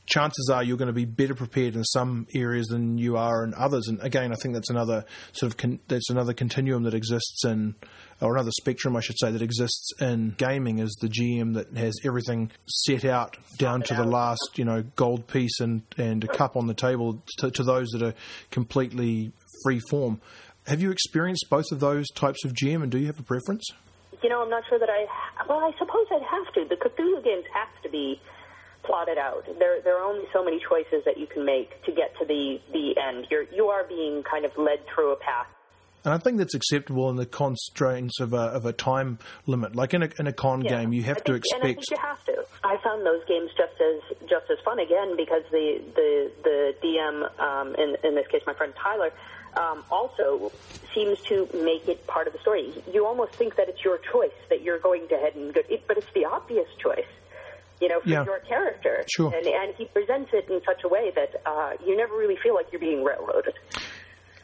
chances 0.06 0.48
are 0.52 0.62
you're 0.62 0.76
going 0.76 0.86
to 0.86 0.92
be 0.92 1.04
better 1.04 1.34
prepared 1.34 1.74
in 1.74 1.84
some 1.84 2.26
areas 2.34 2.68
than 2.68 2.98
you 2.98 3.16
are 3.16 3.44
in 3.44 3.54
others. 3.54 3.88
And 3.88 4.00
again, 4.00 4.32
I 4.32 4.36
think 4.36 4.54
that's 4.54 4.70
another 4.70 5.04
sort 5.32 5.52
of 5.52 5.56
con- 5.56 5.80
that's 5.88 6.10
another 6.10 6.32
continuum 6.32 6.84
that 6.84 6.94
exists 6.94 7.44
in, 7.44 7.74
or 8.20 8.34
another 8.34 8.52
spectrum, 8.52 8.96
I 8.96 9.00
should 9.00 9.18
say, 9.18 9.30
that 9.30 9.42
exists 9.42 9.90
in 10.00 10.34
gaming 10.38 10.78
is 10.78 10.96
the 11.00 11.08
GM 11.08 11.54
that 11.54 11.76
has 11.76 11.94
everything 12.04 12.50
set 12.66 13.04
out 13.04 13.36
down 13.58 13.82
to 13.82 13.94
the 13.94 14.04
last, 14.04 14.50
you 14.56 14.64
know, 14.64 14.82
gold 14.94 15.26
piece 15.26 15.60
and 15.60 15.82
and 15.98 16.24
a 16.24 16.28
cup 16.28 16.56
on 16.56 16.66
the 16.66 16.74
table 16.74 17.22
to, 17.38 17.50
to 17.50 17.62
those 17.62 17.88
that 17.90 18.02
are 18.02 18.14
completely 18.50 19.32
free 19.64 19.80
form. 19.90 20.20
Have 20.66 20.80
you 20.80 20.90
experienced 20.90 21.46
both 21.48 21.66
of 21.70 21.80
those 21.80 22.08
types 22.14 22.44
of 22.44 22.52
GM, 22.52 22.82
and 22.82 22.90
do 22.90 22.98
you 22.98 23.06
have 23.06 23.20
a 23.20 23.22
preference? 23.22 23.64
You 24.22 24.30
know, 24.30 24.42
I'm 24.42 24.50
not 24.50 24.64
sure 24.68 24.78
that 24.78 24.88
I. 24.88 25.06
Well, 25.48 25.58
I 25.58 25.70
suppose 25.78 26.06
I'd 26.10 26.22
have 26.22 26.52
to. 26.54 26.64
The 26.68 26.76
Cthulhu 26.76 27.22
games 27.22 27.44
have 27.52 27.82
to 27.82 27.88
be 27.88 28.20
plotted 28.86 29.18
out. 29.18 29.44
There, 29.58 29.80
there 29.82 29.98
are 30.00 30.04
only 30.04 30.24
so 30.32 30.44
many 30.44 30.60
choices 30.68 31.04
that 31.04 31.18
you 31.18 31.26
can 31.26 31.44
make 31.44 31.82
to 31.84 31.92
get 31.92 32.16
to 32.18 32.24
the 32.24 32.60
the 32.72 32.94
end. 33.00 33.26
You're 33.30 33.44
you 33.52 33.66
are 33.66 33.84
being 33.84 34.22
kind 34.22 34.44
of 34.44 34.52
led 34.56 34.78
through 34.94 35.12
a 35.12 35.16
path. 35.16 35.46
And 36.04 36.14
I 36.14 36.18
think 36.18 36.38
that's 36.38 36.54
acceptable 36.54 37.10
in 37.10 37.16
the 37.16 37.26
constraints 37.26 38.20
of 38.20 38.32
a, 38.32 38.36
of 38.54 38.64
a 38.64 38.72
time 38.72 39.18
limit. 39.46 39.74
Like 39.74 39.92
in 39.92 40.04
a, 40.04 40.08
in 40.20 40.28
a 40.28 40.32
con 40.32 40.62
Yeah. 40.62 40.70
game, 40.78 40.92
you 40.92 41.02
have 41.02 41.16
I 41.16 41.20
to 41.20 41.32
think- 41.32 41.44
And 41.52 41.64
I 41.64 41.68
expect 41.70 41.88
think 41.88 41.90
you 41.90 42.06
have 42.06 42.24
to. 42.26 42.44
I 42.62 42.76
found 42.84 43.04
those 43.04 43.24
games 43.26 43.50
just 43.56 43.74
as 43.80 44.28
just 44.28 44.46
as 44.50 44.58
fun 44.64 44.78
again 44.78 45.16
because 45.16 45.42
the 45.50 45.82
the 45.96 46.30
the 46.44 46.74
DM 46.82 47.40
um, 47.40 47.74
in 47.74 47.96
in 48.04 48.14
this 48.14 48.26
case 48.28 48.42
my 48.46 48.54
friend 48.54 48.72
Tyler 48.80 49.10
um, 49.56 49.82
also 49.90 50.52
seems 50.94 51.18
to 51.22 51.48
make 51.54 51.88
it 51.88 52.06
part 52.06 52.26
of 52.28 52.32
the 52.34 52.38
story. 52.40 52.72
You 52.92 53.04
almost 53.06 53.32
think 53.32 53.56
that 53.56 53.68
it's 53.68 53.82
your 53.82 53.98
choice 54.12 54.36
that 54.50 54.62
you're 54.62 54.78
going 54.78 55.08
to 55.08 55.16
head 55.16 55.34
and 55.34 55.52
go, 55.54 55.62
it, 55.68 55.88
but 55.88 55.96
it's 55.98 56.12
the 56.14 56.24
obvious 56.26 56.68
choice. 56.78 57.06
You 57.80 57.88
know, 57.88 58.00
for 58.00 58.08
Yeah. 58.08 58.24
your 58.24 58.38
character, 58.40 59.04
Sure. 59.14 59.32
and 59.34 59.46
and 59.46 59.74
he 59.76 59.84
presents 59.86 60.30
it 60.32 60.48
in 60.48 60.60
such 60.64 60.82
a 60.84 60.88
way 60.88 61.12
that 61.14 61.30
uh, 61.44 61.72
you 61.86 61.96
never 61.96 62.16
really 62.16 62.36
feel 62.42 62.54
like 62.54 62.66
you're 62.72 62.80
being 62.80 63.04
railroaded. 63.04 63.54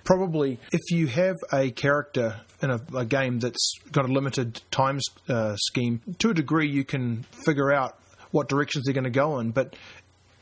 probably 0.04 0.58
if 0.72 0.80
you 0.90 1.06
have 1.06 1.36
a 1.52 1.70
character 1.70 2.40
in 2.60 2.70
a, 2.70 2.80
a 2.96 3.04
game 3.04 3.38
that's 3.38 3.74
got 3.92 4.04
a 4.04 4.12
limited 4.12 4.60
time 4.70 4.98
uh, 5.28 5.54
scheme, 5.56 6.00
to 6.18 6.30
a 6.30 6.34
degree 6.34 6.68
you 6.68 6.84
can 6.84 7.24
figure 7.44 7.72
out 7.72 7.96
what 8.32 8.48
directions 8.48 8.84
they're 8.84 8.94
going 8.94 9.04
to 9.04 9.10
go 9.10 9.38
in. 9.38 9.50
But 9.50 9.76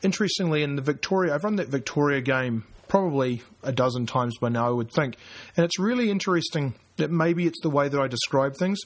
interestingly, 0.01 0.63
in 0.63 0.75
the 0.75 0.81
Victoria, 0.81 1.33
I've 1.35 1.43
run 1.43 1.57
that 1.57 1.67
Victoria 1.67 2.21
game 2.21 2.63
probably 2.87 3.41
a 3.63 3.71
dozen 3.71 4.05
times 4.05 4.35
by 4.39 4.49
now, 4.49 4.67
I 4.67 4.71
would 4.71 4.91
think, 4.91 5.15
and 5.55 5.63
it's 5.63 5.79
really 5.79 6.09
interesting 6.09 6.73
that 6.97 7.09
maybe 7.11 7.45
it's 7.47 7.61
the 7.61 7.69
way 7.69 7.87
that 7.87 7.99
I 7.99 8.07
describe 8.07 8.55
things. 8.57 8.79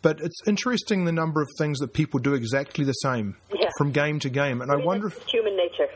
But 0.00 0.20
it's 0.20 0.40
interesting 0.46 1.04
the 1.04 1.12
number 1.12 1.42
of 1.42 1.48
things 1.58 1.80
that 1.80 1.92
people 1.92 2.20
do 2.20 2.34
exactly 2.34 2.84
the 2.84 2.92
same 2.92 3.36
Yeah. 3.52 3.68
from 3.78 3.90
game 3.90 4.20
to 4.20 4.28
game, 4.30 4.60
and 4.60 4.70
I 4.70 4.76
wonder 4.76 5.08
if 5.08 5.20
human 5.26 5.56
nature. 5.56 5.88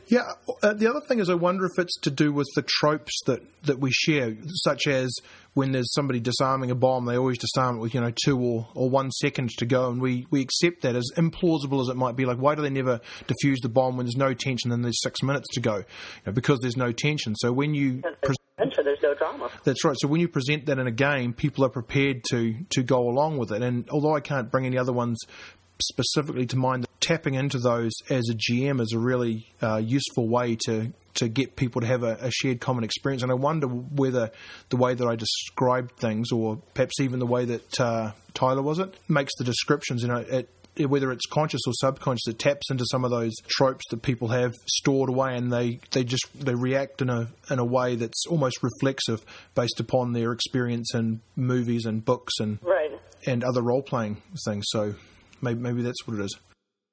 yeah, 0.08 0.20
uh, 0.62 0.74
the 0.74 0.88
other 0.90 1.00
thing 1.08 1.20
is, 1.20 1.30
I 1.30 1.34
wonder 1.34 1.64
if 1.64 1.78
it's 1.82 1.98
to 2.00 2.10
do 2.10 2.32
with 2.32 2.48
the 2.54 2.62
tropes 2.62 3.18
that, 3.26 3.40
that 3.62 3.78
we 3.80 3.90
share, 3.92 4.36
such 4.64 4.86
as 4.86 5.10
when 5.54 5.72
there's 5.72 5.92
somebody 5.94 6.20
disarming 6.20 6.70
a 6.70 6.74
bomb, 6.74 7.06
they 7.06 7.16
always 7.16 7.38
disarm 7.38 7.76
it 7.76 7.80
with 7.80 7.94
you 7.94 8.00
know 8.02 8.12
two 8.24 8.38
or, 8.38 8.68
or 8.74 8.90
one 8.90 9.10
second 9.10 9.48
to 9.56 9.64
go, 9.64 9.88
and 9.90 10.02
we, 10.02 10.26
we 10.30 10.42
accept 10.42 10.82
that 10.82 10.94
as 10.94 11.10
implausible 11.16 11.80
as 11.80 11.88
it 11.88 11.96
might 11.96 12.16
be. 12.16 12.26
Like, 12.26 12.38
why 12.38 12.54
do 12.54 12.60
they 12.62 12.70
never 12.70 13.00
defuse 13.26 13.56
the 13.62 13.70
bomb 13.70 13.96
when 13.96 14.04
there's 14.04 14.16
no 14.16 14.34
tension 14.34 14.70
and 14.70 14.84
there's 14.84 15.00
six 15.02 15.22
minutes 15.22 15.48
to 15.54 15.60
go? 15.60 15.76
You 15.76 15.84
know, 16.26 16.32
because 16.32 16.58
there's 16.60 16.76
no 16.76 16.92
tension. 16.92 17.34
So 17.36 17.52
when 17.52 17.72
you 17.74 18.02
pre- 18.22 18.36
so 18.74 18.82
there's 18.82 18.98
no 19.02 19.14
drama. 19.14 19.50
that's 19.64 19.84
right. 19.84 19.96
So 19.98 20.08
when 20.08 20.20
you 20.20 20.28
present 20.28 20.66
that 20.66 20.78
in 20.78 20.86
a 20.86 20.90
game, 20.92 21.32
people 21.32 21.64
are 21.64 21.70
prepared 21.70 22.22
to 22.30 22.54
to 22.70 22.82
go 22.82 23.08
along 23.08 23.38
with 23.38 23.52
it. 23.52 23.62
And 23.62 23.88
although 23.90 24.14
I 24.14 24.20
can't 24.20 24.50
bring 24.50 24.66
any 24.66 24.78
other 24.78 24.92
ones 24.92 25.18
specifically 25.82 26.46
to 26.46 26.56
mind, 26.56 26.86
tapping 27.00 27.34
into 27.34 27.58
those 27.58 27.92
as 28.10 28.28
a 28.30 28.34
GM 28.34 28.80
is 28.80 28.92
a 28.92 28.98
really 28.98 29.46
uh, 29.62 29.78
useful 29.78 30.28
way 30.28 30.56
to 30.66 30.92
to 31.14 31.28
get 31.28 31.56
people 31.56 31.80
to 31.80 31.86
have 31.86 32.02
a, 32.02 32.16
a 32.20 32.30
shared 32.30 32.60
common 32.60 32.84
experience. 32.84 33.22
And 33.22 33.32
I 33.32 33.34
wonder 33.34 33.66
whether 33.66 34.30
the 34.68 34.76
way 34.76 34.94
that 34.94 35.06
I 35.06 35.16
described 35.16 35.96
things, 35.98 36.30
or 36.32 36.56
perhaps 36.74 37.00
even 37.00 37.18
the 37.18 37.26
way 37.26 37.46
that 37.46 37.80
uh, 37.80 38.12
Tyler 38.34 38.62
was 38.62 38.78
it, 38.78 38.94
makes 39.08 39.32
the 39.38 39.44
descriptions. 39.44 40.02
You 40.02 40.08
know, 40.08 40.16
it, 40.18 40.28
it- 40.30 40.48
whether 40.78 41.12
it's 41.12 41.26
conscious 41.26 41.60
or 41.66 41.72
subconscious, 41.74 42.28
it 42.28 42.38
taps 42.38 42.70
into 42.70 42.84
some 42.90 43.04
of 43.04 43.10
those 43.10 43.32
tropes 43.48 43.84
that 43.90 44.02
people 44.02 44.28
have 44.28 44.54
stored 44.66 45.08
away, 45.08 45.36
and 45.36 45.52
they, 45.52 45.80
they 45.90 46.04
just 46.04 46.26
they 46.34 46.54
react 46.54 47.02
in 47.02 47.10
a 47.10 47.28
in 47.50 47.58
a 47.58 47.64
way 47.64 47.96
that's 47.96 48.26
almost 48.26 48.62
reflexive 48.62 49.24
based 49.54 49.80
upon 49.80 50.12
their 50.12 50.32
experience 50.32 50.94
in 50.94 51.20
movies 51.36 51.84
and 51.86 52.04
books 52.04 52.32
and 52.40 52.58
Right. 52.62 52.90
and 53.26 53.44
other 53.44 53.62
role 53.62 53.82
playing 53.82 54.22
things. 54.44 54.64
So 54.68 54.94
maybe, 55.42 55.60
maybe 55.60 55.82
that's 55.82 56.06
what 56.06 56.18
it 56.18 56.24
is. 56.24 56.36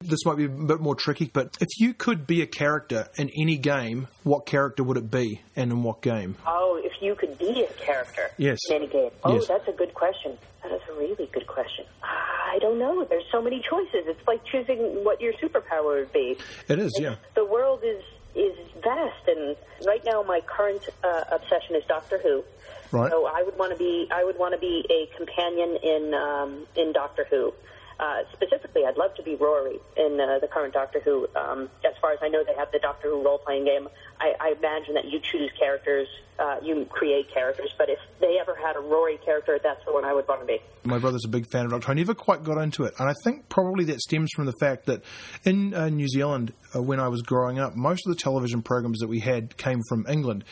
This 0.02 0.24
might 0.26 0.38
be 0.38 0.46
a 0.46 0.50
bit 0.50 0.80
more 0.80 0.94
tricky, 0.94 1.28
but 1.34 1.58
if 1.60 1.70
you 1.80 1.92
could 1.92 2.28
be 2.28 2.44
a 2.44 2.46
character 2.46 3.08
in 3.18 3.32
any 3.42 3.58
game, 3.58 4.08
what 4.22 4.46
character 4.46 4.84
would 4.84 4.96
it 4.96 5.10
be, 5.10 5.42
and 5.56 5.72
in 5.72 5.82
what 5.82 6.04
game? 6.04 6.36
Oh, 6.46 6.80
if 6.84 6.94
you 7.02 7.16
could 7.16 7.36
be 7.40 7.64
a 7.64 7.74
character 7.84 8.30
Yes. 8.38 8.60
in 8.70 8.76
any 8.76 8.88
game. 8.88 9.10
Oh, 9.24 9.34
Yes. 9.34 9.48
that's 9.48 9.68
a 9.68 9.72
good 9.72 9.96
question. 9.96 10.38
That 10.62 10.72
is 10.72 10.82
a 10.88 10.94
really 10.94 11.26
good 11.34 11.48
question. 11.48 11.86
I 12.04 12.60
don't 12.62 12.78
know. 12.78 13.06
There's 13.06 13.26
so 13.32 13.42
many 13.42 13.60
choices. 13.68 14.06
It's 14.06 14.28
like 14.28 14.46
choosing 14.46 15.04
what 15.04 15.20
your 15.20 15.34
superpower 15.34 15.96
would 16.00 16.14
be. 16.14 16.38
It 16.70 16.78
is, 16.78 16.96
yeah. 17.02 17.16
The 17.34 17.46
world 17.46 17.82
is 17.84 18.04
is 18.36 18.56
vast, 18.84 19.28
and 19.28 19.56
right 19.88 20.04
now 20.06 20.22
my 20.22 20.42
current 20.42 20.88
uh, 21.04 21.24
obsession 21.32 21.76
is 21.76 21.84
Doctor 21.88 22.20
Who. 22.20 22.44
Right. 22.92 23.10
So 23.10 23.26
I 23.26 23.42
would 23.42 23.58
want 23.58 23.72
to 23.72 23.78
be 23.80 24.08
I 24.12 24.24
would 24.24 24.38
want 24.38 24.54
to 24.54 24.60
be 24.60 24.86
a 24.92 25.08
companion 25.18 25.76
in 25.82 26.14
um, 26.14 26.68
in 26.76 26.94
Doctor 26.94 27.26
Who. 27.32 27.52
Uh, 28.00 28.22
specifically, 28.34 28.84
I'd 28.86 28.98
love 28.98 29.16
to 29.16 29.24
be 29.24 29.36
Rory 29.36 29.80
in 29.96 30.20
uh, 30.20 30.38
the 30.40 30.48
current 30.48 30.74
Doctor 30.74 31.00
Who. 31.00 31.28
Um, 31.36 31.70
as 31.84 31.94
far 32.00 32.12
as 32.12 32.20
I 32.22 32.28
know, 32.28 32.44
they 32.46 32.54
have 32.54 32.72
the 32.72 32.80
Doctor 32.80 33.10
Who 33.10 33.24
role 33.24 33.40
playing 33.40 33.66
game. 33.66 33.88
I, 34.20 34.34
I 34.40 34.54
imagine 34.58 34.94
that 34.94 35.06
you 35.06 35.20
choose 35.20 35.50
characters, 35.60 36.08
uh, 36.38 36.58
you 36.62 36.86
create 36.90 37.34
characters. 37.34 37.74
But 37.76 37.90
if 37.90 37.98
they 38.20 38.38
ever 38.40 38.56
had 38.56 38.76
a 38.76 38.80
Rory 38.80 39.18
character, 39.26 39.60
that's 39.62 39.84
the 39.86 39.94
one 39.94 40.06
I 40.06 40.14
would 40.14 40.28
want 40.28 40.42
to 40.42 40.46
be. 40.46 40.60
My 40.84 41.00
brother's 41.00 41.26
a 41.26 41.30
big 41.30 41.46
fan 41.52 41.66
of 41.66 41.72
Doctor 41.72 41.88
Who. 41.88 41.92
I 41.92 41.96
never 41.96 42.14
quite 42.14 42.44
got 42.44 42.62
into 42.62 42.84
it. 42.84 42.94
And 43.00 43.10
I 43.10 43.14
think 43.24 43.50
probably 43.50 43.86
that 43.86 44.00
stems 44.00 44.30
from 44.36 44.46
the 44.46 44.54
fact 44.60 44.86
that 44.86 45.02
in 45.44 45.74
uh, 45.74 45.90
New 45.90 46.08
Zealand, 46.08 46.54
uh, 46.76 46.82
when 46.82 47.00
I 47.00 47.08
was 47.08 47.24
growing 47.24 47.58
up, 47.58 47.76
most 47.76 48.06
of 48.06 48.16
the 48.16 48.20
television 48.20 48.62
programs 48.62 49.00
that 49.00 49.08
we 49.08 49.22
had 49.22 49.58
came 49.58 49.82
from 49.90 50.06
England. 50.08 50.44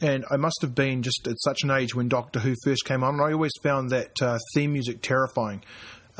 And 0.00 0.24
I 0.32 0.36
must 0.36 0.58
have 0.62 0.74
been 0.74 1.02
just 1.02 1.28
at 1.28 1.36
such 1.40 1.62
an 1.62 1.70
age 1.70 1.94
when 1.94 2.08
Doctor 2.08 2.40
Who 2.40 2.54
first 2.64 2.84
came 2.84 3.02
on. 3.04 3.14
And 3.14 3.22
I 3.22 3.32
always 3.32 3.52
found 3.62 3.90
that 3.90 4.20
uh, 4.20 4.38
theme 4.54 4.72
music 4.72 5.02
terrifying. 5.02 5.62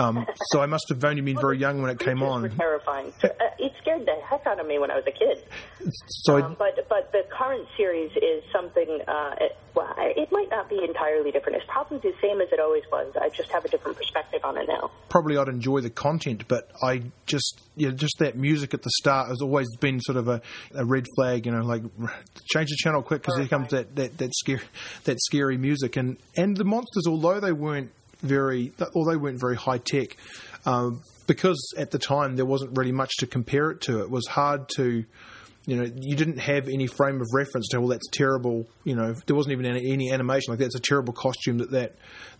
Um, 0.02 0.26
so 0.50 0.60
I 0.60 0.66
must 0.66 0.86
have 0.88 1.04
only 1.04 1.22
been 1.22 1.38
very 1.38 1.58
young 1.58 1.80
when 1.82 1.90
it 1.90 1.98
came 1.98 2.22
on. 2.22 2.50
terrifying. 2.50 3.12
Uh, 3.22 3.28
it 3.58 3.72
scared 3.80 4.04
the 4.06 4.16
heck 4.28 4.46
out 4.46 4.58
of 4.58 4.66
me 4.66 4.78
when 4.78 4.90
I 4.90 4.96
was 4.96 5.04
a 5.06 5.12
kid. 5.12 5.38
So 6.08 6.36
I, 6.36 6.42
Um, 6.42 6.56
but 6.58 6.88
but 6.88 7.12
the 7.12 7.24
current 7.30 7.66
series 7.76 8.10
is 8.16 8.42
something. 8.52 9.00
Uh, 9.06 9.34
it, 9.40 9.56
well, 9.74 9.92
it 9.98 10.30
might 10.30 10.50
not 10.50 10.68
be 10.68 10.82
entirely 10.82 11.30
different. 11.30 11.56
It's 11.56 11.66
probably 11.68 11.98
the 11.98 12.14
same 12.20 12.40
as 12.40 12.48
it 12.52 12.60
always 12.60 12.82
was. 12.90 13.12
I 13.20 13.28
just 13.30 13.50
have 13.52 13.64
a 13.64 13.68
different 13.68 13.96
perspective 13.96 14.40
on 14.44 14.56
it 14.58 14.68
now. 14.68 14.90
probably 15.08 15.36
I'd 15.36 15.48
enjoy 15.48 15.80
the 15.80 15.90
content, 15.90 16.46
but 16.48 16.70
I 16.82 17.02
just 17.26 17.60
yeah, 17.76 17.90
just 17.90 18.16
that 18.18 18.36
music 18.36 18.74
at 18.74 18.82
the 18.82 18.90
start 19.00 19.28
has 19.28 19.40
always 19.40 19.68
been 19.76 20.00
sort 20.00 20.18
of 20.18 20.28
a, 20.28 20.42
a 20.74 20.84
red 20.84 21.06
flag. 21.16 21.46
You 21.46 21.52
know, 21.52 21.62
like 21.62 21.82
change 22.52 22.68
the 22.70 22.76
channel 22.76 23.02
quick 23.02 23.22
because 23.22 23.38
here 23.38 23.48
comes 23.48 23.70
that 23.70 23.94
that 23.96 24.18
that 24.18 24.34
scary 24.34 24.60
that 25.04 25.18
scary 25.22 25.56
music 25.56 25.96
and 25.96 26.16
and 26.36 26.56
the 26.56 26.64
monsters, 26.64 27.06
although 27.06 27.40
they 27.40 27.52
weren't 27.52 27.92
very 28.22 28.72
or 28.94 29.10
they 29.10 29.16
weren't 29.16 29.40
very 29.40 29.56
high 29.56 29.78
tech. 29.78 30.16
Um, 30.64 31.02
because 31.26 31.74
at 31.76 31.90
the 31.90 31.98
time 31.98 32.36
there 32.36 32.44
wasn't 32.44 32.76
really 32.76 32.92
much 32.92 33.12
to 33.18 33.26
compare 33.26 33.70
it 33.70 33.80
to, 33.82 34.00
it 34.00 34.10
was 34.10 34.26
hard 34.26 34.68
to 34.76 35.04
you 35.64 35.76
know, 35.76 35.88
you 35.94 36.16
didn't 36.16 36.38
have 36.38 36.68
any 36.68 36.86
frame 36.88 37.20
of 37.20 37.28
reference 37.32 37.68
to, 37.68 37.80
well, 37.80 37.88
that's 37.88 38.08
terrible. 38.10 38.66
You 38.82 38.96
know, 38.96 39.14
there 39.26 39.36
wasn't 39.36 39.52
even 39.52 39.66
any, 39.66 39.92
any 39.92 40.10
animation 40.12 40.50
like 40.52 40.58
that's 40.58 40.74
a 40.74 40.80
terrible 40.80 41.12
costume 41.12 41.58
that, 41.58 41.70
that 41.70 41.94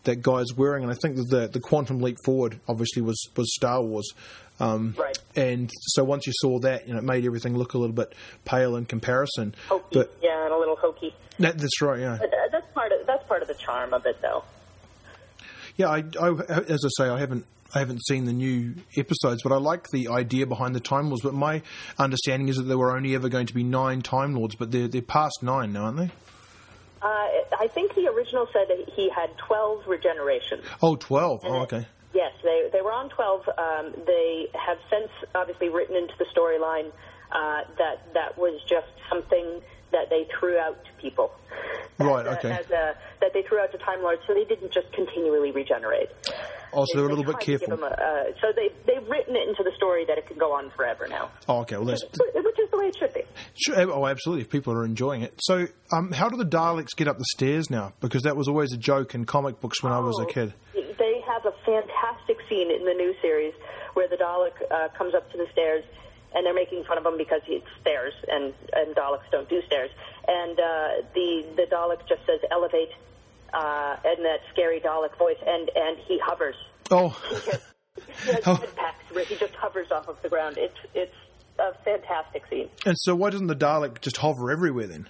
that 0.04 0.22
guy's 0.22 0.52
wearing. 0.56 0.82
And 0.82 0.92
I 0.92 0.96
think 1.00 1.16
that 1.16 1.28
the 1.30 1.46
the 1.46 1.60
quantum 1.60 2.00
leap 2.00 2.16
forward 2.24 2.58
obviously 2.68 3.02
was 3.02 3.28
was 3.36 3.54
Star 3.54 3.80
Wars. 3.82 4.12
Um, 4.58 4.94
Right. 4.98 5.16
And 5.36 5.70
so 5.72 6.04
once 6.04 6.26
you 6.26 6.32
saw 6.36 6.58
that, 6.60 6.86
you 6.86 6.94
know, 6.94 6.98
it 6.98 7.04
made 7.04 7.24
everything 7.24 7.56
look 7.56 7.74
a 7.74 7.78
little 7.78 7.94
bit 7.94 8.12
pale 8.44 8.76
in 8.76 8.86
comparison. 8.86 9.54
Hokey, 9.68 9.86
But 9.92 10.16
yeah, 10.20 10.44
and 10.44 10.52
a 10.52 10.58
little 10.58 10.76
hokey. 10.76 11.14
that, 11.38 11.58
that's 11.58 11.80
right, 11.80 12.00
yeah. 12.00 12.18
But 12.20 12.28
uh, 12.34 12.48
that's 12.50 12.66
part 12.74 12.90
of 12.92 13.06
that's 13.06 13.26
part 13.28 13.42
of 13.42 13.48
the 13.48 13.54
charm 13.54 13.94
of 13.94 14.04
it, 14.04 14.20
though. 14.20 14.42
Yeah, 15.76 15.88
I, 15.88 16.04
I, 16.20 16.30
as 16.68 16.84
I 16.84 16.88
say, 16.96 17.08
I 17.08 17.18
haven't 17.18 17.46
I 17.74 17.78
haven't 17.78 18.04
seen 18.06 18.26
the 18.26 18.32
new 18.32 18.74
episodes, 18.96 19.42
but 19.42 19.52
I 19.52 19.56
like 19.56 19.88
the 19.92 20.08
idea 20.08 20.46
behind 20.46 20.74
the 20.74 20.80
Time 20.80 21.08
Lords. 21.08 21.22
But 21.22 21.34
my 21.34 21.62
understanding 21.98 22.48
is 22.48 22.56
that 22.56 22.64
there 22.64 22.78
were 22.78 22.94
only 22.94 23.14
ever 23.14 23.28
going 23.28 23.46
to 23.46 23.54
be 23.54 23.64
nine 23.64 24.02
Time 24.02 24.34
Lords, 24.34 24.54
but 24.54 24.70
they're 24.70 24.88
they're 24.88 25.00
past 25.02 25.42
nine 25.42 25.72
now, 25.72 25.84
aren't 25.84 25.96
they? 25.96 26.10
Uh, 27.00 27.26
I 27.58 27.68
think 27.74 27.94
the 27.94 28.06
original 28.08 28.46
said 28.52 28.68
that 28.68 28.92
he 28.94 29.08
had 29.10 29.30
twelve 29.38 29.84
regenerations. 29.84 30.62
Oh, 30.82 30.96
12. 30.96 31.40
Oh, 31.44 31.62
okay. 31.62 31.86
Yes, 32.14 32.32
they 32.44 32.68
they 32.72 32.82
were 32.82 32.92
on 32.92 33.08
twelve. 33.08 33.48
Um, 33.56 33.94
they 34.06 34.48
have 34.54 34.78
since 34.90 35.10
obviously 35.34 35.70
written 35.70 35.96
into 35.96 36.14
the 36.18 36.26
storyline 36.26 36.92
uh, 37.32 37.62
that 37.78 38.12
that 38.14 38.36
was 38.36 38.60
just 38.68 38.86
something 39.08 39.62
that 39.92 40.10
they 40.10 40.26
threw 40.38 40.58
out 40.58 40.82
to 40.84 40.90
people. 41.00 41.30
Right, 41.98 42.26
As 42.26 42.32
a- 42.34 42.38
okay. 42.38 42.50
As 42.52 42.66
a, 42.70 42.96
that 43.20 43.30
they 43.34 43.42
threw 43.42 43.58
out 43.60 43.70
to 43.72 43.78
Time 43.78 44.02
Lords, 44.02 44.22
so 44.26 44.34
they 44.34 44.44
didn't 44.44 44.72
just 44.72 44.90
continually 44.92 45.52
regenerate. 45.52 46.08
Oh, 46.72 46.84
so 46.86 46.98
they're 46.98 47.06
a 47.06 47.08
little 47.14 47.24
bit 47.24 47.38
careful. 47.40 47.72
a- 47.74 47.86
uh, 47.86 48.24
so 48.40 48.48
they 48.56 48.70
they've 48.86 49.06
written 49.08 49.36
it 49.36 49.46
into 49.48 49.62
the 49.62 49.72
story 49.76 50.04
that 50.06 50.16
it 50.18 50.26
can 50.26 50.38
go 50.38 50.52
on 50.52 50.70
forever 50.70 51.06
now, 51.06 51.30
Oh, 51.48 51.60
okay. 51.60 51.76
Well, 51.76 51.84
that's 51.86 52.02
which 52.02 52.58
is 52.58 52.70
the 52.70 52.78
way 52.78 52.86
it 52.86 52.96
should 52.98 53.12
be. 53.14 53.22
sure, 53.54 53.92
oh, 53.92 54.06
absolutely. 54.06 54.42
If 54.42 54.50
people 54.50 54.72
are 54.72 54.84
enjoying 54.84 55.22
it, 55.22 55.34
so 55.42 55.66
um, 55.92 56.10
how 56.12 56.28
do 56.30 56.36
the 56.38 56.46
Daleks 56.46 56.96
get 56.96 57.08
up 57.08 57.18
the 57.18 57.26
stairs 57.34 57.68
now? 57.70 57.92
Because 58.00 58.22
that 58.22 58.36
was 58.36 58.48
always 58.48 58.72
a 58.72 58.78
joke 58.78 59.14
in 59.14 59.26
comic 59.26 59.60
books 59.60 59.82
when 59.82 59.92
I 59.92 59.98
was 60.00 60.18
a 60.18 60.22
Oh, 60.22 60.26
kid. 60.26 60.54
They 60.74 61.20
have 61.28 61.44
a 61.44 61.52
fantastic 61.64 62.38
scene 62.48 62.70
in 62.70 62.84
the 62.86 62.94
new 62.94 63.14
series 63.20 63.52
where 63.94 64.08
the 64.08 64.16
Dalek 64.16 64.52
uh, 64.70 64.88
comes 64.96 65.14
up 65.14 65.30
to 65.32 65.36
the 65.38 65.46
stairs, 65.52 65.84
and 66.34 66.44
they're 66.46 66.54
making 66.54 66.84
fun 66.84 66.98
of 66.98 67.04
him 67.06 67.16
because 67.18 67.40
it's 67.46 67.66
stairs, 67.80 68.14
and, 68.28 68.52
and 68.72 68.94
Daleks 68.96 69.28
don't 69.30 69.48
do 69.48 69.60
stairs. 69.66 69.90
And 70.28 70.58
uh, 70.58 70.88
the 71.14 71.44
the 71.56 71.66
Dalek 71.70 72.06
just 72.08 72.24
says 72.26 72.40
elevate, 72.50 72.90
uh, 73.52 73.96
in 74.16 74.22
that 74.24 74.40
scary 74.52 74.80
Dalek 74.80 75.16
voice, 75.18 75.38
and 75.46 75.70
and 75.74 75.98
he 76.06 76.18
hovers. 76.24 76.56
Oh, 76.90 77.10
He 78.24 78.32
has 78.32 78.46
Oh. 78.46 78.56
jetpacks 78.56 79.14
where 79.14 79.24
he 79.24 79.36
just 79.36 79.54
hovers 79.54 79.90
off 79.90 80.08
of 80.08 80.20
the 80.22 80.28
ground. 80.28 80.56
It's 80.58 80.74
it's 80.94 81.14
a 81.58 81.74
fantastic 81.84 82.42
scene. 82.48 82.68
and 82.86 82.96
so 82.98 83.14
why 83.14 83.28
doesn't 83.30 83.48
the 83.48 83.54
Dalek 83.56 84.00
just 84.00 84.16
hover 84.16 84.50
everywhere 84.50 84.86
then? 84.86 85.08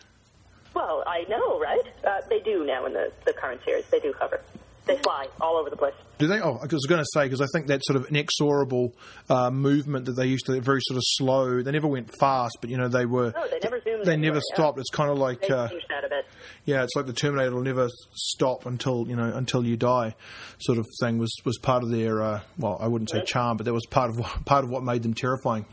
Well, 0.74 1.04
I 1.06 1.24
know, 1.28 1.60
right? 1.60 1.84
Uh, 2.04 2.22
they 2.28 2.40
do 2.40 2.64
now 2.64 2.86
in 2.86 2.94
the, 2.94 3.12
the 3.26 3.32
current 3.34 3.60
series. 3.64 3.84
They 3.90 4.00
do 4.00 4.12
hover. 4.18 4.40
They 4.84 4.96
fly 4.98 5.28
all 5.40 5.56
over 5.56 5.70
the 5.70 5.76
place. 5.76 5.94
Do 6.18 6.26
they? 6.26 6.40
Oh, 6.40 6.58
I 6.60 6.66
was 6.66 6.86
going 6.88 7.00
to 7.00 7.06
say 7.14 7.24
because 7.24 7.40
I 7.40 7.46
think 7.52 7.68
that 7.68 7.84
sort 7.84 7.96
of 7.96 8.06
inexorable 8.06 8.94
uh, 9.28 9.50
movement 9.50 10.06
that 10.06 10.12
they 10.12 10.26
used 10.26 10.46
to, 10.46 10.60
very 10.60 10.80
sort 10.82 10.96
of 10.96 11.02
slow. 11.04 11.62
They 11.62 11.70
never 11.70 11.86
went 11.86 12.10
fast, 12.18 12.58
but 12.60 12.68
you 12.68 12.76
know 12.76 12.88
they 12.88 13.06
were. 13.06 13.32
No, 13.34 13.46
they 13.48 13.60
never 13.62 13.80
zoomed. 13.80 14.04
They 14.04 14.16
never 14.16 14.36
yeah. 14.36 14.54
stopped. 14.54 14.78
It's 14.78 14.90
kind 14.90 15.10
of 15.10 15.18
like 15.18 15.48
uh, 15.48 15.68
changed 15.68 15.86
that 15.88 16.04
a 16.04 16.08
bit. 16.08 16.26
yeah, 16.64 16.82
it's 16.82 16.96
like 16.96 17.06
the 17.06 17.12
Terminator 17.12 17.54
will 17.54 17.62
never 17.62 17.88
stop 18.12 18.66
until 18.66 19.06
you 19.08 19.14
know 19.14 19.32
until 19.32 19.64
you 19.64 19.76
die, 19.76 20.14
sort 20.58 20.78
of 20.78 20.86
thing 21.00 21.18
was 21.18 21.32
was 21.44 21.58
part 21.58 21.84
of 21.84 21.90
their 21.90 22.20
uh, 22.20 22.40
well, 22.58 22.78
I 22.80 22.88
wouldn't 22.88 23.10
say 23.10 23.22
charm, 23.24 23.56
but 23.56 23.64
that 23.66 23.72
was 23.72 23.86
part 23.86 24.10
of 24.10 24.18
what, 24.18 24.44
part 24.44 24.64
of 24.64 24.70
what 24.70 24.82
made 24.82 25.02
them 25.02 25.14
terrifying. 25.14 25.64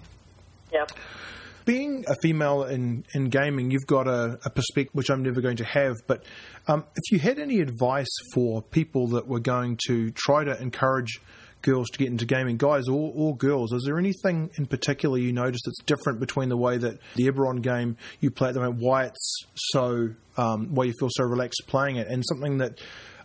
Yeah. 0.72 0.86
Being 1.70 2.04
a 2.08 2.16
female 2.24 2.64
in, 2.64 3.06
in 3.14 3.30
gaming, 3.30 3.70
you've 3.70 3.86
got 3.86 4.08
a, 4.08 4.40
a 4.44 4.50
perspective 4.50 4.90
which 4.94 5.12
I'm 5.12 5.22
never 5.22 5.40
going 5.40 5.58
to 5.58 5.66
have. 5.66 5.98
But 6.08 6.24
um, 6.68 6.84
if 6.96 7.12
you 7.12 7.20
had 7.20 7.38
any 7.38 7.60
advice 7.60 8.10
for 8.34 8.64
people 8.64 9.10
that 9.10 9.28
were 9.28 9.40
going 9.40 9.78
to 9.86 10.10
try 10.10 10.44
to 10.44 10.60
encourage 10.60 11.22
girls 11.62 11.88
to 11.92 12.00
get 12.00 12.08
into 12.08 12.26
gaming, 12.26 12.58
guys 12.58 12.88
or, 12.88 13.12
or 13.14 13.38
girls, 13.38 13.72
is 13.72 13.84
there 13.86 14.00
anything 14.00 14.50
in 14.58 14.66
particular 14.66 15.20
you 15.20 15.32
noticed 15.32 15.62
that's 15.68 15.84
different 15.86 16.20
between 16.20 16.50
the 16.50 16.58
way 16.58 16.80
that 16.80 16.98
the 17.14 17.28
Eberron 17.28 17.62
game 17.62 17.98
you 18.20 18.32
play 18.32 18.48
at 18.48 18.56
the 18.56 18.62
moment, 18.62 18.82
why 18.82 19.04
it's 19.04 19.44
so, 19.54 20.10
um, 20.38 20.74
why 20.74 20.86
you 20.86 20.94
feel 21.00 21.10
so 21.12 21.24
relaxed 21.24 21.62
playing 21.68 21.98
it, 21.98 22.08
and 22.08 22.24
something 22.28 22.58
that 22.58 22.80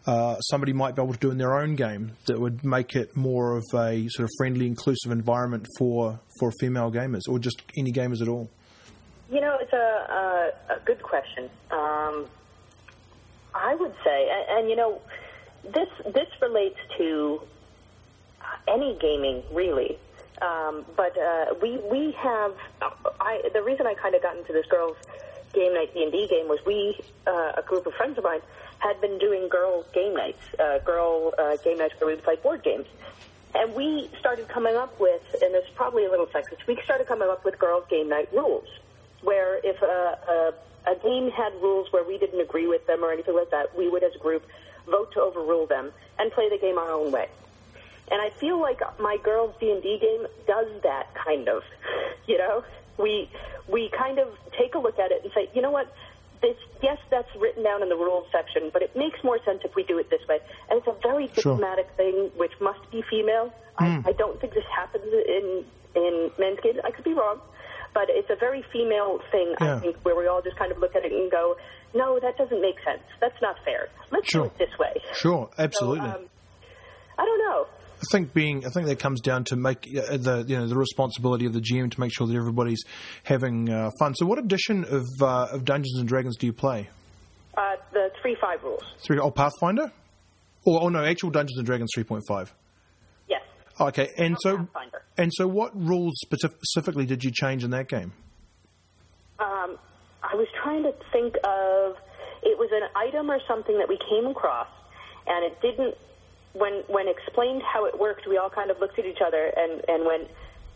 uh, 0.06 0.38
somebody 0.40 0.72
might 0.72 0.94
be 0.94 1.02
able 1.02 1.14
to 1.14 1.18
do 1.18 1.30
in 1.30 1.38
their 1.38 1.58
own 1.58 1.76
game 1.76 2.12
that 2.26 2.38
would 2.38 2.64
make 2.64 2.94
it 2.94 3.16
more 3.16 3.56
of 3.56 3.64
a 3.74 4.06
sort 4.08 4.24
of 4.24 4.30
friendly, 4.36 4.66
inclusive 4.66 5.10
environment 5.10 5.66
for, 5.78 6.20
for 6.38 6.52
female 6.60 6.90
gamers 6.90 7.22
or 7.28 7.38
just 7.38 7.62
any 7.76 7.92
gamers 7.92 8.20
at 8.20 8.28
all? 8.28 8.50
You 9.30 9.40
know, 9.40 9.56
it's 9.60 9.72
a, 9.72 9.76
a, 9.76 10.74
a 10.76 10.80
good 10.84 11.02
question. 11.02 11.48
Um, 11.70 12.26
I 13.54 13.74
would 13.74 13.94
say, 14.04 14.28
and, 14.30 14.58
and 14.58 14.70
you 14.70 14.76
know, 14.76 15.00
this 15.62 15.88
this 16.12 16.28
relates 16.42 16.78
to 16.98 17.40
any 18.68 18.98
gaming 19.00 19.42
really. 19.52 19.98
Um, 20.42 20.84
but 20.96 21.16
uh, 21.16 21.54
we 21.62 21.78
we 21.90 22.12
have 22.18 22.54
I 23.20 23.42
the 23.52 23.62
reason 23.62 23.86
I 23.86 23.94
kind 23.94 24.14
of 24.14 24.22
got 24.22 24.36
into 24.36 24.52
this 24.52 24.66
girls 24.66 24.96
game 25.52 25.74
night 25.74 25.94
D 25.94 26.02
and 26.02 26.12
D 26.12 26.26
game 26.28 26.48
was 26.48 26.58
we 26.66 27.00
uh, 27.26 27.52
a 27.56 27.62
group 27.62 27.86
of 27.86 27.94
friends 27.94 28.18
of 28.18 28.24
mine 28.24 28.40
had 28.84 29.00
been 29.00 29.18
doing 29.18 29.48
girl 29.48 29.82
game 29.94 30.14
nights, 30.14 30.42
uh, 30.60 30.78
girl 30.80 31.32
uh, 31.38 31.56
game 31.64 31.78
nights 31.78 31.94
where 31.98 32.08
we 32.08 32.14
would 32.14 32.22
play 32.22 32.36
board 32.36 32.62
games. 32.62 32.86
And 33.54 33.74
we 33.74 34.10
started 34.20 34.48
coming 34.48 34.76
up 34.76 35.00
with, 35.00 35.22
and 35.40 35.54
it's 35.54 35.70
probably 35.74 36.04
a 36.04 36.10
little 36.10 36.26
sexist, 36.26 36.66
we 36.66 36.78
started 36.84 37.06
coming 37.06 37.28
up 37.28 37.44
with 37.44 37.58
girls' 37.58 37.84
game 37.88 38.08
night 38.08 38.28
rules, 38.32 38.68
where 39.22 39.58
if 39.64 39.80
a, 39.80 40.52
a, 40.86 40.92
a 40.92 40.96
game 40.96 41.30
had 41.30 41.54
rules 41.62 41.90
where 41.92 42.04
we 42.04 42.18
didn't 42.18 42.40
agree 42.40 42.66
with 42.66 42.86
them 42.86 43.02
or 43.02 43.10
anything 43.10 43.34
like 43.34 43.50
that, 43.52 43.76
we 43.76 43.88
would, 43.88 44.02
as 44.02 44.14
a 44.14 44.18
group, 44.18 44.44
vote 44.86 45.12
to 45.12 45.20
overrule 45.20 45.66
them 45.66 45.90
and 46.18 46.30
play 46.32 46.50
the 46.50 46.58
game 46.58 46.76
our 46.76 46.90
own 46.90 47.10
way. 47.10 47.28
And 48.10 48.20
I 48.20 48.30
feel 48.38 48.60
like 48.60 48.80
my 49.00 49.16
girls' 49.22 49.54
D 49.58 49.70
and 49.70 49.82
D 49.82 49.98
game 49.98 50.26
does 50.46 50.68
that 50.82 51.14
kind 51.14 51.48
of. 51.48 51.62
You 52.26 52.38
know, 52.38 52.64
we 52.96 53.28
we 53.68 53.90
kind 53.90 54.18
of 54.18 54.28
take 54.58 54.74
a 54.74 54.78
look 54.78 54.98
at 54.98 55.10
it 55.10 55.22
and 55.24 55.32
say, 55.34 55.50
you 55.54 55.60
know 55.60 55.70
what, 55.70 55.94
this 56.44 56.56
yes, 56.82 56.98
that's 57.10 57.28
written 57.40 57.64
down 57.64 57.80
in 57.82 57.88
the 57.88 57.96
rules 57.96 58.26
section, 58.30 58.68
but 58.72 58.82
it 58.82 58.92
makes 58.94 59.16
more 59.24 59.38
sense 59.44 59.60
if 59.64 59.74
we 59.74 59.82
do 59.84 59.96
it 59.98 60.10
this 60.10 60.20
way. 60.28 60.38
And 60.68 60.78
it's 60.78 60.86
a 60.86 60.96
very 61.02 61.26
Sure. 61.40 61.56
thing, 61.96 62.30
which 62.36 62.52
must 62.60 62.84
be 62.92 63.00
female. 63.08 63.48
I, 63.78 64.02
I 64.04 64.12
don't 64.12 64.38
think 64.40 64.52
this 64.52 64.68
happens 64.76 65.08
in 65.08 65.64
in 65.96 66.30
men's 66.38 66.60
games. 66.60 66.78
I 66.84 66.90
could 66.90 67.04
be 67.04 67.14
wrong, 67.14 67.40
but 67.94 68.06
it's 68.10 68.28
a 68.30 68.36
very 68.36 68.62
female 68.72 69.20
thing. 69.32 69.54
Yeah. 69.60 69.76
I 69.76 69.80
think 69.80 69.96
where 70.04 70.16
we 70.16 70.26
all 70.26 70.42
just 70.42 70.56
kind 70.56 70.70
of 70.72 70.78
look 70.78 70.94
at 70.94 71.04
it 71.04 71.12
and 71.12 71.30
go, 71.30 71.56
no, 71.94 72.18
that 72.20 72.36
doesn't 72.36 72.60
make 72.60 72.76
sense. 72.84 73.02
That's 73.20 73.40
not 73.40 73.56
fair. 73.64 73.88
Let's 74.10 74.28
Sure. 74.28 74.42
do 74.42 74.46
it 74.50 74.58
this 74.58 74.74
way. 74.78 74.94
Sure, 75.14 75.48
So, 75.56 75.62
absolutely. 75.62 76.08
um, 76.10 76.26
I 77.18 77.24
don't 77.24 77.38
know. 77.46 77.66
I 78.10 78.16
think 78.16 78.32
being, 78.32 78.66
I 78.66 78.70
think 78.70 78.86
that 78.86 78.98
comes 78.98 79.20
down 79.20 79.44
to 79.44 79.56
make 79.56 79.86
uh, 79.96 80.16
the 80.16 80.44
you 80.46 80.56
know 80.56 80.66
the 80.66 80.76
responsibility 80.76 81.46
of 81.46 81.52
the 81.52 81.60
GM 81.60 81.90
to 81.90 82.00
make 82.00 82.12
sure 82.12 82.26
that 82.26 82.36
everybody's 82.36 82.82
having 83.22 83.70
uh, 83.70 83.90
fun. 83.98 84.14
So, 84.14 84.26
what 84.26 84.38
edition 84.38 84.84
of 84.84 85.04
uh, 85.20 85.48
of 85.52 85.64
Dungeons 85.64 85.98
and 85.98 86.08
Dragons 86.08 86.36
do 86.36 86.46
you 86.46 86.52
play? 86.52 86.88
Uh, 87.56 87.76
the 87.92 88.10
three 88.20 88.36
five 88.40 88.62
rules. 88.62 88.82
Three, 88.98 89.18
oh, 89.18 89.30
Pathfinder, 89.30 89.92
or 90.64 90.82
oh 90.82 90.88
no, 90.88 91.04
actual 91.04 91.30
Dungeons 91.30 91.58
and 91.58 91.66
Dragons 91.66 91.90
three 91.94 92.04
point 92.04 92.24
five. 92.28 92.52
Yes. 93.28 93.42
Okay, 93.80 94.10
and 94.18 94.36
so 94.40 94.58
Pathfinder. 94.58 95.02
and 95.16 95.32
so, 95.34 95.46
what 95.46 95.70
rules 95.74 96.14
specifically 96.20 97.06
did 97.06 97.24
you 97.24 97.30
change 97.30 97.64
in 97.64 97.70
that 97.70 97.88
game? 97.88 98.12
um, 99.38 99.78
I 100.22 100.34
was 100.34 100.46
trying 100.62 100.82
to 100.84 100.92
think 101.12 101.34
of 101.44 101.96
it 102.42 102.58
was 102.58 102.70
an 102.72 102.88
item 102.94 103.30
or 103.30 103.40
something 103.48 103.78
that 103.78 103.88
we 103.88 103.98
came 104.10 104.26
across, 104.30 104.68
and 105.26 105.44
it 105.44 105.60
didn't. 105.60 105.94
When 106.54 106.82
when 106.88 107.08
explained 107.08 107.62
how 107.62 107.84
it 107.86 107.98
worked, 107.98 108.26
we 108.26 108.38
all 108.38 108.50
kind 108.50 108.70
of 108.70 108.78
looked 108.80 108.98
at 108.98 109.04
each 109.04 109.20
other 109.24 109.52
and 109.56 109.82
and 109.88 110.06
went, 110.06 110.28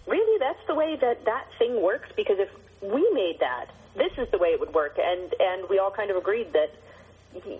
"Really, 0.07 0.39
that's 0.39 0.59
the 0.67 0.75
way 0.75 0.97
that 1.01 1.25
that 1.25 1.47
thing 1.59 1.81
works? 1.81 2.09
Because 2.17 2.39
if 2.39 2.51
we 2.83 3.09
made 3.15 3.39
that, 3.41 3.67
this 3.95 4.13
is 4.19 4.29
the 4.31 4.39
way 4.39 4.49
it 4.49 4.61
would 4.61 4.75
work." 4.75 4.99
And 4.99 5.33
and 5.39 5.69
we 5.71 5.79
all 5.79 5.91
kind 5.93 6.11
of 6.11 6.17
agreed 6.17 6.53
that, 6.53 6.71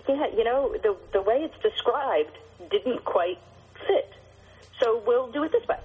yeah, 0.07 0.27
you 0.35 0.43
know, 0.43 0.75
the 0.83 0.95
the 1.13 1.21
way 1.21 1.37
it's 1.43 1.57
described 1.63 2.37
didn't 2.69 3.05
quite 3.05 3.39
fit. 3.87 4.11
So 4.81 5.01
we'll 5.07 5.31
do 5.31 5.43
it 5.43 5.51
this 5.53 5.65
way. 5.67 5.77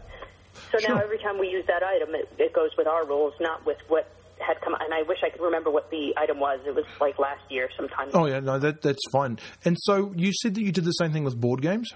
So 0.72 0.78
now 0.78 0.94
Sure. 0.94 1.02
every 1.02 1.18
time 1.18 1.38
we 1.38 1.48
use 1.48 1.66
that 1.66 1.82
item, 1.82 2.14
it, 2.14 2.28
it 2.38 2.52
goes 2.52 2.70
with 2.76 2.86
our 2.86 3.04
rules, 3.06 3.34
not 3.40 3.64
with 3.66 3.78
what 3.88 4.08
had 4.38 4.60
come. 4.60 4.74
And 4.74 4.92
I 4.92 5.02
wish 5.02 5.18
I 5.24 5.30
could 5.30 5.40
remember 5.40 5.70
what 5.70 5.90
the 5.90 6.14
item 6.16 6.38
was. 6.40 6.60
It 6.66 6.74
was 6.74 6.84
like 7.00 7.18
last 7.18 7.42
year 7.50 7.68
sometime. 7.76 8.10
Oh 8.12 8.26
yeah, 8.26 8.40
no, 8.40 8.58
that 8.58 8.82
that's 8.82 9.02
fine. 9.12 9.38
And 9.64 9.76
so, 9.80 10.12
you 10.16 10.32
said 10.32 10.54
that 10.56 10.62
you 10.62 10.72
did 10.72 10.84
the 10.84 10.92
same 10.92 11.12
thing 11.12 11.22
with 11.24 11.40
board 11.40 11.62
games. 11.62 11.92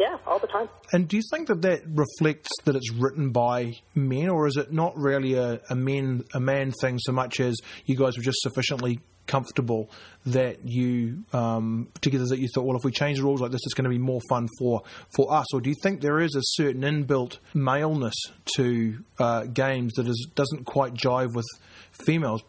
Yeah, 0.00 0.16
all 0.26 0.38
the 0.38 0.46
time. 0.46 0.70
And 0.92 1.06
do 1.06 1.18
you 1.18 1.22
think 1.30 1.48
that 1.48 1.60
that 1.60 1.82
reflects 1.86 2.48
that 2.64 2.74
it's 2.74 2.90
written 2.90 3.32
by 3.32 3.74
men, 3.94 4.30
or 4.30 4.46
is 4.46 4.56
it 4.56 4.72
not 4.72 4.96
really 4.96 5.34
a, 5.34 5.60
a 5.68 5.74
men 5.74 6.24
a 6.32 6.40
man 6.40 6.72
thing 6.80 6.98
so 6.98 7.12
much 7.12 7.38
as 7.38 7.58
you 7.84 7.96
guys 7.96 8.16
were 8.16 8.22
just 8.22 8.40
sufficiently 8.40 9.00
comfortable 9.26 9.90
that 10.24 10.66
you 10.66 11.22
um, 11.34 11.88
together 12.00 12.24
that 12.24 12.38
you 12.38 12.48
thought, 12.54 12.64
well, 12.64 12.78
if 12.78 12.82
we 12.82 12.90
change 12.90 13.18
the 13.18 13.24
rules 13.24 13.42
like 13.42 13.50
this, 13.50 13.60
it's 13.66 13.74
going 13.74 13.84
to 13.84 13.90
be 13.90 13.98
more 13.98 14.22
fun 14.30 14.48
for 14.58 14.80
for 15.14 15.30
us, 15.34 15.52
or 15.52 15.60
do 15.60 15.68
you 15.68 15.76
think 15.82 16.00
there 16.00 16.20
is 16.20 16.34
a 16.34 16.40
certain 16.42 16.80
inbuilt 16.80 17.36
maleness 17.52 18.16
to 18.56 19.04
uh, 19.18 19.44
games 19.44 19.92
that 19.96 20.08
is 20.08 20.28
doesn't 20.34 20.64
quite 20.64 20.94
jive 20.94 21.34
with 21.34 21.46
females? 21.92 22.42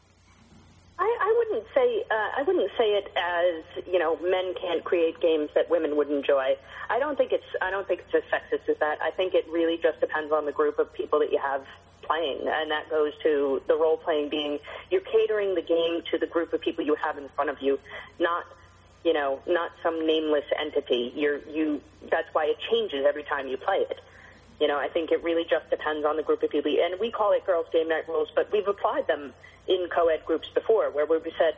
I, 0.97 1.03
I 1.03 1.35
wouldn't 1.37 1.67
say 1.75 2.03
uh, 2.09 2.39
I 2.39 2.43
wouldn't 2.47 2.71
say 2.77 2.80
it 2.91 3.11
as 3.15 3.85
you 3.85 3.99
know 3.99 4.17
men 4.17 4.53
can't 4.59 4.83
create 4.83 5.19
games 5.19 5.49
that 5.55 5.69
women 5.69 5.95
would 5.95 6.09
enjoy. 6.09 6.55
I 6.89 6.99
don't 6.99 7.17
think 7.17 7.31
it's 7.31 7.45
I 7.61 7.71
don't 7.71 7.87
think 7.87 8.01
it's 8.01 8.15
as 8.15 8.23
sexist 8.31 8.69
as 8.69 8.77
that. 8.79 8.99
I 9.01 9.11
think 9.11 9.33
it 9.33 9.45
really 9.49 9.77
just 9.77 9.99
depends 9.99 10.31
on 10.31 10.45
the 10.45 10.51
group 10.51 10.79
of 10.79 10.91
people 10.93 11.19
that 11.19 11.31
you 11.31 11.39
have 11.39 11.65
playing, 12.01 12.39
and 12.47 12.71
that 12.71 12.89
goes 12.89 13.13
to 13.23 13.61
the 13.67 13.75
role 13.75 13.97
playing 13.97 14.29
being 14.29 14.59
you're 14.89 15.01
catering 15.01 15.55
the 15.55 15.61
game 15.61 16.01
to 16.11 16.17
the 16.17 16.27
group 16.27 16.53
of 16.53 16.61
people 16.61 16.85
you 16.85 16.95
have 16.95 17.17
in 17.17 17.29
front 17.29 17.49
of 17.49 17.61
you, 17.61 17.79
not 18.19 18.45
you 19.03 19.13
know 19.13 19.39
not 19.47 19.71
some 19.83 20.05
nameless 20.05 20.45
entity. 20.59 21.11
You're 21.15 21.39
you 21.49 21.81
that's 22.09 22.27
why 22.33 22.45
it 22.45 22.57
changes 22.69 23.05
every 23.07 23.23
time 23.23 23.47
you 23.47 23.57
play 23.57 23.85
it. 23.89 23.99
You 24.59 24.67
know, 24.67 24.77
I 24.77 24.89
think 24.89 25.11
it 25.11 25.23
really 25.23 25.43
just 25.49 25.67
depends 25.71 26.05
on 26.05 26.17
the 26.17 26.23
group 26.23 26.43
of 26.43 26.51
people. 26.51 26.71
And 26.71 26.99
we 26.99 27.09
call 27.09 27.31
it 27.31 27.43
girls' 27.47 27.65
game 27.73 27.89
night 27.89 28.07
rules, 28.07 28.29
but 28.35 28.51
we've 28.51 28.67
applied 28.67 29.07
them 29.07 29.33
in 29.67 29.87
co-ed 29.89 30.23
groups 30.23 30.47
before, 30.53 30.91
where 30.91 31.07
we've 31.07 31.23
said, 31.35 31.55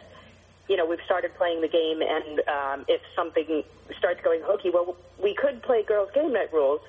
you 0.67 0.77
know, 0.77 0.85
we've 0.85 1.03
started 1.05 1.35
playing 1.35 1.61
the 1.61 1.67
game, 1.67 2.01
and 2.01 2.39
um, 2.47 2.85
if 2.87 3.01
something 3.15 3.63
starts 3.97 4.21
going 4.23 4.41
hokey, 4.43 4.69
well, 4.69 4.95
we 5.21 5.35
could 5.35 5.61
play 5.61 5.83
girls' 5.83 6.09
game 6.15 6.33
night 6.33 6.53
rules, 6.53 6.81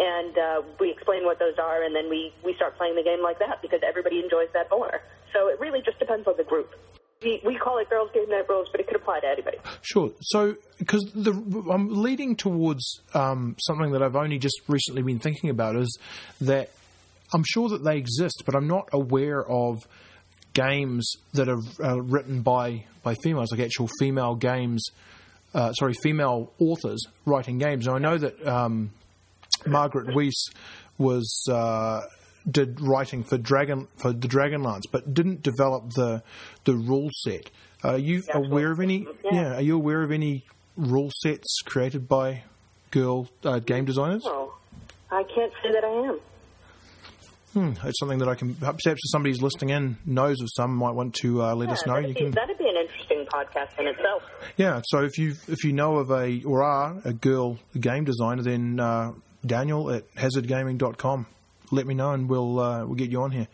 and 0.00 0.36
uh, 0.38 0.62
we 0.80 0.90
explain 0.90 1.24
what 1.24 1.38
those 1.38 1.58
are, 1.58 1.82
and 1.82 1.94
then 1.94 2.08
we 2.08 2.32
we 2.44 2.54
start 2.54 2.76
playing 2.76 2.94
the 2.94 3.02
game 3.02 3.22
like 3.22 3.38
that 3.38 3.60
because 3.60 3.80
everybody 3.86 4.20
enjoys 4.20 4.48
that 4.54 4.70
more. 4.70 5.02
So 5.32 5.48
it 5.48 5.60
really 5.60 5.82
just 5.82 5.98
depends 5.98 6.26
on 6.26 6.34
the 6.36 6.44
group. 6.44 6.74
We, 7.20 7.42
we 7.44 7.58
call 7.58 7.78
it 7.78 7.90
girls' 7.90 8.10
game 8.14 8.30
night 8.30 8.48
rules, 8.48 8.68
but 8.70 8.80
it 8.80 8.86
could 8.86 8.96
apply 8.96 9.20
to 9.20 9.26
anybody. 9.26 9.58
Sure. 9.82 10.10
So, 10.20 10.54
because 10.78 11.04
I'm 11.16 12.02
leading 12.02 12.36
towards 12.36 13.00
um, 13.12 13.56
something 13.58 13.90
that 13.90 14.02
I've 14.02 14.14
only 14.14 14.38
just 14.38 14.60
recently 14.68 15.02
been 15.02 15.18
thinking 15.18 15.50
about 15.50 15.74
is 15.74 15.98
that 16.40 16.70
I'm 17.34 17.42
sure 17.44 17.68
that 17.70 17.82
they 17.82 17.98
exist, 17.98 18.44
but 18.46 18.54
I'm 18.54 18.68
not 18.68 18.88
aware 18.92 19.44
of 19.44 19.86
games 20.52 21.12
that 21.34 21.48
are 21.48 21.60
uh, 21.82 22.00
written 22.00 22.42
by 22.42 22.84
by 23.02 23.14
females, 23.22 23.50
like 23.52 23.60
actual 23.60 23.88
female 23.98 24.34
games. 24.34 24.84
Uh, 25.54 25.72
sorry, 25.72 25.94
female 25.94 26.52
authors 26.58 27.00
writing 27.24 27.58
games. 27.58 27.86
Now 27.86 27.94
I 27.94 27.98
know 27.98 28.18
that 28.18 28.46
um, 28.46 28.90
Margaret 29.66 30.08
Weis 30.08 30.34
was 30.98 31.46
uh, 31.50 32.02
did 32.50 32.80
writing 32.80 33.24
for 33.24 33.38
Dragon 33.38 33.88
for 33.96 34.12
the 34.12 34.28
Dragonlance, 34.28 34.82
but 34.90 35.14
didn't 35.14 35.42
develop 35.42 35.90
the 35.94 36.22
the 36.64 36.74
rule 36.74 37.10
set. 37.24 37.50
Are 37.82 37.98
you 37.98 38.22
aware 38.34 38.72
of 38.72 38.80
any? 38.80 39.06
Yeah. 39.30 39.54
Are 39.54 39.62
you 39.62 39.76
aware 39.76 40.02
of 40.02 40.10
any 40.10 40.44
rule 40.76 41.10
sets 41.22 41.60
created 41.64 42.08
by 42.08 42.44
girl 42.90 43.28
uh, 43.44 43.60
game 43.60 43.84
designers? 43.84 44.26
I 45.10 45.22
can't 45.34 45.52
say 45.62 45.72
that 45.72 45.84
I 45.84 46.08
am. 46.08 46.20
Hmm, 47.58 47.72
it's 47.84 47.98
something 47.98 48.18
that 48.18 48.28
I 48.28 48.36
can 48.36 48.54
perhaps 48.54 48.86
if 48.86 48.98
somebody's 49.06 49.42
listening 49.42 49.70
in 49.70 49.96
knows 50.06 50.40
of 50.40 50.48
some 50.54 50.76
might 50.76 50.92
want 50.92 51.14
to 51.22 51.42
uh, 51.42 51.54
let 51.56 51.68
yeah, 51.68 51.72
us 51.72 51.86
know. 51.86 51.94
That'd, 51.94 52.08
you 52.10 52.14
be, 52.14 52.20
can, 52.20 52.30
that'd 52.30 52.56
be 52.56 52.68
an 52.68 52.76
interesting 52.76 53.26
podcast 53.26 53.80
in 53.80 53.88
itself. 53.88 54.22
Yeah, 54.56 54.80
so 54.86 55.02
if 55.02 55.18
you 55.18 55.34
if 55.48 55.64
you 55.64 55.72
know 55.72 55.96
of 55.96 56.10
a 56.12 56.40
or 56.44 56.62
are 56.62 57.00
a 57.04 57.12
girl 57.12 57.58
game 57.80 58.04
designer, 58.04 58.44
then 58.44 58.78
uh, 58.78 59.12
Daniel 59.44 59.90
at 59.90 60.04
hazardgaming.com, 60.14 61.26
let 61.72 61.84
me 61.84 61.94
know 61.94 62.12
and 62.12 62.28
we'll 62.28 62.60
uh, 62.60 62.86
we'll 62.86 62.94
get 62.94 63.10
you 63.10 63.22
on 63.22 63.32
here. 63.32 63.48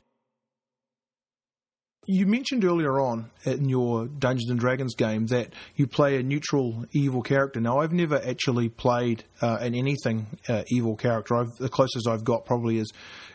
You 2.06 2.26
mentioned 2.26 2.66
earlier 2.66 3.00
on 3.00 3.30
in 3.46 3.70
your 3.70 4.06
Dungeons 4.06 4.50
and 4.50 4.60
Dragons 4.60 4.94
game 4.94 5.28
that 5.28 5.54
you 5.76 5.86
play 5.86 6.18
a 6.18 6.22
neutral 6.22 6.84
evil 6.92 7.22
character. 7.22 7.62
Now, 7.62 7.78
I've 7.78 7.94
never 7.94 8.20
actually 8.22 8.68
played 8.68 9.24
uh, 9.40 9.56
an 9.62 9.74
anything 9.74 10.26
uh, 10.46 10.64
evil 10.68 10.96
character. 10.96 11.34
I've, 11.36 11.56
the 11.58 11.70
closest 11.70 12.06
I've 12.06 12.22
got 12.22 12.44
probably 12.44 12.76
is 12.76 12.92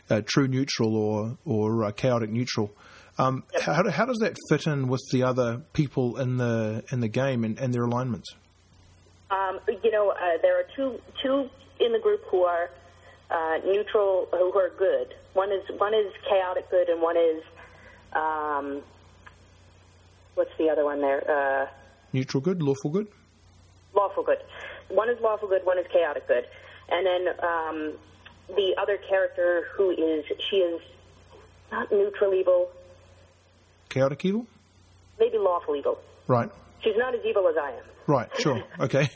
uh, 0.10 0.22
true 0.26 0.48
neutral 0.48 0.96
or 0.96 1.38
or 1.46 1.86
uh, 1.86 1.92
chaotic 1.92 2.30
neutral. 2.30 2.72
Um, 3.18 3.44
yep. 3.54 3.64
how, 3.64 3.90
how, 3.90 4.06
does 4.06 4.20
that 4.20 4.38
fit 4.48 4.66
in 4.66 4.88
with 4.88 5.02
the 5.12 5.24
other 5.24 5.58
people 5.74 6.18
in 6.18 6.38
the 6.38 6.84
in 6.92 7.02
the 7.02 7.10
game 7.10 7.44
and, 7.44 7.60
and 7.60 7.74
their 7.74 7.84
alignments? 7.84 8.34
Um, 9.30 9.60
you 9.84 9.92
know, 9.92 10.12
uh, 10.12 10.16
there 10.42 10.58
are 10.60 10.66
two 10.76 11.00
two 11.22 11.50
in 11.80 11.92
the 11.92 12.00
group 12.00 12.22
who 12.32 12.44
are 12.44 12.70
uh, 13.30 13.58
neutral, 13.66 14.28
who 14.32 14.58
are 14.58 14.72
good. 14.78 15.14
One 15.34 15.52
is 15.52 15.64
one 15.78 15.94
is 15.94 16.12
chaotic 16.30 16.70
good, 16.72 16.88
and 16.90 17.02
one 17.02 17.18
is 17.18 17.44
um, 18.14 18.82
what's 20.36 20.52
the 20.58 20.70
other 20.70 20.86
one 20.86 21.02
there? 21.02 21.24
Uh, 21.30 21.68
Neutral 22.14 22.42
good, 22.42 22.62
lawful 22.62 22.90
good. 22.90 23.08
Lawful 23.94 24.24
good. 24.24 24.40
One 24.88 25.10
is 25.10 25.18
lawful 25.22 25.48
good, 25.48 25.64
one 25.66 25.78
is 25.78 25.86
chaotic 25.92 26.28
good, 26.28 26.46
and 26.90 27.06
then 27.06 27.28
um, 27.44 27.94
the 28.56 28.76
other 28.82 28.98
character 29.10 29.68
who 29.76 29.92
is 29.92 30.26
she 30.50 30.58
is 30.58 30.82
not 31.72 31.92
neutral 31.92 32.34
evil. 32.34 32.70
Chaotic 33.90 34.24
evil. 34.26 34.46
Maybe 35.20 35.38
lawful 35.38 35.76
evil. 35.76 36.00
Right. 36.28 36.50
She's 36.82 36.96
not 36.98 37.14
as 37.14 37.22
evil 37.26 37.48
as 37.48 37.56
I 37.58 37.72
am. 37.72 37.84
Right. 38.08 38.30
Sure. 38.40 38.64
Okay. 38.80 39.10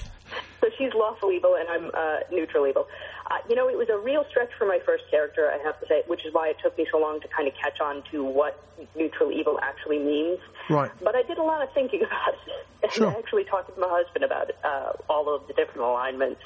so 0.62 0.68
she's 0.78 0.92
lawful 0.94 1.32
evil, 1.32 1.56
and 1.56 1.70
I'm 1.70 1.92
uh, 1.94 2.20
neutral 2.32 2.68
evil. 2.68 2.88
Uh, 3.30 3.36
you 3.50 3.56
know, 3.56 3.70
it 3.70 3.78
was 3.78 3.88
a 3.90 3.98
real 3.98 4.26
stretch 4.30 4.50
for 4.58 4.66
my 4.66 4.80
first 4.86 5.06
character, 5.10 5.50
I 5.50 5.64
have 5.64 5.80
to 5.80 5.88
say, 5.88 6.04
which 6.08 6.26
is 6.26 6.34
why 6.34 6.50
it 6.50 6.58
took 6.62 6.78
me 6.78 6.86
so 6.92 6.98
long 6.98 7.22
to 7.22 7.28
kind 7.30 7.48
of 7.48 7.54
catch 7.56 7.80
on 7.80 8.04
to 8.12 8.24
what 8.24 8.62
neutral 8.96 9.32
evil 9.32 9.60
actually 9.62 10.00
means. 10.00 10.40
Right. 10.70 10.92
But 11.02 11.16
I 11.16 11.24
did 11.24 11.38
a 11.38 11.44
lot 11.44 11.64
of 11.64 11.74
thinking 11.74 12.02
about 12.06 12.34
it. 12.34 12.66
And 12.84 12.92
sure. 12.92 13.08
I 13.10 13.14
actually 13.14 13.46
talked 13.46 13.70
with 13.70 13.78
my 13.78 13.88
husband 13.90 14.26
about 14.26 14.52
uh, 14.64 14.92
all 15.10 15.34
of 15.34 15.48
the 15.48 15.54
different 15.54 15.82
alignments. 15.82 16.42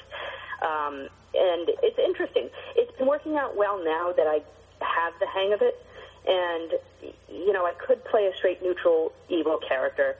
Um, 0.62 1.08
and 1.34 1.68
it's 1.82 1.98
interesting. 1.98 2.48
Working 3.28 3.38
out 3.38 3.56
well 3.56 3.82
now 3.84 4.12
that 4.12 4.26
I 4.26 4.40
have 4.80 5.12
the 5.20 5.26
hang 5.26 5.52
of 5.52 5.62
it. 5.62 5.84
And, 6.26 6.72
you 7.28 7.52
know, 7.52 7.64
I 7.64 7.72
could 7.72 8.04
play 8.04 8.26
a 8.26 8.36
straight 8.36 8.62
neutral 8.62 9.12
evil 9.28 9.58
character 9.66 10.16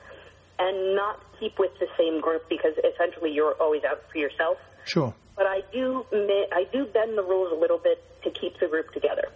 and 0.58 0.94
not 0.94 1.20
keep 1.38 1.58
with 1.58 1.72
the 1.80 1.86
same 1.98 2.20
group 2.20 2.48
because 2.48 2.74
essentially 2.78 3.32
you're 3.32 3.54
always 3.60 3.84
out 3.84 4.02
for 4.10 4.18
yourself. 4.18 4.58
Sure 4.84 5.14
but 5.38 5.46
I 5.46 5.62
do 5.72 6.04
I 6.52 6.66
do 6.72 6.84
bend 6.86 7.16
the 7.16 7.22
rules 7.22 7.52
a 7.52 7.54
little 7.54 7.78
bit 7.78 8.02
to 8.24 8.30
keep 8.30 8.58
the 8.58 8.66
group 8.66 8.92
together. 8.92 9.28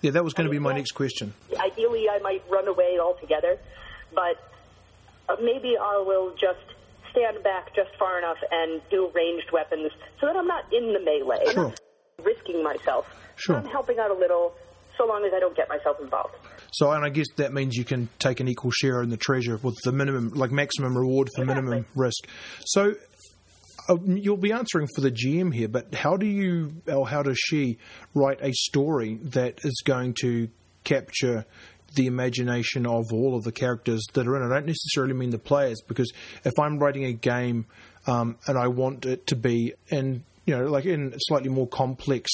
Yeah, 0.00 0.12
that 0.12 0.22
was 0.22 0.32
going 0.32 0.46
to 0.46 0.50
be 0.50 0.60
my 0.60 0.72
next 0.72 0.92
question. 0.92 1.34
Ideally, 1.58 2.08
I 2.08 2.18
might 2.20 2.42
run 2.48 2.68
away 2.68 2.98
altogether, 3.00 3.58
but 4.14 4.36
uh, 5.28 5.36
maybe 5.42 5.76
I 5.76 6.02
will 6.06 6.30
just 6.40 6.64
stand 7.10 7.42
back 7.42 7.74
just 7.74 7.90
far 7.98 8.18
enough 8.18 8.36
and 8.50 8.80
do 8.90 9.10
ranged 9.14 9.50
weapons 9.52 9.90
so 10.20 10.26
that 10.26 10.36
I'm 10.36 10.46
not 10.46 10.72
in 10.72 10.92
the 10.92 11.00
melee. 11.00 11.52
Sure. 11.52 11.74
Risking 12.22 12.62
myself. 12.62 13.06
Sure. 13.36 13.56
I'm 13.56 13.66
helping 13.66 13.98
out 13.98 14.10
a 14.10 14.14
little 14.14 14.54
so 14.96 15.06
long 15.06 15.24
as 15.24 15.32
I 15.34 15.40
don't 15.40 15.56
get 15.56 15.68
myself 15.68 15.98
involved. 16.00 16.34
So, 16.72 16.90
and 16.90 17.04
I 17.04 17.08
guess 17.08 17.26
that 17.36 17.52
means 17.52 17.76
you 17.76 17.84
can 17.84 18.08
take 18.18 18.40
an 18.40 18.48
equal 18.48 18.70
share 18.70 19.02
in 19.02 19.10
the 19.10 19.16
treasure 19.16 19.58
with 19.62 19.76
the 19.84 19.92
minimum, 19.92 20.30
like 20.30 20.50
maximum 20.50 20.96
reward 20.96 21.28
for 21.34 21.42
exactly. 21.42 21.64
minimum 21.64 21.86
risk. 21.94 22.28
So, 22.64 22.94
uh, 23.88 23.96
you'll 24.04 24.36
be 24.36 24.52
answering 24.52 24.88
for 24.94 25.00
the 25.00 25.10
GM 25.10 25.52
here, 25.52 25.68
but 25.68 25.94
how 25.94 26.16
do 26.16 26.26
you, 26.26 26.72
or 26.86 27.06
how 27.06 27.22
does 27.22 27.38
she 27.38 27.78
write 28.14 28.38
a 28.40 28.52
story 28.52 29.18
that 29.22 29.58
is 29.62 29.82
going 29.84 30.14
to 30.22 30.48
capture 30.84 31.44
the 31.94 32.06
imagination 32.06 32.86
of 32.86 33.04
all 33.12 33.36
of 33.36 33.44
the 33.44 33.52
characters 33.52 34.02
that 34.14 34.26
are 34.26 34.36
in 34.36 34.42
it? 34.42 34.46
I 34.46 34.58
don't 34.58 34.66
necessarily 34.66 35.14
mean 35.14 35.30
the 35.30 35.38
players, 35.38 35.80
because 35.86 36.12
if 36.44 36.52
I'm 36.58 36.78
writing 36.78 37.04
a 37.04 37.12
game 37.12 37.66
um, 38.06 38.36
and 38.46 38.58
I 38.58 38.68
want 38.68 39.04
it 39.06 39.26
to 39.28 39.36
be 39.36 39.74
in, 39.88 40.24
you 40.46 40.56
know, 40.56 40.66
like 40.66 40.84
in 40.84 41.14
slightly 41.18 41.48
more 41.48 41.68
complex 41.68 42.30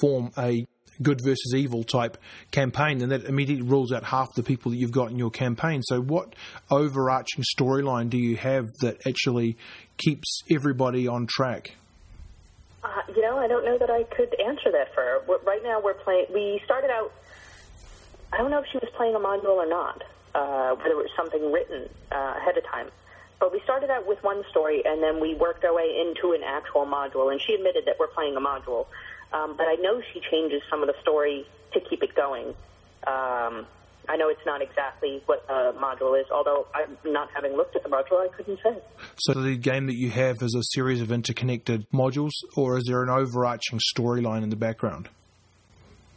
form, 0.00 0.30
a 0.36 0.66
good 1.02 1.20
versus 1.24 1.54
evil 1.54 1.82
type 1.82 2.16
campaign, 2.50 2.98
then 2.98 3.08
that 3.08 3.24
immediately 3.24 3.66
rules 3.66 3.92
out 3.92 4.04
half 4.04 4.28
the 4.34 4.42
people 4.42 4.70
that 4.70 4.76
you've 4.76 4.92
got 4.92 5.10
in 5.10 5.18
your 5.18 5.30
campaign. 5.30 5.82
So, 5.82 6.00
what 6.00 6.34
overarching 6.70 7.44
storyline 7.58 8.10
do 8.10 8.18
you 8.18 8.36
have 8.36 8.66
that 8.80 9.06
actually 9.06 9.56
keeps 9.96 10.42
everybody 10.50 11.08
on 11.08 11.26
track? 11.26 11.76
Uh, 12.82 12.88
you 13.14 13.22
know, 13.22 13.38
I 13.38 13.48
don't 13.48 13.64
know 13.64 13.78
that 13.78 13.90
I 13.90 14.04
could 14.04 14.34
answer 14.40 14.70
that 14.72 14.94
for 14.94 15.02
her. 15.02 15.38
Right 15.44 15.62
now, 15.62 15.80
we're 15.82 15.94
playing. 15.94 16.26
We 16.32 16.60
started 16.64 16.90
out. 16.90 17.12
I 18.32 18.38
don't 18.38 18.50
know 18.50 18.58
if 18.58 18.66
she 18.70 18.78
was 18.78 18.90
playing 18.96 19.14
a 19.14 19.20
module 19.20 19.56
or 19.56 19.68
not, 19.68 20.02
uh, 20.34 20.74
whether 20.76 20.90
it 20.90 20.96
was 20.96 21.10
something 21.16 21.52
written 21.52 21.88
uh, 22.12 22.34
ahead 22.36 22.58
of 22.58 22.64
time. 22.64 22.90
But 23.40 23.52
we 23.52 23.60
started 23.64 23.90
out 23.90 24.06
with 24.06 24.22
one 24.22 24.42
story, 24.50 24.82
and 24.84 25.02
then 25.02 25.20
we 25.20 25.34
worked 25.34 25.64
our 25.64 25.74
way 25.74 26.00
into 26.00 26.32
an 26.32 26.42
actual 26.42 26.86
module. 26.86 27.30
And 27.30 27.40
she 27.40 27.54
admitted 27.54 27.84
that 27.86 27.96
we're 27.98 28.08
playing 28.08 28.36
a 28.36 28.40
module. 28.40 28.86
Um, 29.32 29.56
but 29.56 29.66
I 29.66 29.74
know 29.80 30.00
she 30.12 30.20
changes 30.30 30.62
some 30.70 30.82
of 30.82 30.88
the 30.88 30.94
story 31.02 31.46
to 31.72 31.80
keep 31.80 32.02
it 32.02 32.14
going. 32.14 32.54
Um, 33.06 33.66
I 34.08 34.16
know 34.16 34.28
it's 34.28 34.44
not 34.44 34.60
exactly 34.60 35.22
what 35.26 35.44
a 35.48 35.72
module 35.72 36.18
is, 36.20 36.26
although 36.30 36.66
I'm 36.74 36.96
not 37.04 37.28
having 37.34 37.56
looked 37.56 37.74
at 37.74 37.82
the 37.82 37.88
module, 37.88 38.22
I 38.22 38.28
couldn't 38.28 38.58
say. 38.62 38.76
So 39.18 39.32
the 39.32 39.56
game 39.56 39.86
that 39.86 39.96
you 39.96 40.10
have 40.10 40.36
is 40.42 40.54
a 40.54 40.62
series 40.74 41.00
of 41.00 41.10
interconnected 41.10 41.86
modules, 41.90 42.32
or 42.56 42.78
is 42.78 42.84
there 42.86 43.02
an 43.02 43.08
overarching 43.08 43.80
storyline 43.96 44.42
in 44.42 44.50
the 44.50 44.56
background? 44.56 45.08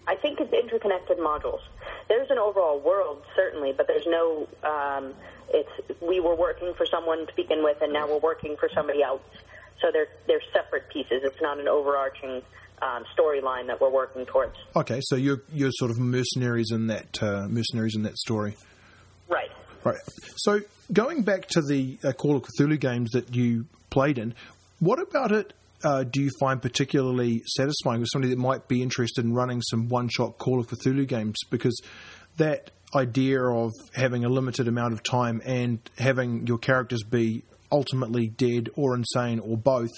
I 0.07 0.15
think 0.15 0.39
it's 0.39 0.53
interconnected 0.53 1.17
modules. 1.17 1.59
There's 2.07 2.29
an 2.29 2.37
overall 2.37 2.79
world, 2.79 3.23
certainly, 3.35 3.73
but 3.75 3.87
there's 3.87 4.05
no. 4.07 4.47
Um, 4.63 5.13
it's 5.49 6.01
we 6.01 6.19
were 6.19 6.35
working 6.35 6.73
for 6.75 6.85
someone 6.85 7.25
to 7.27 7.35
begin 7.35 7.63
with, 7.63 7.81
and 7.81 7.93
now 7.93 8.07
we're 8.07 8.19
working 8.19 8.55
for 8.59 8.69
somebody 8.73 9.01
else. 9.03 9.21
So 9.81 9.87
they're 9.91 10.07
they're 10.27 10.41
separate 10.53 10.89
pieces. 10.89 11.21
It's 11.23 11.41
not 11.41 11.59
an 11.59 11.67
overarching 11.67 12.41
um, 12.81 13.03
storyline 13.17 13.67
that 13.67 13.79
we're 13.79 13.91
working 13.91 14.25
towards. 14.25 14.55
Okay, 14.75 14.99
so 15.01 15.15
you're 15.15 15.43
you're 15.51 15.71
sort 15.73 15.91
of 15.91 15.99
mercenaries 15.99 16.71
in 16.71 16.87
that 16.87 17.21
uh, 17.21 17.47
mercenaries 17.47 17.95
in 17.95 18.03
that 18.03 18.17
story. 18.17 18.55
Right. 19.27 19.49
Right. 19.83 19.97
So 20.37 20.61
going 20.91 21.23
back 21.23 21.47
to 21.49 21.61
the 21.61 21.97
uh, 22.03 22.11
Call 22.13 22.37
of 22.37 22.43
Cthulhu 22.43 22.79
games 22.79 23.11
that 23.11 23.35
you 23.35 23.65
played 23.89 24.17
in, 24.17 24.33
what 24.79 24.99
about 24.99 25.31
it? 25.31 25.53
Uh, 25.83 26.03
do 26.03 26.21
you 26.23 26.31
find 26.39 26.59
particularly 26.59 27.43
satisfying 27.45 27.99
with 27.99 28.09
somebody 28.11 28.33
that 28.33 28.39
might 28.39 28.67
be 28.67 28.81
interested 28.81 29.23
in 29.23 29.33
running 29.33 29.61
some 29.61 29.87
one-shot 29.87 30.39
Call 30.39 30.59
of 30.59 30.67
Cthulhu 30.67 31.07
games? 31.07 31.35
Because 31.51 31.79
that 32.37 32.71
idea 32.95 33.41
of 33.41 33.71
having 33.93 34.23
a 34.23 34.29
limited 34.29 34.67
amount 34.67 34.93
of 34.93 35.03
time 35.03 35.41
and 35.45 35.79
having 35.97 36.47
your 36.47 36.57
characters 36.57 37.03
be 37.03 37.43
ultimately 37.71 38.29
dead 38.29 38.69
or 38.75 38.95
insane 38.95 39.39
or 39.39 39.57
both 39.57 39.91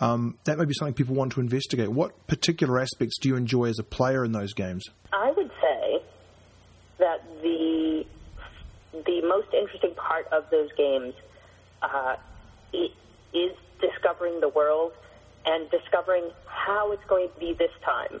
um, 0.00 0.38
that 0.44 0.58
may 0.58 0.64
be 0.64 0.74
something 0.74 0.94
people 0.94 1.14
want 1.14 1.32
to 1.32 1.40
investigate. 1.40 1.88
What 1.88 2.26
particular 2.26 2.80
aspects 2.80 3.18
do 3.20 3.28
you 3.28 3.36
enjoy 3.36 3.66
as 3.66 3.78
a 3.78 3.82
player 3.82 4.24
in 4.24 4.32
those 4.32 4.54
games? 4.54 4.84
I 5.12 5.30
would 5.36 5.50
say 5.60 6.02
that 6.98 7.22
the 7.42 8.06
the 8.92 9.22
most 9.22 9.52
interesting 9.54 9.94
part 9.94 10.26
of 10.32 10.44
those 10.50 10.70
games 10.76 11.14
uh, 11.82 12.16
is 12.72 13.52
discovering 13.80 14.40
the 14.40 14.48
world 14.48 14.92
and 15.46 15.70
discovering 15.70 16.30
how 16.46 16.92
it's 16.92 17.04
going 17.04 17.28
to 17.28 17.40
be 17.40 17.52
this 17.52 17.70
time 17.84 18.20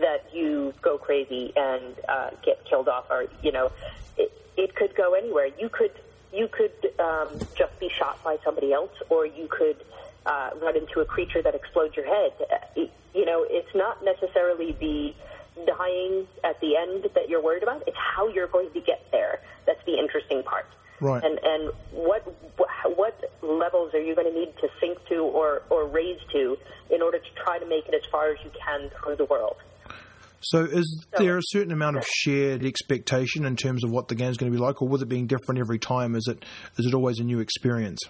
that 0.00 0.28
you 0.32 0.72
go 0.82 0.98
crazy 0.98 1.52
and 1.56 1.94
uh, 2.08 2.30
get 2.44 2.64
killed 2.64 2.88
off, 2.88 3.06
or 3.10 3.26
you 3.42 3.52
know, 3.52 3.70
it, 4.16 4.32
it 4.56 4.74
could 4.74 4.94
go 4.94 5.14
anywhere. 5.14 5.48
You 5.58 5.68
could 5.68 5.92
you 6.32 6.48
could 6.48 6.72
um, 6.98 7.28
just 7.56 7.78
be 7.80 7.88
shot 7.88 8.22
by 8.22 8.38
somebody 8.44 8.72
else, 8.72 8.92
or 9.08 9.26
you 9.26 9.48
could 9.50 9.76
uh, 10.26 10.50
run 10.60 10.76
into 10.76 11.00
a 11.00 11.04
creature 11.04 11.42
that 11.42 11.54
explodes 11.54 11.96
your 11.96 12.06
head. 12.06 12.32
Uh, 12.40 12.82
you 13.14 13.24
know, 13.24 13.46
it's 13.48 13.74
not 13.74 14.04
necessarily 14.04 14.72
the 14.78 15.14
dying 15.66 16.26
at 16.44 16.60
the 16.60 16.76
end 16.76 17.08
that 17.14 17.28
you're 17.28 17.42
worried 17.42 17.62
about. 17.62 17.82
It's 17.86 17.96
how 17.96 18.28
you're 18.28 18.46
going 18.46 18.70
to 18.72 18.80
get 18.80 19.10
there. 19.10 19.40
That's 19.66 19.84
the 19.86 19.98
interesting 19.98 20.42
part. 20.42 20.66
Right. 21.00 21.22
And 21.22 21.38
and 21.42 21.72
what 21.92 22.22
what 22.96 23.32
levels 23.42 23.94
are 23.94 24.02
you 24.02 24.14
going 24.14 24.32
to 24.32 24.38
need 24.38 24.52
to 24.60 24.68
sink 24.80 24.98
to 25.08 25.22
or 25.22 25.62
or 25.70 25.86
raise 25.86 26.20
to 26.32 26.58
in 26.90 27.02
order 27.02 27.18
to 27.18 27.30
try 27.42 27.58
to 27.58 27.66
make 27.66 27.86
it 27.86 27.94
as 27.94 28.02
far 28.10 28.30
as 28.30 28.38
you 28.42 28.50
can 28.64 28.90
through 29.02 29.16
the 29.16 29.24
world? 29.24 29.56
So, 30.40 30.64
is 30.64 31.04
so, 31.16 31.22
there 31.24 31.36
a 31.36 31.42
certain 31.42 31.72
amount 31.72 31.96
of 31.96 32.06
shared 32.06 32.64
expectation 32.64 33.44
in 33.44 33.56
terms 33.56 33.82
of 33.84 33.90
what 33.90 34.08
the 34.08 34.14
game's 34.14 34.36
going 34.36 34.52
to 34.52 34.56
be 34.56 34.62
like, 34.62 34.80
or 34.80 34.88
with 34.88 35.02
it 35.02 35.08
being 35.08 35.26
different 35.26 35.58
every 35.58 35.78
time, 35.78 36.14
is 36.14 36.28
it 36.28 36.44
is 36.78 36.86
it 36.86 36.94
always 36.94 37.18
a 37.18 37.24
new 37.24 37.40
experience? 37.40 38.00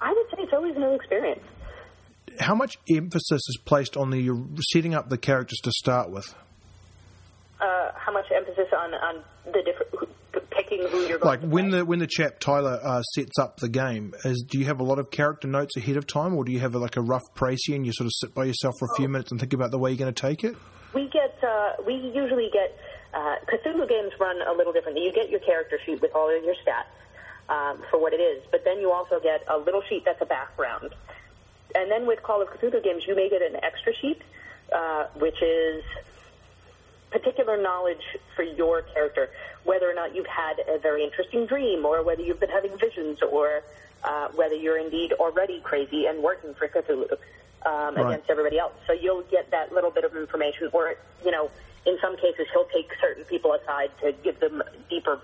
I 0.00 0.12
would 0.12 0.26
say 0.30 0.42
it's 0.42 0.52
always 0.52 0.76
a 0.76 0.80
new 0.80 0.94
experience. 0.94 1.42
How 2.40 2.54
much 2.54 2.76
emphasis 2.90 3.40
is 3.48 3.58
placed 3.64 3.96
on 3.96 4.10
the 4.10 4.30
setting 4.72 4.94
up 4.94 5.08
the 5.08 5.18
characters 5.18 5.58
to 5.64 5.70
start 5.72 6.10
with? 6.10 6.34
how 7.58 8.12
much 8.12 8.26
emphasis 8.30 8.68
on 8.72 8.94
on 8.94 9.24
the 9.46 9.62
different 9.64 9.90
picking 10.50 10.86
who 10.88 10.98
you're 11.00 11.18
going 11.18 11.20
like 11.22 11.40
to 11.40 11.46
when 11.46 11.70
play. 11.70 11.78
the 11.78 11.84
when 11.84 11.98
the 11.98 12.06
chap 12.06 12.38
Tyler 12.38 12.78
uh, 12.82 13.02
sets 13.02 13.38
up 13.38 13.56
the 13.56 13.68
game, 13.68 14.14
is 14.24 14.44
do 14.48 14.58
you 14.58 14.66
have 14.66 14.78
a 14.80 14.84
lot 14.84 14.98
of 14.98 15.10
character 15.10 15.48
notes 15.48 15.76
ahead 15.76 15.96
of 15.96 16.06
time, 16.06 16.34
or 16.34 16.44
do 16.44 16.52
you 16.52 16.60
have 16.60 16.74
a, 16.74 16.78
like 16.78 16.96
a 16.96 17.00
rough 17.02 17.24
précis 17.34 17.74
and 17.74 17.84
you 17.84 17.92
sort 17.92 18.06
of 18.06 18.12
sit 18.14 18.34
by 18.34 18.44
yourself 18.44 18.74
for 18.78 18.86
a 18.86 18.88
Oh. 18.92 18.96
few 18.96 19.08
minutes 19.08 19.32
and 19.32 19.40
think 19.40 19.52
about 19.52 19.70
the 19.72 19.78
way 19.78 19.90
you're 19.90 19.98
going 19.98 20.12
to 20.14 20.20
take 20.20 20.44
it? 20.44 20.56
We 20.96 21.08
get 21.08 21.36
uh, 21.44 21.72
we 21.86 21.94
usually 21.94 22.48
get 22.50 22.70
uh, 23.12 23.36
Cthulhu 23.46 23.86
games 23.86 24.12
run 24.18 24.40
a 24.40 24.52
little 24.52 24.72
differently. 24.72 25.04
You 25.04 25.12
get 25.12 25.28
your 25.28 25.40
character 25.40 25.78
sheet 25.84 26.00
with 26.00 26.14
all 26.14 26.34
of 26.34 26.42
your 26.42 26.54
stats 26.54 26.96
um, 27.54 27.82
for 27.90 28.00
what 28.00 28.14
it 28.14 28.22
is, 28.32 28.42
but 28.50 28.64
then 28.64 28.80
you 28.80 28.90
also 28.90 29.20
get 29.20 29.44
a 29.46 29.58
little 29.58 29.82
sheet 29.82 30.06
that's 30.06 30.22
a 30.22 30.26
background. 30.26 30.94
And 31.74 31.90
then 31.90 32.06
with 32.06 32.22
Call 32.22 32.40
of 32.40 32.48
Cthulhu 32.48 32.82
games, 32.82 33.06
you 33.06 33.14
may 33.14 33.28
get 33.28 33.42
an 33.42 33.62
extra 33.62 33.94
sheet, 33.94 34.22
uh, 34.74 35.04
which 35.16 35.42
is 35.42 35.84
particular 37.10 37.60
knowledge 37.60 38.06
for 38.34 38.42
your 38.42 38.80
character, 38.80 39.28
whether 39.64 39.90
or 39.90 39.94
not 39.94 40.14
you've 40.14 40.26
had 40.26 40.58
a 40.66 40.78
very 40.78 41.04
interesting 41.04 41.44
dream, 41.44 41.84
or 41.84 42.02
whether 42.02 42.22
you've 42.22 42.40
been 42.40 42.56
having 42.60 42.76
visions, 42.78 43.20
or 43.20 43.62
uh, 44.02 44.28
whether 44.28 44.54
you're 44.54 44.78
indeed 44.78 45.12
already 45.12 45.60
crazy 45.60 46.06
and 46.06 46.22
working 46.22 46.54
for 46.54 46.68
Cthulhu 46.68 47.18
um, 47.64 47.94
Right. 47.94 48.06
against 48.06 48.30
everybody 48.30 48.58
else. 48.58 48.74
So 48.86 48.92
you'll 48.92 49.22
get 49.30 49.50
that 49.50 49.72
little 49.72 49.90
bit 49.90 50.04
of 50.04 50.14
information, 50.16 50.68
or 50.72 50.94
you 51.24 51.30
know, 51.30 51.50
in 51.86 51.98
some 52.00 52.16
cases, 52.16 52.46
he'll 52.52 52.68
take 52.74 52.90
certain 53.00 53.24
people 53.24 53.52
aside 53.54 53.90
to 54.02 54.12
give 54.22 54.38
them 54.40 54.62
deeper 54.90 55.20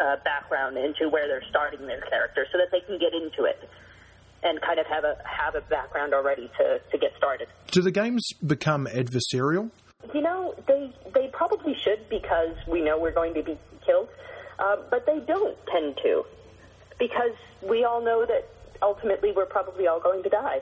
uh, 0.00 0.16
background 0.24 0.76
into 0.76 1.08
where 1.08 1.28
they're 1.28 1.44
starting 1.48 1.86
their 1.86 2.00
character, 2.02 2.46
so 2.50 2.58
that 2.58 2.70
they 2.72 2.80
can 2.80 2.98
get 2.98 3.12
into 3.14 3.44
it 3.44 3.68
and 4.42 4.60
kind 4.60 4.78
of 4.78 4.86
have 4.86 5.04
a 5.04 5.16
have 5.24 5.54
a 5.54 5.60
background 5.62 6.14
already 6.14 6.50
to 6.58 6.80
to 6.90 6.98
get 6.98 7.12
started. 7.16 7.48
Do 7.70 7.82
the 7.82 7.90
games 7.90 8.32
become 8.46 8.86
adversarial? 8.86 9.70
You 10.14 10.22
know, 10.22 10.54
they 10.66 10.92
they 11.14 11.28
probably 11.28 11.74
should 11.74 12.08
because 12.08 12.54
we 12.66 12.82
know 12.82 12.98
we're 12.98 13.12
going 13.12 13.34
to 13.34 13.42
be 13.42 13.56
killed, 13.84 14.08
uh, 14.58 14.76
but 14.90 15.06
they 15.06 15.20
don't 15.20 15.56
tend 15.66 15.96
to 16.02 16.24
because 16.98 17.32
we 17.62 17.84
all 17.84 18.02
know 18.02 18.24
that 18.26 18.48
ultimately 18.82 19.32
we're 19.32 19.46
probably 19.46 19.86
all 19.86 20.00
going 20.00 20.22
to 20.22 20.28
die. 20.28 20.60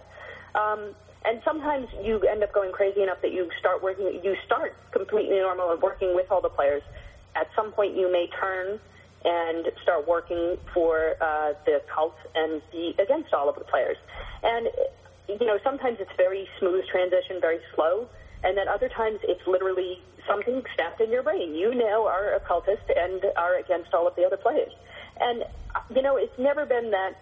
Um, 0.54 0.94
and 1.24 1.40
sometimes 1.44 1.88
you 2.02 2.20
end 2.20 2.42
up 2.42 2.52
going 2.52 2.72
crazy 2.72 3.02
enough 3.02 3.20
that 3.22 3.32
you 3.32 3.48
start 3.58 3.82
working, 3.82 4.20
you 4.22 4.36
start 4.44 4.74
completely 4.92 5.38
normal 5.38 5.70
and 5.72 5.80
working 5.80 6.14
with 6.14 6.30
all 6.30 6.42
the 6.42 6.50
players. 6.50 6.82
At 7.34 7.48
some 7.56 7.72
point, 7.72 7.96
you 7.96 8.12
may 8.12 8.28
turn 8.40 8.78
and 9.24 9.66
start 9.82 10.06
working 10.06 10.56
for 10.74 11.14
uh, 11.20 11.54
the 11.64 11.80
cult 11.92 12.14
and 12.34 12.60
be 12.70 12.94
against 12.98 13.32
all 13.32 13.48
of 13.48 13.56
the 13.56 13.64
players. 13.64 13.96
And 14.42 14.68
you 15.28 15.46
know, 15.46 15.58
sometimes 15.64 15.96
it's 16.00 16.12
very 16.16 16.46
smooth 16.58 16.84
transition, 16.92 17.40
very 17.40 17.58
slow, 17.74 18.06
and 18.42 18.56
then 18.56 18.68
other 18.68 18.90
times 18.90 19.18
it's 19.22 19.40
literally 19.46 19.98
something 20.28 20.62
snapped 20.74 21.00
in 21.00 21.10
your 21.10 21.22
brain. 21.22 21.54
You 21.54 21.74
now 21.74 22.06
are 22.06 22.34
a 22.34 22.40
cultist 22.40 22.84
and 22.94 23.24
are 23.36 23.56
against 23.56 23.94
all 23.94 24.06
of 24.06 24.14
the 24.16 24.24
other 24.24 24.36
players. 24.36 24.72
And 25.18 25.44
you 25.94 26.02
know, 26.02 26.16
it's 26.16 26.38
never 26.38 26.66
been 26.66 26.90
that. 26.90 27.16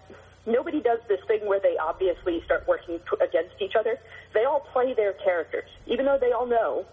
Nobody 0.45 0.81
does 0.81 0.99
this 1.07 1.19
thing 1.27 1.47
where 1.47 1.59
they 1.59 1.77
obviously 1.77 2.41
start 2.43 2.67
working 2.67 2.99
t- 2.99 3.23
against 3.23 3.55
each 3.61 3.75
other. 3.75 3.97
They 4.33 4.43
all 4.43 4.61
play 4.73 4.93
their 4.93 5.13
characters, 5.13 5.69
even 5.87 6.05
though 6.05 6.17
they 6.19 6.31
all 6.31 6.45
know. 6.45 6.85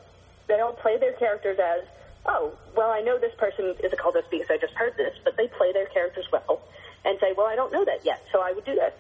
They 0.47 0.61
all 0.61 0.73
play 0.73 0.99
their 0.99 1.13
characters 1.15 1.59
as, 1.59 1.87
oh, 2.27 2.53
well, 2.77 2.91
I 2.91 3.01
know 3.01 3.19
this 3.19 3.35
person 3.39 3.75
is 3.83 3.93
a 3.93 3.97
cultist 3.97 4.31
because 4.31 4.51
I 4.51 4.59
just 4.59 4.75
heard 4.75 4.97
this, 4.97 5.15
but 5.25 5.37
they 5.37 5.49
play 5.49 5.73
their 5.73 5.87
characters 5.87 6.27
well 6.33 6.63
and 7.05 7.19
say, 7.21 7.33
well, 7.37 7.47
I 7.47 7.57
don't 7.57 7.73
know 7.73 7.85
that 7.85 8.05
yet, 8.05 8.23
so 8.33 8.41
I 8.41 8.53
would 8.53 8.65
do 8.65 8.75
that. 8.77 8.97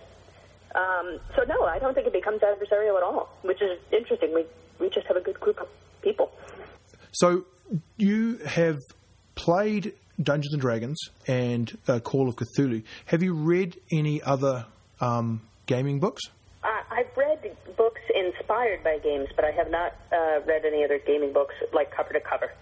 Um, 0.74 1.18
so 1.36 1.42
no, 1.44 1.64
I 1.64 1.78
don't 1.78 1.94
think 1.94 2.06
it 2.06 2.12
becomes 2.12 2.40
adversarial 2.42 2.96
at 2.96 3.02
all, 3.02 3.28
which 3.42 3.60
is 3.60 3.78
interesting. 3.92 4.32
We 4.34 4.44
we 4.78 4.88
just 4.88 5.06
have 5.08 5.16
a 5.16 5.20
good 5.20 5.38
group 5.38 5.60
of 5.60 5.68
people. 6.00 6.30
So 7.12 7.44
you 7.96 8.38
have 8.46 8.78
played 9.34 9.94
Dungeons 10.22 10.52
and 10.52 10.60
Dragons 10.60 10.98
and 11.26 11.76
uh, 11.88 12.00
Call 12.00 12.28
of 12.28 12.36
Cthulhu. 12.36 12.82
Have 13.06 13.22
you 13.22 13.34
read 13.34 13.80
any 13.92 14.22
other 14.22 14.66
um, 15.00 15.40
gaming 15.66 16.00
books? 16.00 16.22
Uh, 16.62 16.68
I've 16.90 17.16
read 17.16 17.56
books 17.76 18.00
inspired 18.14 18.84
by 18.84 18.98
games, 18.98 19.28
but 19.34 19.44
I 19.44 19.50
have 19.52 19.70
not 19.70 19.94
uh, 20.12 20.40
read 20.46 20.64
any 20.66 20.84
other 20.84 20.98
gaming 20.98 21.32
books 21.32 21.54
like 21.72 21.90
cover 21.90 22.12
to 22.12 22.20
cover. 22.20 22.52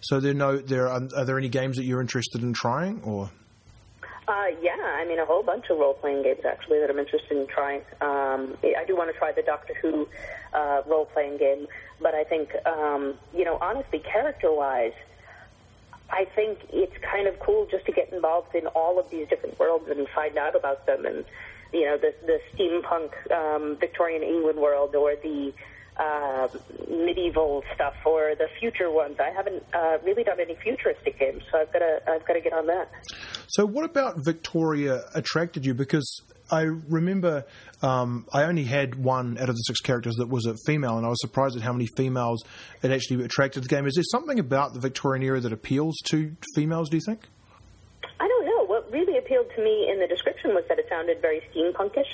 So 0.00 0.20
there 0.20 0.34
no 0.34 0.58
there 0.58 0.88
are, 0.88 1.00
are 1.16 1.24
there 1.24 1.38
any 1.38 1.48
games 1.48 1.76
that 1.78 1.84
you're 1.84 2.00
interested 2.00 2.42
in 2.42 2.52
trying 2.52 3.02
or 3.02 3.30
Uh, 4.28 4.46
yeah, 4.60 4.76
I 4.76 5.04
mean, 5.04 5.18
a 5.18 5.24
whole 5.24 5.42
bunch 5.42 5.64
of 5.70 5.78
role 5.78 5.94
playing 5.94 6.22
games 6.22 6.40
actually 6.44 6.78
that 6.80 6.90
I'm 6.90 6.98
interested 6.98 7.36
in 7.36 7.46
trying. 7.46 7.80
Um, 8.00 8.56
I 8.62 8.84
do 8.86 8.96
want 8.96 9.12
to 9.12 9.18
try 9.18 9.32
the 9.32 9.42
Doctor 9.42 9.74
Who 9.82 10.06
uh, 10.52 10.82
role 10.86 11.06
playing 11.06 11.38
game, 11.38 11.66
but 12.00 12.14
I 12.14 12.24
think, 12.24 12.50
um, 12.66 13.14
you 13.34 13.44
know, 13.44 13.58
honestly, 13.60 14.00
character 14.00 14.52
wise, 14.52 14.92
I 16.10 16.24
think 16.24 16.58
it's 16.72 16.96
kind 17.02 17.26
of 17.26 17.38
cool 17.40 17.66
just 17.70 17.86
to 17.86 17.92
get 17.92 18.12
involved 18.12 18.54
in 18.54 18.66
all 18.68 18.98
of 18.98 19.10
these 19.10 19.28
different 19.28 19.58
worlds 19.58 19.88
and 19.88 20.08
find 20.08 20.38
out 20.38 20.54
about 20.54 20.86
them. 20.86 21.04
And, 21.04 21.24
you 21.72 21.84
know, 21.84 21.98
the, 21.98 22.14
the 22.24 22.40
steampunk 22.54 23.10
um, 23.32 23.76
Victorian 23.76 24.22
England 24.22 24.58
world 24.58 24.94
or 24.94 25.16
the 25.16 25.52
uh, 25.96 26.48
medieval 26.88 27.64
stuff 27.74 27.94
or 28.04 28.34
the 28.36 28.48
future 28.60 28.90
ones. 28.90 29.16
I 29.18 29.30
haven't 29.30 29.64
uh, 29.72 29.98
really 30.04 30.24
done 30.24 30.38
any 30.40 30.54
futuristic 30.56 31.18
games, 31.18 31.42
so 31.50 31.58
I've 31.58 31.72
got 31.72 31.78
to 31.78 32.00
I've 32.06 32.26
got 32.26 32.34
to 32.34 32.40
get 32.40 32.52
on 32.52 32.66
that. 32.66 32.90
So, 33.48 33.64
what 33.64 33.84
about 33.84 34.16
Victoria 34.18 35.04
attracted 35.14 35.64
you? 35.64 35.72
Because 35.72 36.20
I 36.50 36.62
remember 36.62 37.44
um, 37.82 38.26
I 38.32 38.44
only 38.44 38.64
had 38.64 38.94
one 38.94 39.38
out 39.38 39.48
of 39.48 39.54
the 39.56 39.62
six 39.62 39.80
characters 39.80 40.14
that 40.16 40.28
was 40.28 40.46
a 40.46 40.54
female, 40.66 40.96
and 40.96 41.04
I 41.04 41.08
was 41.08 41.20
surprised 41.20 41.56
at 41.56 41.62
how 41.62 41.72
many 41.72 41.88
females 41.96 42.44
it 42.82 42.90
actually 42.90 43.24
attracted 43.24 43.62
to 43.62 43.68
the 43.68 43.74
game. 43.74 43.86
Is 43.86 43.94
there 43.94 44.04
something 44.04 44.38
about 44.38 44.74
the 44.74 44.80
Victorian 44.80 45.24
era 45.24 45.40
that 45.40 45.52
appeals 45.52 45.96
to 46.06 46.36
females? 46.54 46.88
Do 46.88 46.96
you 46.96 47.02
think? 47.04 47.20
I 48.20 48.28
don't 48.28 48.46
know. 48.46 48.64
What 48.66 48.90
really 48.92 49.18
appealed 49.18 49.46
to 49.56 49.62
me 49.62 49.90
in 49.90 49.98
the 49.98 50.06
description 50.06 50.54
was 50.54 50.64
that 50.68 50.78
it 50.78 50.86
sounded 50.88 51.20
very 51.20 51.42
steampunkish, 51.52 52.10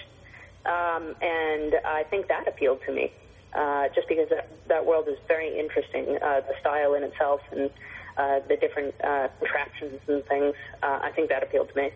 um, 0.66 1.14
and 1.20 1.74
I 1.84 2.04
think 2.10 2.28
that 2.28 2.48
appealed 2.48 2.80
to 2.86 2.92
me. 2.92 3.12
Uh, 3.54 3.88
just 3.94 4.08
because 4.08 4.30
that, 4.30 4.48
that 4.68 4.86
world 4.86 5.06
is 5.08 5.18
very 5.28 5.58
interesting, 5.58 6.16
uh, 6.22 6.40
the 6.40 6.54
style 6.60 6.94
in 6.94 7.02
itself 7.02 7.42
and 7.50 7.70
uh, 8.16 8.40
the 8.48 8.56
different 8.56 8.94
uh, 9.04 9.28
contraptions 9.38 10.00
and 10.08 10.24
things. 10.24 10.54
Uh, 10.82 11.00
I 11.02 11.10
think 11.14 11.28
that 11.28 11.42
appealed 11.42 11.68
to 11.68 11.76
me. 11.76 11.90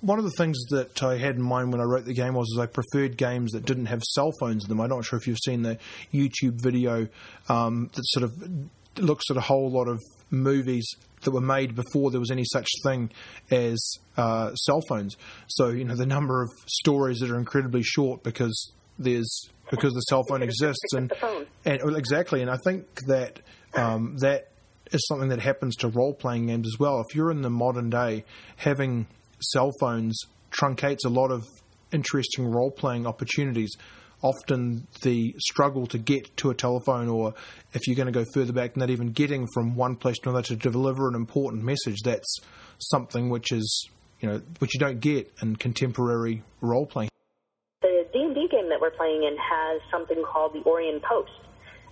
One 0.00 0.18
of 0.18 0.24
the 0.24 0.32
things 0.32 0.58
that 0.70 1.02
I 1.02 1.16
had 1.16 1.36
in 1.36 1.42
mind 1.42 1.72
when 1.72 1.80
I 1.80 1.84
wrote 1.84 2.04
the 2.04 2.14
game 2.14 2.34
was 2.34 2.48
is 2.48 2.58
I 2.58 2.66
preferred 2.66 3.16
games 3.16 3.52
that 3.52 3.64
didn't 3.64 3.86
have 3.86 4.02
cell 4.02 4.30
phones 4.38 4.64
in 4.64 4.68
them. 4.68 4.80
I'm 4.80 4.90
not 4.90 5.04
sure 5.04 5.18
if 5.18 5.26
you've 5.26 5.38
seen 5.44 5.62
the 5.62 5.78
YouTube 6.12 6.60
video 6.60 7.08
um, 7.48 7.90
that 7.94 8.02
sort 8.06 8.24
of 8.24 8.32
looks 8.98 9.24
at 9.30 9.36
a 9.36 9.40
whole 9.40 9.70
lot 9.70 9.88
of 9.88 10.00
movies 10.30 10.90
that 11.22 11.30
were 11.30 11.40
made 11.40 11.74
before 11.74 12.10
there 12.10 12.20
was 12.20 12.30
any 12.30 12.44
such 12.44 12.68
thing 12.84 13.10
as 13.50 13.98
uh, 14.16 14.54
cell 14.54 14.80
phones. 14.88 15.16
So 15.48 15.68
you 15.68 15.84
know 15.84 15.96
the 15.96 16.06
number 16.06 16.42
of 16.42 16.50
stories 16.66 17.18
that 17.20 17.30
are 17.30 17.38
incredibly 17.38 17.82
short 17.82 18.22
because 18.22 18.72
there's 18.98 19.48
because 19.70 19.92
the 19.92 20.00
cell 20.00 20.22
phone 20.28 20.42
exists 20.42 20.92
and 20.94 21.12
and 21.64 21.96
exactly. 21.96 22.42
And 22.42 22.50
I 22.50 22.56
think 22.64 22.86
that 23.06 23.40
um, 23.74 24.16
that 24.18 24.48
is 24.92 25.06
something 25.08 25.28
that 25.30 25.40
happens 25.40 25.76
to 25.76 25.88
role 25.88 26.14
playing 26.14 26.46
games 26.46 26.66
as 26.66 26.78
well. 26.78 27.04
If 27.08 27.16
you're 27.16 27.30
in 27.30 27.42
the 27.42 27.50
modern 27.50 27.90
day, 27.90 28.24
having 28.56 29.06
cell 29.40 29.72
phones 29.80 30.18
truncates 30.50 31.04
a 31.04 31.08
lot 31.08 31.30
of 31.30 31.44
interesting 31.92 32.46
role 32.46 32.70
playing 32.70 33.06
opportunities. 33.06 33.72
Often 34.22 34.86
the 35.02 35.34
struggle 35.38 35.86
to 35.88 35.98
get 35.98 36.36
to 36.38 36.50
a 36.50 36.54
telephone, 36.54 37.08
or 37.08 37.34
if 37.74 37.86
you're 37.86 37.96
going 37.96 38.12
to 38.12 38.12
go 38.12 38.24
further 38.32 38.52
back, 38.52 38.76
not 38.76 38.90
even 38.90 39.12
getting 39.12 39.46
from 39.52 39.76
one 39.76 39.94
place 39.96 40.18
to 40.20 40.30
another 40.30 40.42
to 40.42 40.56
deliver 40.56 41.08
an 41.08 41.14
important 41.14 41.62
message, 41.62 41.98
that's 42.02 42.38
something 42.78 43.28
which 43.28 43.52
is 43.52 43.88
you 44.20 44.28
know 44.28 44.40
which 44.58 44.74
you 44.74 44.80
don't 44.80 45.00
get 45.00 45.30
in 45.42 45.56
contemporary 45.56 46.42
role 46.60 46.86
playing. 46.86 47.10
The 47.82 48.06
D&D 48.12 48.48
game 48.50 48.68
that 48.70 48.80
we're 48.80 48.90
playing 48.90 49.22
in 49.22 49.36
has 49.36 49.80
something 49.90 50.22
called 50.24 50.54
the 50.54 50.60
Orient 50.60 51.02
Post, 51.02 51.30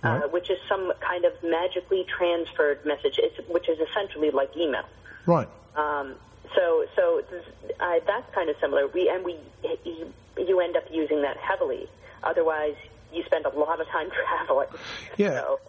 uh, 0.03 0.21
which 0.31 0.49
is 0.49 0.57
some 0.67 0.91
kind 0.99 1.25
of 1.25 1.33
magically 1.43 2.05
transferred 2.17 2.83
message, 2.85 3.19
it's, 3.19 3.37
which 3.49 3.69
is 3.69 3.77
essentially 3.79 4.31
like 4.31 4.49
email. 4.57 4.83
Right. 5.27 5.47
Um, 5.75 6.15
so, 6.55 6.85
so 6.95 7.21
uh, 7.79 7.99
that's 8.05 8.33
kind 8.33 8.49
of 8.49 8.55
similar. 8.61 8.87
We 8.87 9.09
and 9.09 9.23
we 9.23 9.37
you, 9.85 10.13
you 10.37 10.59
end 10.59 10.75
up 10.75 10.83
using 10.91 11.21
that 11.21 11.37
heavily. 11.37 11.87
Otherwise, 12.23 12.75
you 13.13 13.23
spend 13.25 13.45
a 13.45 13.57
lot 13.57 13.79
of 13.79 13.87
time 13.87 14.09
traveling. 14.27 14.67
Yeah. 15.17 15.41
So, 15.41 15.59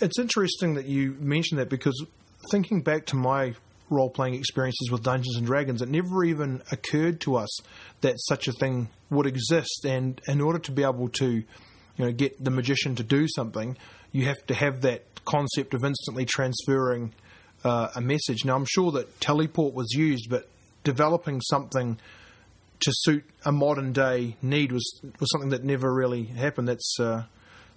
It's 0.00 0.18
interesting 0.18 0.74
that 0.74 0.86
you 0.86 1.16
mentioned 1.18 1.60
that 1.60 1.68
because 1.68 2.04
thinking 2.50 2.82
back 2.82 3.06
to 3.06 3.16
my 3.16 3.54
role 3.90 4.10
playing 4.10 4.34
experiences 4.34 4.90
with 4.90 5.02
Dungeons 5.02 5.36
and 5.36 5.46
Dragons, 5.46 5.82
it 5.82 5.88
never 5.88 6.24
even 6.24 6.62
occurred 6.72 7.20
to 7.22 7.36
us 7.36 7.60
that 8.00 8.14
such 8.18 8.48
a 8.48 8.52
thing 8.52 8.88
would 9.10 9.26
exist. 9.26 9.84
And 9.84 10.20
in 10.26 10.40
order 10.40 10.58
to 10.60 10.72
be 10.72 10.82
able 10.82 11.08
to, 11.10 11.26
you 11.26 11.44
know, 12.04 12.12
get 12.12 12.42
the 12.42 12.50
magician 12.50 12.94
to 12.96 13.02
do 13.02 13.26
something, 13.28 13.76
you 14.12 14.26
have 14.26 14.44
to 14.46 14.54
have 14.54 14.82
that 14.82 15.04
concept 15.24 15.74
of 15.74 15.84
instantly 15.84 16.24
transferring 16.24 17.12
uh, 17.64 17.88
a 17.94 18.00
message. 18.00 18.44
Now, 18.44 18.56
I'm 18.56 18.66
sure 18.66 18.92
that 18.92 19.20
teleport 19.20 19.74
was 19.74 19.92
used, 19.92 20.28
but 20.30 20.48
developing 20.84 21.40
something 21.40 21.98
to 22.80 22.90
suit 22.92 23.24
a 23.44 23.52
modern 23.52 23.92
day 23.92 24.36
need 24.42 24.72
was 24.72 25.00
was 25.20 25.30
something 25.30 25.50
that 25.50 25.64
never 25.64 25.92
really 25.92 26.24
happened. 26.24 26.68
That's 26.68 26.98
uh, 27.00 27.24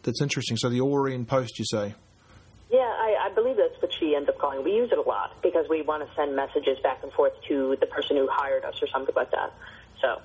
that's 0.03 0.21
interesting. 0.21 0.57
So 0.57 0.69
the 0.69 0.81
Orient 0.81 1.27
Post, 1.27 1.59
you 1.59 1.65
say? 1.65 1.95
yeah, 2.69 2.79
I, 2.79 3.29
I 3.29 3.33
believe 3.33 3.55
that's 3.55 3.81
what 3.81 3.93
she 3.93 4.15
ends 4.15 4.27
up 4.27 4.37
calling. 4.39 4.63
We 4.63 4.73
use 4.73 4.91
it 4.91 4.97
a 4.97 5.01
lot 5.01 5.41
because 5.41 5.67
we 5.69 5.81
want 5.83 6.07
to 6.07 6.15
send 6.15 6.35
messages 6.35 6.77
back 6.83 7.01
and 7.01 7.11
forth 7.13 7.33
to 7.47 7.77
the 7.79 7.85
person 7.85 8.17
who 8.17 8.27
hired 8.29 8.65
us 8.65 8.81
or 8.81 8.87
something 8.87 9.15
like 9.15 9.31
that. 9.31 9.53
So. 10.01 10.21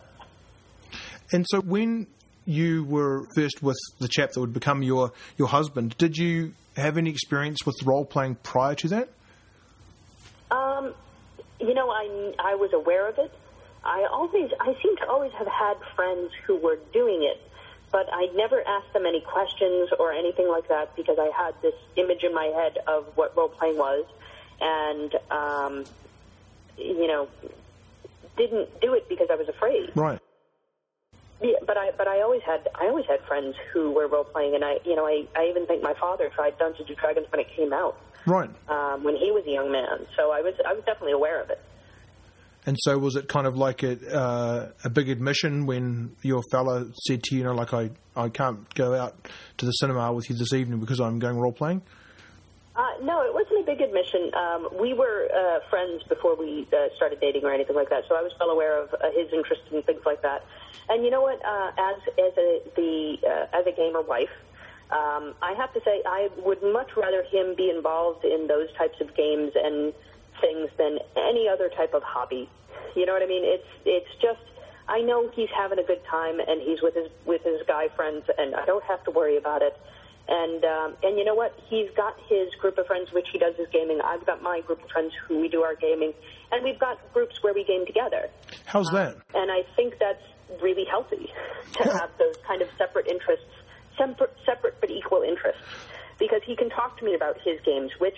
And 1.32 1.46
so 1.48 1.60
when 1.60 2.08
you 2.44 2.84
were 2.84 3.26
first 3.36 3.62
with 3.62 3.76
the 4.00 4.08
chap 4.08 4.32
that 4.32 4.40
would 4.40 4.52
become 4.52 4.82
your 4.82 5.12
your 5.36 5.48
husband, 5.48 5.96
did 5.98 6.16
you 6.16 6.54
have 6.76 6.98
any 6.98 7.10
experience 7.10 7.64
with 7.64 7.76
role 7.84 8.04
playing 8.04 8.34
prior 8.36 8.74
to 8.76 8.88
that? 8.88 9.08
You 11.62 11.74
know, 11.74 11.90
I 11.90 12.34
I 12.38 12.54
was 12.56 12.72
aware 12.72 13.08
of 13.08 13.18
it. 13.18 13.32
I 13.84 14.06
always 14.10 14.50
I 14.60 14.74
seem 14.82 14.96
to 14.96 15.08
always 15.08 15.32
have 15.32 15.46
had 15.46 15.76
friends 15.94 16.30
who 16.46 16.56
were 16.56 16.78
doing 16.92 17.22
it, 17.22 17.40
but 17.90 18.08
I 18.12 18.26
never 18.34 18.60
asked 18.66 18.92
them 18.92 19.06
any 19.06 19.20
questions 19.20 19.90
or 19.98 20.12
anything 20.12 20.48
like 20.48 20.68
that 20.68 20.94
because 20.96 21.18
I 21.18 21.30
had 21.36 21.54
this 21.62 21.74
image 21.96 22.24
in 22.24 22.34
my 22.34 22.46
head 22.46 22.78
of 22.88 23.06
what 23.14 23.36
role 23.36 23.48
playing 23.48 23.78
was, 23.78 24.04
and 24.60 25.14
um, 25.30 25.86
you 26.76 27.06
know, 27.06 27.28
didn't 28.36 28.80
do 28.80 28.94
it 28.94 29.08
because 29.08 29.28
I 29.30 29.36
was 29.36 29.48
afraid. 29.48 29.92
Right. 29.94 30.18
Yeah, 31.40 31.56
but 31.66 31.76
I 31.76 31.90
but 31.96 32.06
I 32.06 32.22
always 32.22 32.42
had 32.42 32.68
I 32.74 32.86
always 32.86 33.06
had 33.06 33.20
friends 33.22 33.56
who 33.72 33.90
were 33.90 34.06
role 34.06 34.24
playing, 34.24 34.54
and 34.54 34.64
I 34.64 34.78
you 34.84 34.94
know 34.94 35.06
I 35.06 35.26
I 35.36 35.46
even 35.48 35.66
think 35.66 35.82
my 35.82 35.94
father 35.94 36.28
tried 36.34 36.58
Dungeons 36.58 36.88
and 36.88 36.96
Dragons 36.98 37.26
when 37.30 37.40
it 37.40 37.48
came 37.56 37.72
out. 37.72 37.96
Right. 38.26 38.50
Um, 38.68 39.04
when 39.04 39.16
he 39.16 39.30
was 39.30 39.44
a 39.46 39.50
young 39.50 39.72
man, 39.72 40.06
so 40.16 40.30
I 40.30 40.40
was 40.40 40.54
I 40.66 40.72
was 40.74 40.84
definitely 40.84 41.12
aware 41.12 41.42
of 41.42 41.50
it. 41.50 41.60
And 42.64 42.76
so, 42.80 42.96
was 42.96 43.16
it 43.16 43.28
kind 43.28 43.46
of 43.46 43.56
like 43.56 43.82
a 43.82 44.16
uh, 44.16 44.70
a 44.84 44.90
big 44.90 45.08
admission 45.08 45.66
when 45.66 46.14
your 46.22 46.42
fellow 46.52 46.90
said 47.06 47.24
to 47.24 47.34
you, 47.34 47.40
you 47.40 47.44
know, 47.44 47.54
like 47.54 47.74
I 47.74 47.90
I 48.14 48.28
can't 48.28 48.72
go 48.74 48.94
out 48.94 49.28
to 49.58 49.66
the 49.66 49.72
cinema 49.72 50.12
with 50.12 50.30
you 50.30 50.36
this 50.36 50.52
evening 50.52 50.78
because 50.78 51.00
I'm 51.00 51.18
going 51.18 51.36
role 51.36 51.52
playing? 51.52 51.82
Uh, 52.74 52.88
no, 53.02 53.20
it 53.20 53.34
wasn't 53.34 53.60
a 53.60 53.64
big 53.64 53.82
admission. 53.82 54.30
Um, 54.34 54.68
we 54.80 54.94
were 54.94 55.28
uh, 55.28 55.60
friends 55.68 56.02
before 56.08 56.36
we 56.36 56.66
uh, 56.72 56.88
started 56.96 57.20
dating 57.20 57.44
or 57.44 57.52
anything 57.52 57.76
like 57.76 57.90
that, 57.90 58.04
so 58.08 58.14
I 58.14 58.22
was 58.22 58.32
well 58.40 58.48
aware 58.48 58.82
of 58.82 58.94
uh, 58.94 59.10
his 59.12 59.30
interests 59.32 59.64
and 59.70 59.84
things 59.84 60.00
like 60.06 60.22
that. 60.22 60.44
And 60.88 61.04
you 61.04 61.10
know 61.10 61.20
what? 61.20 61.44
Uh, 61.44 61.70
as 61.76 61.96
as 62.18 62.38
a 62.38 62.62
the 62.74 63.18
uh, 63.28 63.58
as 63.58 63.66
a 63.66 63.72
gamer 63.72 64.00
wife, 64.00 64.30
um, 64.92 65.34
I 65.40 65.54
have 65.56 65.72
to 65.72 65.80
say 65.84 66.02
I 66.04 66.28
would 66.44 66.62
much 66.62 66.90
rather 66.96 67.22
him 67.22 67.54
be 67.56 67.70
involved 67.70 68.24
in 68.24 68.46
those 68.46 68.68
types 68.76 69.00
of 69.00 69.14
games 69.16 69.52
and 69.56 69.92
things 70.40 70.68
than 70.76 70.98
any 71.16 71.48
other 71.48 71.70
type 71.70 71.94
of 71.94 72.02
hobby. 72.02 72.48
You 72.94 73.06
know 73.06 73.14
what 73.14 73.22
I 73.22 73.26
mean? 73.26 73.44
It's 73.44 73.66
it's 73.86 74.10
just 74.20 74.40
I 74.88 75.00
know 75.00 75.30
he's 75.34 75.48
having 75.56 75.78
a 75.78 75.82
good 75.82 76.04
time 76.04 76.40
and 76.40 76.60
he's 76.60 76.82
with 76.82 76.94
his 76.94 77.08
with 77.24 77.42
his 77.42 77.62
guy 77.66 77.88
friends, 77.96 78.24
and 78.36 78.54
I 78.54 78.66
don't 78.66 78.84
have 78.84 79.02
to 79.04 79.10
worry 79.10 79.36
about 79.38 79.62
it. 79.62 79.76
And 80.28 80.64
um, 80.64 80.96
and 81.02 81.18
you 81.18 81.24
know 81.24 81.34
what? 81.34 81.58
He's 81.68 81.90
got 81.96 82.14
his 82.28 82.54
group 82.56 82.76
of 82.76 82.86
friends 82.86 83.12
which 83.12 83.28
he 83.32 83.38
does 83.38 83.56
his 83.56 83.68
gaming. 83.72 84.00
I've 84.04 84.26
got 84.26 84.42
my 84.42 84.60
group 84.60 84.82
of 84.82 84.90
friends 84.90 85.14
who 85.26 85.40
we 85.40 85.48
do 85.48 85.62
our 85.62 85.74
gaming, 85.74 86.12
and 86.52 86.62
we've 86.62 86.78
got 86.78 86.98
groups 87.14 87.42
where 87.42 87.54
we 87.54 87.64
game 87.64 87.86
together. 87.86 88.28
How's 88.66 88.90
that? 88.90 89.14
Um, 89.14 89.22
and 89.34 89.50
I 89.50 89.62
think 89.74 89.94
that's 89.98 90.22
really 90.60 90.84
healthy 90.84 91.30
to 91.74 91.84
have 91.84 92.10
those 92.18 92.34
kind 92.46 92.62
of 92.62 92.68
separate 92.76 93.06
interests, 93.06 93.46
separate, 94.06 94.36
separate 94.44 94.80
but 94.80 94.90
equal 94.90 95.22
interests, 95.22 95.62
because 96.18 96.42
he 96.44 96.56
can 96.56 96.70
talk 96.70 96.98
to 96.98 97.04
me 97.04 97.14
about 97.14 97.40
his 97.40 97.60
games, 97.64 97.90
which 97.98 98.16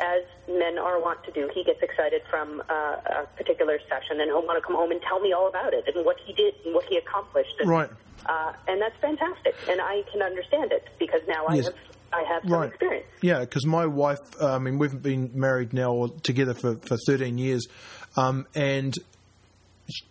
as 0.00 0.22
men 0.48 0.78
are 0.78 0.98
wont 1.00 1.22
to 1.24 1.30
do, 1.32 1.50
he 1.54 1.62
gets 1.62 1.82
excited 1.82 2.22
from 2.30 2.62
uh, 2.70 2.72
a 2.72 3.26
particular 3.36 3.78
session 3.88 4.20
and 4.20 4.30
he'll 4.30 4.44
want 4.46 4.56
to 4.60 4.66
come 4.66 4.74
home 4.74 4.90
and 4.90 5.00
tell 5.02 5.20
me 5.20 5.32
all 5.32 5.46
about 5.46 5.74
it 5.74 5.84
and 5.94 6.04
what 6.06 6.16
he 6.24 6.32
did 6.32 6.54
and 6.64 6.74
what 6.74 6.84
he 6.86 6.96
accomplished. 6.96 7.54
And, 7.60 7.68
right. 7.68 7.90
Uh, 8.24 8.52
and 8.66 8.80
that's 8.80 8.96
fantastic. 9.00 9.54
And 9.68 9.80
I 9.80 10.02
can 10.10 10.22
understand 10.22 10.72
it 10.72 10.88
because 10.98 11.20
now 11.28 11.46
I 11.46 11.56
have 11.56 11.74
I 12.12 12.22
have 12.24 12.42
some 12.42 12.52
Right. 12.52 12.68
experience. 12.70 13.06
Yeah, 13.22 13.40
because 13.40 13.64
my 13.66 13.86
wife, 13.86 14.18
uh, 14.40 14.54
I 14.54 14.58
mean, 14.58 14.78
we've 14.78 15.00
been 15.00 15.30
married 15.34 15.72
now 15.72 15.92
or 15.92 16.08
together 16.08 16.54
for, 16.54 16.76
for 16.76 16.96
13 17.06 17.38
years, 17.38 17.66
um, 18.16 18.46
and 18.54 18.94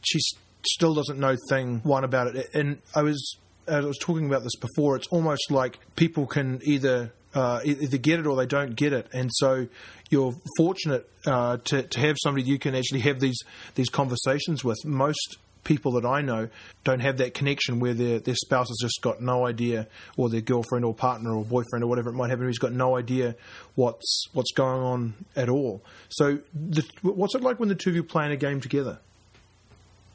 she 0.01 0.19
still 0.65 0.93
doesn't 0.93 1.19
know 1.19 1.35
thing 1.49 1.81
one 1.83 2.03
about 2.03 2.35
it. 2.35 2.49
And 2.53 2.81
I 2.95 3.01
was, 3.01 3.15
as 3.15 3.39
I 3.69 3.79
was 3.81 3.97
talking 3.97 4.25
about 4.25 4.43
this 4.43 4.55
before, 4.55 4.95
it's 4.95 5.07
almost 5.07 5.51
like 5.51 5.79
people 5.95 6.25
can 6.25 6.61
either 6.63 7.13
uh, 7.33 7.61
either 7.63 7.97
get 7.97 8.19
it 8.19 8.27
or 8.27 8.35
they 8.35 8.45
don't 8.45 8.75
get 8.75 8.93
it, 8.93 9.07
and 9.13 9.29
so 9.33 9.67
you're 10.09 10.35
fortunate 10.57 11.09
uh, 11.25 11.57
to 11.57 11.83
to 11.83 11.99
have 11.99 12.17
somebody 12.21 12.47
you 12.47 12.59
can 12.59 12.75
actually 12.75 13.01
have 13.01 13.19
these 13.19 13.39
these 13.75 13.89
conversations 13.89 14.63
with. 14.63 14.77
Most 14.85 15.37
people 15.63 15.91
that 15.91 16.05
I 16.05 16.21
know 16.21 16.49
don't 16.83 17.01
have 17.01 17.17
that 17.17 17.33
connection 17.33 17.79
where 17.79 17.93
their 17.93 18.19
their 18.19 18.35
spouse 18.35 18.69
has 18.69 18.77
just 18.81 19.01
got 19.01 19.21
no 19.21 19.45
idea, 19.45 19.87
or 20.17 20.29
their 20.29 20.41
girlfriend 20.41 20.85
or 20.85 20.93
partner 20.93 21.35
or 21.35 21.43
boyfriend 21.43 21.83
or 21.83 21.87
whatever 21.87 22.09
it 22.09 22.13
might 22.13 22.29
have, 22.29 22.39
and 22.39 22.49
he's 22.49 22.59
got 22.59 22.73
no 22.73 22.97
idea 22.97 23.35
what's 23.75 24.27
what's 24.33 24.51
going 24.51 24.81
on 24.81 25.13
at 25.35 25.49
all. 25.49 25.83
So, 26.09 26.39
the, 26.53 26.83
what's 27.01 27.35
it 27.35 27.41
like 27.41 27.59
when 27.59 27.69
the 27.69 27.75
two 27.75 27.91
of 27.91 27.95
you 27.95 28.03
playing 28.03 28.31
a 28.31 28.37
game 28.37 28.61
together? 28.61 28.99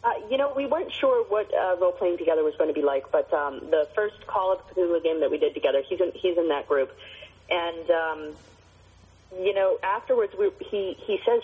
Uh, 0.05 0.13
you 0.31 0.37
know, 0.37 0.53
we 0.55 0.67
weren't 0.67 0.93
sure 0.93 1.25
what 1.25 1.51
uh, 1.55 1.77
role 1.81 1.93
playing 1.93 2.19
together 2.19 2.45
was 2.45 2.55
going 2.57 2.69
to 2.69 2.75
be 2.75 2.83
like, 2.83 3.11
but 3.11 3.33
um, 3.33 3.61
the 3.71 3.89
first 3.95 4.27
Call 4.27 4.53
of 4.53 4.59
Cthulhu 4.69 5.03
game 5.03 5.21
that 5.21 5.31
we 5.31 5.39
did 5.39 5.55
together, 5.55 5.83
he's 5.89 5.99
in, 5.99 6.13
he's 6.15 6.37
in 6.37 6.49
that 6.49 6.69
group, 6.69 6.95
and 7.51 7.91
um, 7.91 8.35
you 9.41 9.55
know, 9.55 9.79
afterwards 9.83 10.35
we, 10.39 10.51
he 10.61 10.95
he 11.07 11.21
says 11.25 11.43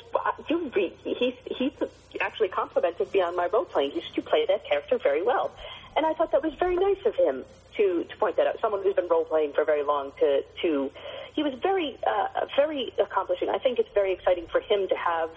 you 0.48 0.70
he 0.74 1.34
he 1.46 1.72
actually 2.20 2.48
complimented 2.48 3.12
me 3.14 3.22
on 3.22 3.34
my 3.34 3.46
role 3.46 3.64
playing. 3.64 3.92
He 3.92 4.00
said 4.00 4.10
you 4.14 4.22
play 4.22 4.44
that 4.46 4.66
character 4.66 4.98
very 4.98 5.22
well, 5.22 5.50
and 5.96 6.04
I 6.04 6.12
thought 6.12 6.32
that 6.32 6.42
was 6.42 6.52
very 6.54 6.76
nice 6.76 7.04
of 7.06 7.14
him 7.14 7.44
to 7.78 8.04
to 8.04 8.16
point 8.18 8.36
that 8.36 8.46
out. 8.46 8.60
Someone 8.60 8.82
who's 8.82 8.94
been 8.94 9.08
role 9.08 9.24
playing 9.24 9.54
for 9.54 9.64
very 9.64 9.82
long 9.82 10.12
to 10.20 10.44
to 10.60 10.90
he 11.32 11.42
was 11.42 11.54
very 11.62 11.98
uh, 12.06 12.46
very 12.56 12.92
accomplishing. 12.98 13.48
I 13.48 13.58
think 13.58 13.78
it's 13.78 13.92
very 13.94 14.12
exciting 14.12 14.46
for 14.48 14.60
him 14.60 14.86
to 14.88 14.96
have. 14.96 15.30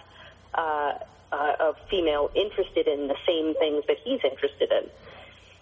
Uh, 0.52 0.92
uh, 1.34 1.72
a 1.72 1.74
female 1.88 2.30
interested 2.34 2.86
in 2.86 3.08
the 3.08 3.16
same 3.26 3.54
things 3.54 3.84
that 3.88 3.98
he's 4.04 4.20
interested 4.24 4.70
in. 4.70 4.88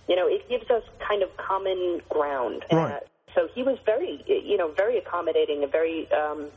You 0.08 0.16
know, 0.16 0.26
it 0.26 0.48
gives 0.48 0.70
us 0.70 0.82
kind 0.98 1.22
of 1.22 1.36
common 1.36 2.02
ground. 2.08 2.64
Right. 2.70 2.94
Uh, 2.94 3.00
so 3.34 3.48
he 3.54 3.62
was 3.62 3.78
very, 3.86 4.22
you 4.26 4.56
know, 4.58 4.68
very 4.68 4.98
accommodating 4.98 5.62
and 5.62 5.72
very 5.72 6.10
um, 6.12 6.48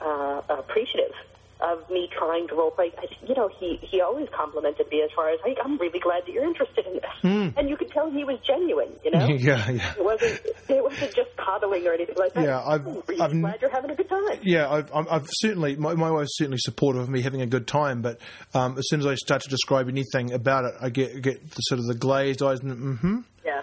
uh, 0.00 0.42
appreciative 0.48 1.14
of 1.60 1.88
me 1.90 2.08
trying 2.16 2.46
to 2.48 2.54
role 2.54 2.70
play. 2.70 2.92
I- 2.98 3.06
You 3.26 3.34
know, 3.34 3.48
he 3.58 3.76
he 3.82 4.00
always 4.00 4.28
complimented 4.34 4.86
me 4.90 5.02
as 5.02 5.10
far 5.14 5.28
as 5.30 5.38
like, 5.44 5.58
I'm 5.64 5.76
really 5.78 5.98
glad 5.98 6.24
that 6.26 6.32
you're 6.32 6.44
interested 6.44 6.86
in 6.86 6.94
this, 6.94 7.54
and 7.56 7.68
you 7.68 7.76
could 7.76 7.90
tell 7.90 8.10
he 8.10 8.24
was 8.24 8.38
genuine. 8.46 8.92
You 9.04 9.10
know, 9.12 9.26
yeah, 9.28 9.70
yeah. 9.70 9.92
it 9.98 10.04
wasn't 10.04 10.40
it 10.68 10.82
wasn't 10.84 11.14
just 11.14 11.36
coddling 11.36 11.86
or 11.86 11.92
anything 11.94 12.16
like 12.18 12.32
that. 12.34 12.44
Yeah, 12.44 12.60
I've- 12.64 12.88
I'm 12.88 13.02
really 13.08 13.20
I've- 13.20 13.40
glad 13.40 13.60
you're 13.60 13.70
having 13.70 13.90
a 13.90 13.94
good 13.94 14.08
time. 14.08 14.38
Yeah, 14.42 14.70
I've, 14.70 14.92
I'm- 14.94 15.06
I've 15.10 15.26
certainly 15.40 15.76
my, 15.76 15.94
my 15.94 16.10
wife's 16.10 16.36
certainly 16.38 16.58
supportive 16.58 17.02
of 17.02 17.08
me 17.08 17.22
having 17.22 17.42
a 17.42 17.46
good 17.46 17.66
time, 17.66 18.02
but 18.02 18.20
um, 18.54 18.78
as 18.78 18.84
soon 18.88 19.00
as 19.00 19.06
I 19.06 19.14
start 19.16 19.42
to 19.42 19.48
describe 19.48 19.88
anything 19.88 20.32
about 20.32 20.64
it, 20.64 20.74
I 20.80 20.90
get 20.90 21.20
get 21.22 21.42
the, 21.50 21.60
sort 21.62 21.78
of 21.80 21.86
the 21.86 21.94
glazed 21.94 22.42
eyes 22.42 22.60
and 22.60 22.76
mm-hmm. 22.76 23.18
Yeah. 23.44 23.62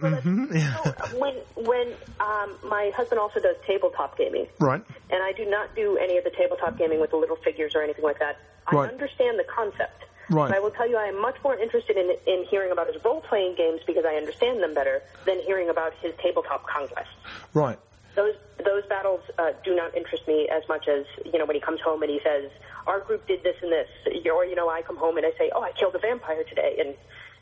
That's- 0.00 0.22
so, 0.24 1.18
when 1.18 1.34
when 1.56 1.94
um, 2.20 2.56
my 2.64 2.90
husband 2.96 3.18
also 3.20 3.40
does 3.40 3.56
tabletop 3.66 4.16
gaming, 4.16 4.46
Right, 4.58 4.82
and 5.10 5.22
I 5.22 5.32
do 5.32 5.44
not 5.48 5.74
do 5.74 5.96
any 5.98 6.16
of 6.18 6.24
the 6.24 6.30
tabletop 6.30 6.78
gaming 6.78 7.00
with 7.00 7.10
the 7.10 7.16
little 7.16 7.36
figures 7.36 7.74
or 7.74 7.82
anything 7.82 8.04
like 8.04 8.18
that. 8.20 8.38
I 8.68 8.74
Right. 8.76 8.88
understand 8.90 9.38
the 9.38 9.44
concept. 9.44 10.04
Right. 10.30 10.48
But 10.48 10.56
I 10.56 10.60
will 10.60 10.70
tell 10.70 10.88
you, 10.88 10.96
I 10.96 11.06
am 11.06 11.20
much 11.20 11.36
more 11.42 11.56
interested 11.58 11.96
in 11.96 12.16
in 12.26 12.44
hearing 12.48 12.70
about 12.72 12.86
his 12.92 13.02
role 13.04 13.20
playing 13.22 13.56
games 13.56 13.80
because 13.86 14.04
I 14.06 14.14
understand 14.14 14.62
them 14.62 14.72
better 14.72 15.02
than 15.26 15.40
hearing 15.40 15.68
about 15.68 15.92
his 16.00 16.12
tabletop 16.22 16.66
conquest. 16.66 17.10
right. 17.54 17.78
Those 18.14 18.34
those 18.64 18.84
battles 18.88 19.20
uh, 19.38 19.52
do 19.64 19.74
not 19.74 19.94
interest 19.96 20.28
me 20.28 20.46
as 20.48 20.62
much 20.68 20.86
as 20.86 21.06
you 21.24 21.38
know 21.38 21.46
when 21.46 21.56
he 21.56 21.60
comes 21.60 21.80
home 21.80 22.02
and 22.02 22.10
he 22.10 22.20
says 22.22 22.50
our 22.86 23.00
group 23.00 23.26
did 23.26 23.42
this 23.42 23.56
and 23.62 23.72
this, 23.72 23.88
or 24.30 24.44
you 24.44 24.54
know 24.54 24.68
I 24.68 24.82
come 24.82 24.96
home 24.98 25.16
and 25.16 25.24
I 25.26 25.32
say 25.38 25.50
oh 25.54 25.62
I 25.62 25.72
killed 25.72 25.94
a 25.94 25.98
vampire 25.98 26.44
today, 26.44 26.76
and 26.78 26.94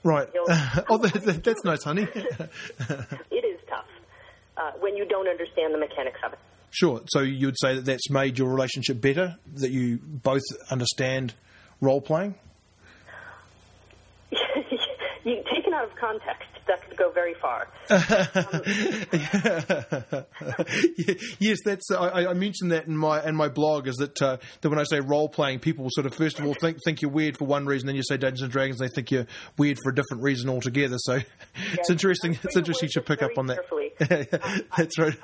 Right. 0.03 0.29
Oh, 0.89 0.99
that, 0.99 1.13
that, 1.25 1.45
that's 1.45 1.65
nice, 1.65 1.85
honey. 1.85 2.03
it 2.15 3.45
is 3.45 3.61
tough 3.69 3.85
uh, 4.57 4.73
when 4.81 4.97
you 4.97 5.05
don't 5.05 5.29
understand 5.29 5.75
the 5.75 5.79
mechanics 5.79 6.19
of 6.25 6.33
it. 6.33 6.39
sure. 6.71 7.03
So 7.09 7.21
you 7.21 7.47
would 7.47 7.59
say 7.61 7.77
that 7.77 7.85
that's 7.85 8.11
made 8.11 8.39
your 8.39 8.49
relationship 8.51 9.01
better, 9.01 9.37
that 9.55 9.71
you 9.71 9.99
both 10.03 10.43
understand 10.71 11.35
role 11.81 12.01
playing? 12.01 12.35
you 15.25 15.43
taken 15.71 15.75
out 15.75 15.91
of 15.91 15.97
context, 15.97 16.49
that 16.67 16.89
could 16.89 16.97
go 16.97 17.11
very 17.11 17.35
far. 17.35 17.69
yes, 21.39 21.59
that's. 21.65 21.91
I, 21.91 22.27
I 22.27 22.35
mentioned 22.35 22.73
that 22.73 22.87
in 22.87 22.97
my 22.97 23.27
in 23.27 23.35
my 23.35 23.49
blog. 23.49 23.89
Is 23.89 23.97
that 23.97 24.21
uh, 24.21 24.37
that 24.61 24.69
when 24.69 24.79
I 24.79 24.85
say 24.85 25.01
role 25.01 25.29
playing, 25.29 25.61
people 25.61 25.87
sort 25.91 26.07
of 26.07 26.15
first 26.15 26.39
of 26.39 26.47
all 26.47 26.55
think 26.55 26.79
think 26.85 27.03
you're 27.03 27.11
weird 27.11 27.37
for 27.37 27.47
one 27.47 27.67
reason, 27.67 27.87
then 27.87 27.97
you 27.97 28.03
say 28.03 28.17
Dungeons 28.17 28.43
and 28.43 28.53
Dragons, 28.53 28.79
they 28.79 28.89
think 28.89 29.11
you're 29.11 29.27
weird 29.59 29.79
for 29.83 29.91
a 29.91 29.95
different 29.95 30.23
reason 30.23 30.49
altogether. 30.49 30.97
So 30.99 31.19
it's 31.73 31.91
interesting. 31.91 32.39
It's 32.43 32.57
interesting 32.57 32.89
to 32.91 33.01
pick 33.01 33.23
up 33.23 33.33
on 33.37 33.47
that. 33.47 33.57
Carefully. 33.57 33.93
that's 34.77 34.99
right. 34.99 35.17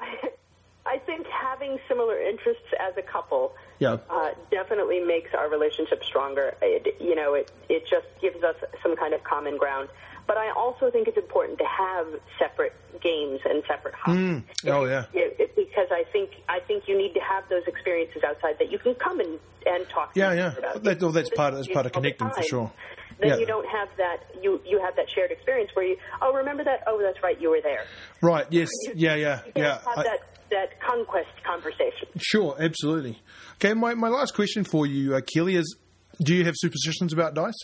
I 0.86 0.98
think 0.98 1.26
having 1.26 1.78
similar 1.88 2.20
interests 2.20 2.62
as 2.78 2.96
a 2.96 3.02
couple 3.02 3.54
Yeah. 3.80 3.96
uh, 4.08 4.30
definitely 4.50 5.00
makes 5.00 5.34
our 5.34 5.50
relationship 5.50 6.04
stronger. 6.04 6.54
It, 6.62 6.96
you 7.00 7.16
know, 7.16 7.34
it 7.34 7.50
it 7.68 7.86
just 7.88 8.06
gives 8.20 8.42
us 8.42 8.54
some 8.82 8.96
kind 8.96 9.12
of 9.12 9.22
common 9.24 9.58
ground. 9.58 9.88
But 10.26 10.36
I 10.36 10.50
also 10.50 10.90
think 10.90 11.08
it's 11.08 11.16
important 11.16 11.58
to 11.58 11.64
have 11.64 12.06
separate 12.38 12.74
games 13.00 13.40
and 13.44 13.62
separate 13.66 13.94
hubs. 13.94 14.18
Mm. 14.18 14.44
Oh 14.66 14.84
yeah. 14.84 15.04
It, 15.12 15.36
it, 15.38 15.56
because 15.56 15.88
I 15.90 16.04
think 16.12 16.30
I 16.48 16.60
think 16.60 16.84
you 16.88 16.96
need 16.96 17.14
to 17.14 17.20
have 17.20 17.48
those 17.48 17.62
experiences 17.66 18.22
outside 18.24 18.58
that 18.58 18.70
you 18.70 18.78
can 18.78 18.94
come 18.94 19.20
and, 19.20 19.38
and 19.66 19.88
talk. 19.88 20.12
Yeah, 20.14 20.30
to 20.30 20.36
yeah. 20.36 20.56
About. 20.56 20.82
That, 20.82 21.00
well, 21.00 21.12
that's 21.12 21.30
part 21.30 21.54
of 21.54 21.60
that's 21.60 21.72
part 21.72 21.86
of 21.86 21.92
connecting 21.92 22.30
for 22.30 22.42
sure. 22.42 22.72
Then 23.18 23.30
yeah. 23.30 23.36
you 23.36 23.46
don't 23.46 23.66
have 23.68 23.88
that. 23.96 24.18
You 24.42 24.60
you 24.66 24.80
have 24.80 24.96
that 24.96 25.06
shared 25.14 25.30
experience 25.30 25.70
where 25.74 25.86
you 25.86 25.96
oh 26.20 26.34
remember 26.34 26.64
that 26.64 26.82
oh 26.86 27.00
that's 27.02 27.22
right 27.22 27.40
you 27.40 27.50
were 27.50 27.62
there. 27.62 27.84
Right. 28.20 28.46
Yes. 28.50 28.70
Yeah. 28.94 29.14
Yeah. 29.14 29.40
You 29.46 29.52
yeah. 29.62 29.78
have 29.78 29.98
I, 29.98 30.02
that 30.02 30.18
that 30.50 30.80
conquest 30.80 31.30
conversation. 31.44 32.08
Sure. 32.18 32.56
Absolutely. 32.58 33.18
Okay. 33.54 33.74
My 33.74 33.94
my 33.94 34.08
last 34.08 34.34
question 34.34 34.64
for 34.64 34.86
you, 34.86 35.14
uh, 35.14 35.20
Keely, 35.26 35.56
is: 35.56 35.76
Do 36.20 36.34
you 36.34 36.44
have 36.44 36.54
superstitions 36.56 37.12
about 37.12 37.34
dice? 37.34 37.54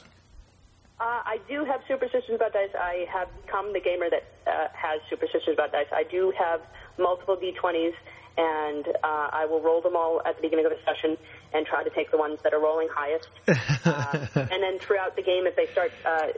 Uh, 1.03 1.21
I 1.27 1.39
do 1.49 1.65
have 1.65 1.81
superstitions 1.89 2.37
about 2.37 2.53
dice. 2.53 2.71
I 2.79 3.07
have 3.13 3.29
become 3.45 3.73
the 3.73 3.81
gamer 3.81 4.09
that 4.09 4.23
uh, 4.47 4.69
has 4.73 5.01
superstitions 5.11 5.55
about 5.55 5.73
dice. 5.73 5.89
I 5.93 6.05
do 6.05 6.33
have 6.39 6.61
multiple 6.97 7.37
d20s, 7.37 7.95
and 8.39 8.87
uh, 8.87 9.29
I 9.33 9.47
will 9.47 9.61
roll 9.61 9.81
them 9.81 9.97
all 9.97 10.23
at 10.25 10.37
the 10.37 10.43
beginning 10.43 10.65
of 10.65 10.71
a 10.71 10.81
session 10.85 11.19
and 11.53 11.67
try 11.67 11.83
to 11.83 11.91
take 11.91 12.13
the 12.13 12.19
ones 12.19 12.39
that 12.45 12.55
are 12.55 12.61
rolling 12.61 12.89
highest. 12.95 13.29
Uh, 13.85 14.27
and 14.37 14.63
then 14.63 14.79
throughout 14.79 15.17
the 15.17 15.23
game, 15.23 15.45
if 15.45 15.57
they 15.57 15.67
start 15.73 15.91
uh, 16.07 16.29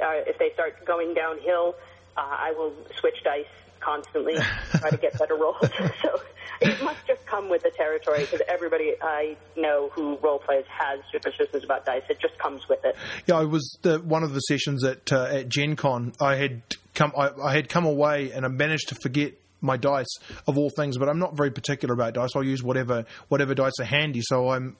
uh, 0.00 0.24
if 0.26 0.38
they 0.38 0.50
start 0.54 0.82
going 0.86 1.12
downhill, 1.12 1.74
uh, 2.16 2.20
I 2.22 2.52
will 2.52 2.72
switch 2.98 3.22
dice 3.22 3.44
constantly, 3.78 4.36
try 4.70 4.88
to 4.88 4.96
get 4.96 5.18
better 5.18 5.34
rolls. 5.34 5.60
so 6.02 6.18
it 6.60 6.82
must 6.82 7.06
just 7.06 7.24
come 7.26 7.48
with 7.48 7.62
the 7.62 7.70
territory 7.70 8.20
because 8.20 8.40
everybody 8.48 8.94
I 9.00 9.36
know 9.56 9.90
who 9.94 10.16
role 10.18 10.38
plays 10.38 10.64
has 10.68 11.00
superstitions 11.12 11.64
about 11.64 11.84
dice. 11.84 12.02
It 12.08 12.18
just 12.20 12.38
comes 12.38 12.68
with 12.68 12.84
it. 12.84 12.96
Yeah, 13.26 13.36
I 13.36 13.44
was 13.44 13.78
the, 13.82 13.98
one 13.98 14.22
of 14.22 14.34
the 14.34 14.40
sessions 14.40 14.84
at 14.84 15.12
uh, 15.12 15.24
at 15.24 15.48
Gen 15.48 15.76
Con. 15.76 16.12
I 16.20 16.36
had 16.36 16.62
come 16.94 17.12
I, 17.16 17.30
I 17.42 17.52
had 17.54 17.68
come 17.68 17.84
away 17.84 18.32
and 18.32 18.44
I 18.44 18.48
managed 18.48 18.88
to 18.88 18.96
forget 19.02 19.34
my 19.60 19.76
dice 19.76 20.18
of 20.46 20.56
all 20.56 20.70
things, 20.70 20.98
but 20.98 21.08
I'm 21.08 21.18
not 21.18 21.36
very 21.36 21.50
particular 21.50 21.94
about 21.94 22.14
dice. 22.14 22.30
I'll 22.34 22.44
use 22.44 22.62
whatever 22.62 23.04
whatever 23.28 23.54
dice 23.54 23.72
are 23.80 23.84
handy. 23.84 24.20
So 24.22 24.50
I'm 24.50 24.76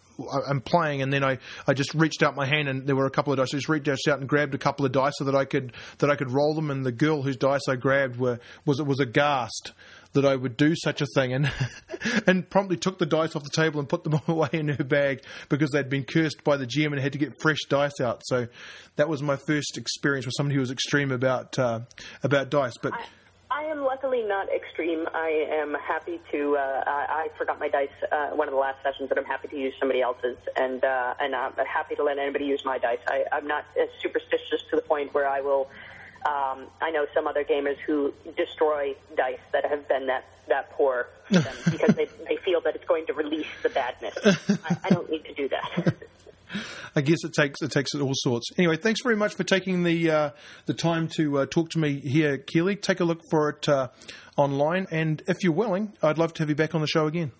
I'm 0.46 0.60
playing, 0.60 1.02
and 1.02 1.12
then 1.12 1.24
I, 1.24 1.38
I 1.66 1.74
just 1.74 1.94
reached 1.94 2.22
out 2.22 2.34
my 2.34 2.46
hand, 2.46 2.68
and 2.68 2.86
there 2.86 2.96
were 2.96 3.06
a 3.06 3.10
couple 3.10 3.32
of 3.32 3.38
dice. 3.38 3.54
I 3.54 3.58
just 3.58 3.68
reached 3.68 3.88
out 3.88 4.18
and 4.18 4.28
grabbed 4.28 4.54
a 4.54 4.58
couple 4.58 4.86
of 4.86 4.92
dice 4.92 5.14
so 5.16 5.24
that 5.24 5.34
I 5.34 5.44
could 5.44 5.72
that 5.98 6.10
I 6.10 6.16
could 6.16 6.30
roll 6.30 6.54
them. 6.54 6.70
And 6.70 6.84
the 6.84 6.92
girl 6.92 7.22
whose 7.22 7.36
dice 7.36 7.62
I 7.68 7.76
grabbed 7.76 8.18
were 8.18 8.38
was 8.64 8.80
it 8.80 8.86
was 8.86 9.00
aghast 9.00 9.72
that 10.12 10.24
I 10.24 10.34
would 10.34 10.56
do 10.56 10.74
such 10.74 11.00
a 11.00 11.06
thing, 11.14 11.32
and 11.32 11.50
and 12.26 12.48
promptly 12.48 12.76
took 12.76 12.98
the 12.98 13.06
dice 13.06 13.36
off 13.36 13.44
the 13.44 13.50
table 13.50 13.80
and 13.80 13.88
put 13.88 14.04
them 14.04 14.20
away 14.28 14.48
in 14.52 14.68
her 14.68 14.84
bag 14.84 15.22
because 15.48 15.70
they'd 15.70 15.90
been 15.90 16.04
cursed 16.04 16.44
by 16.44 16.56
the 16.56 16.66
GM 16.66 16.92
and 16.92 17.00
had 17.00 17.12
to 17.12 17.18
get 17.18 17.32
fresh 17.40 17.58
dice 17.68 18.00
out. 18.00 18.22
So 18.24 18.48
that 18.96 19.08
was 19.08 19.22
my 19.22 19.36
first 19.36 19.76
experience 19.76 20.26
with 20.26 20.34
somebody 20.36 20.54
who 20.54 20.60
was 20.60 20.70
extreme 20.70 21.12
about 21.12 21.58
uh, 21.58 21.80
about 22.22 22.50
dice, 22.50 22.74
but. 22.82 22.94
I- 22.94 23.04
I 23.50 23.64
am 23.64 23.82
luckily 23.82 24.22
not 24.22 24.48
extreme. 24.52 25.06
I 25.14 25.46
am 25.50 25.74
happy 25.74 26.20
to. 26.32 26.56
Uh, 26.56 26.84
I, 26.86 27.06
I 27.08 27.38
forgot 27.38 27.58
my 27.58 27.68
dice 27.68 27.88
uh, 28.12 28.28
one 28.28 28.46
of 28.46 28.52
the 28.52 28.60
last 28.60 28.82
sessions, 28.82 29.08
but 29.08 29.18
I'm 29.18 29.24
happy 29.24 29.48
to 29.48 29.56
use 29.56 29.72
somebody 29.80 30.02
else's, 30.02 30.36
and 30.54 30.84
uh, 30.84 31.14
and 31.18 31.34
I'm 31.34 31.54
happy 31.54 31.94
to 31.96 32.04
let 32.04 32.18
anybody 32.18 32.44
use 32.44 32.62
my 32.64 32.76
dice. 32.78 32.98
I, 33.08 33.24
I'm 33.32 33.46
not 33.46 33.64
as 33.80 33.88
superstitious 34.00 34.62
to 34.70 34.76
the 34.76 34.82
point 34.82 35.14
where 35.14 35.26
I 35.26 35.40
will. 35.40 35.70
Um, 36.26 36.66
I 36.80 36.90
know 36.90 37.06
some 37.14 37.26
other 37.26 37.44
gamers 37.44 37.76
who 37.86 38.12
destroy 38.36 38.94
dice 39.16 39.38
that 39.52 39.64
have 39.64 39.88
been 39.88 40.06
that 40.06 40.24
that 40.48 40.70
poor 40.72 41.06
because 41.30 41.94
they 41.94 42.08
they 42.26 42.36
feel 42.44 42.60
that 42.62 42.74
it's 42.74 42.84
going 42.86 43.06
to 43.06 43.12
release 43.12 43.46
the 43.62 43.68
badness. 43.68 44.16
I, 44.24 44.76
I 44.84 44.88
don't 44.90 45.10
need 45.10 45.24
to 45.24 45.34
do 45.34 45.48
that. 45.48 45.94
I 46.96 47.00
guess 47.00 47.18
it 47.24 47.32
takes 47.32 47.60
it 47.62 47.70
takes 47.70 47.94
all 47.94 48.12
sorts. 48.14 48.50
Anyway, 48.58 48.76
thanks 48.76 49.02
very 49.02 49.16
much 49.16 49.34
for 49.34 49.44
taking 49.44 49.84
the 49.84 50.10
uh, 50.10 50.30
the 50.66 50.74
time 50.74 51.08
to 51.16 51.38
uh, 51.38 51.46
talk 51.46 51.70
to 51.70 51.78
me 51.78 52.00
here, 52.00 52.38
Keely. 52.38 52.76
Take 52.76 53.00
a 53.00 53.04
look 53.04 53.20
for 53.30 53.50
it 53.50 53.68
uh, 53.68 53.88
online, 54.36 54.86
and 54.90 55.22
if 55.26 55.36
you're 55.42 55.52
willing, 55.52 55.92
I'd 56.02 56.18
love 56.18 56.32
to 56.34 56.42
have 56.42 56.48
you 56.48 56.56
back 56.56 56.74
on 56.74 56.80
the 56.80 56.86
show 56.86 57.06
again. 57.06 57.32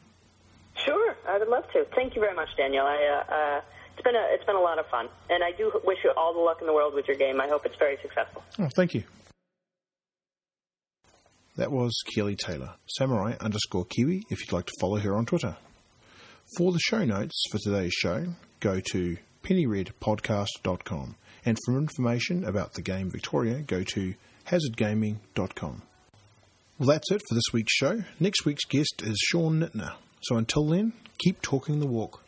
Sure, 0.84 1.16
I 1.26 1.38
would 1.38 1.48
love 1.48 1.64
to. 1.72 1.84
Thank 1.94 2.14
you 2.14 2.20
very 2.20 2.34
much, 2.34 2.48
Daniel. 2.56 2.86
I, 2.86 3.24
uh, 3.28 3.34
uh, 3.34 3.60
it's 3.98 4.04
been 4.04 4.14
a 4.14 4.26
it's 4.30 4.44
been 4.44 4.56
a 4.56 4.60
lot 4.60 4.78
of 4.78 4.86
fun, 4.86 5.08
and 5.28 5.42
I 5.42 5.50
do 5.56 5.72
wish 5.84 5.98
you 6.04 6.12
all 6.16 6.32
the 6.32 6.38
luck 6.38 6.58
in 6.60 6.66
the 6.66 6.72
world 6.72 6.94
with 6.94 7.08
your 7.08 7.16
game. 7.16 7.40
I 7.40 7.48
hope 7.48 7.66
it's 7.66 7.76
very 7.78 7.98
successful. 8.00 8.44
Oh, 8.58 8.68
thank 8.76 8.94
you. 8.94 9.02
That 11.56 11.72
was 11.72 11.92
Keely 12.14 12.36
Taylor, 12.36 12.74
samurai 12.86 13.34
underscore 13.40 13.84
kiwi. 13.84 14.22
If 14.30 14.40
you'd 14.40 14.52
like 14.52 14.66
to 14.66 14.72
follow 14.80 14.98
her 14.98 15.16
on 15.16 15.26
Twitter. 15.26 15.56
For 16.56 16.70
the 16.70 16.78
show 16.78 17.04
notes 17.04 17.42
for 17.50 17.58
today's 17.58 17.92
show, 17.92 18.26
go 18.60 18.80
to 18.92 19.16
pennyredpodcast.com. 19.42 21.16
And 21.44 21.58
for 21.64 21.76
information 21.76 22.44
about 22.44 22.74
the 22.74 22.82
game 22.82 23.10
Victoria, 23.10 23.60
go 23.60 23.82
to 23.82 24.14
hazardgaming.com. 24.46 25.82
Well, 26.78 26.88
that's 26.88 27.10
it 27.10 27.22
for 27.28 27.34
this 27.34 27.52
week's 27.52 27.74
show. 27.74 28.04
Next 28.20 28.44
week's 28.44 28.64
guest 28.64 29.02
is 29.02 29.18
Sean 29.28 29.60
Nittner. 29.60 29.94
So 30.22 30.36
until 30.36 30.66
then, 30.68 30.92
keep 31.18 31.42
talking 31.42 31.80
the 31.80 31.86
walk. 31.86 32.22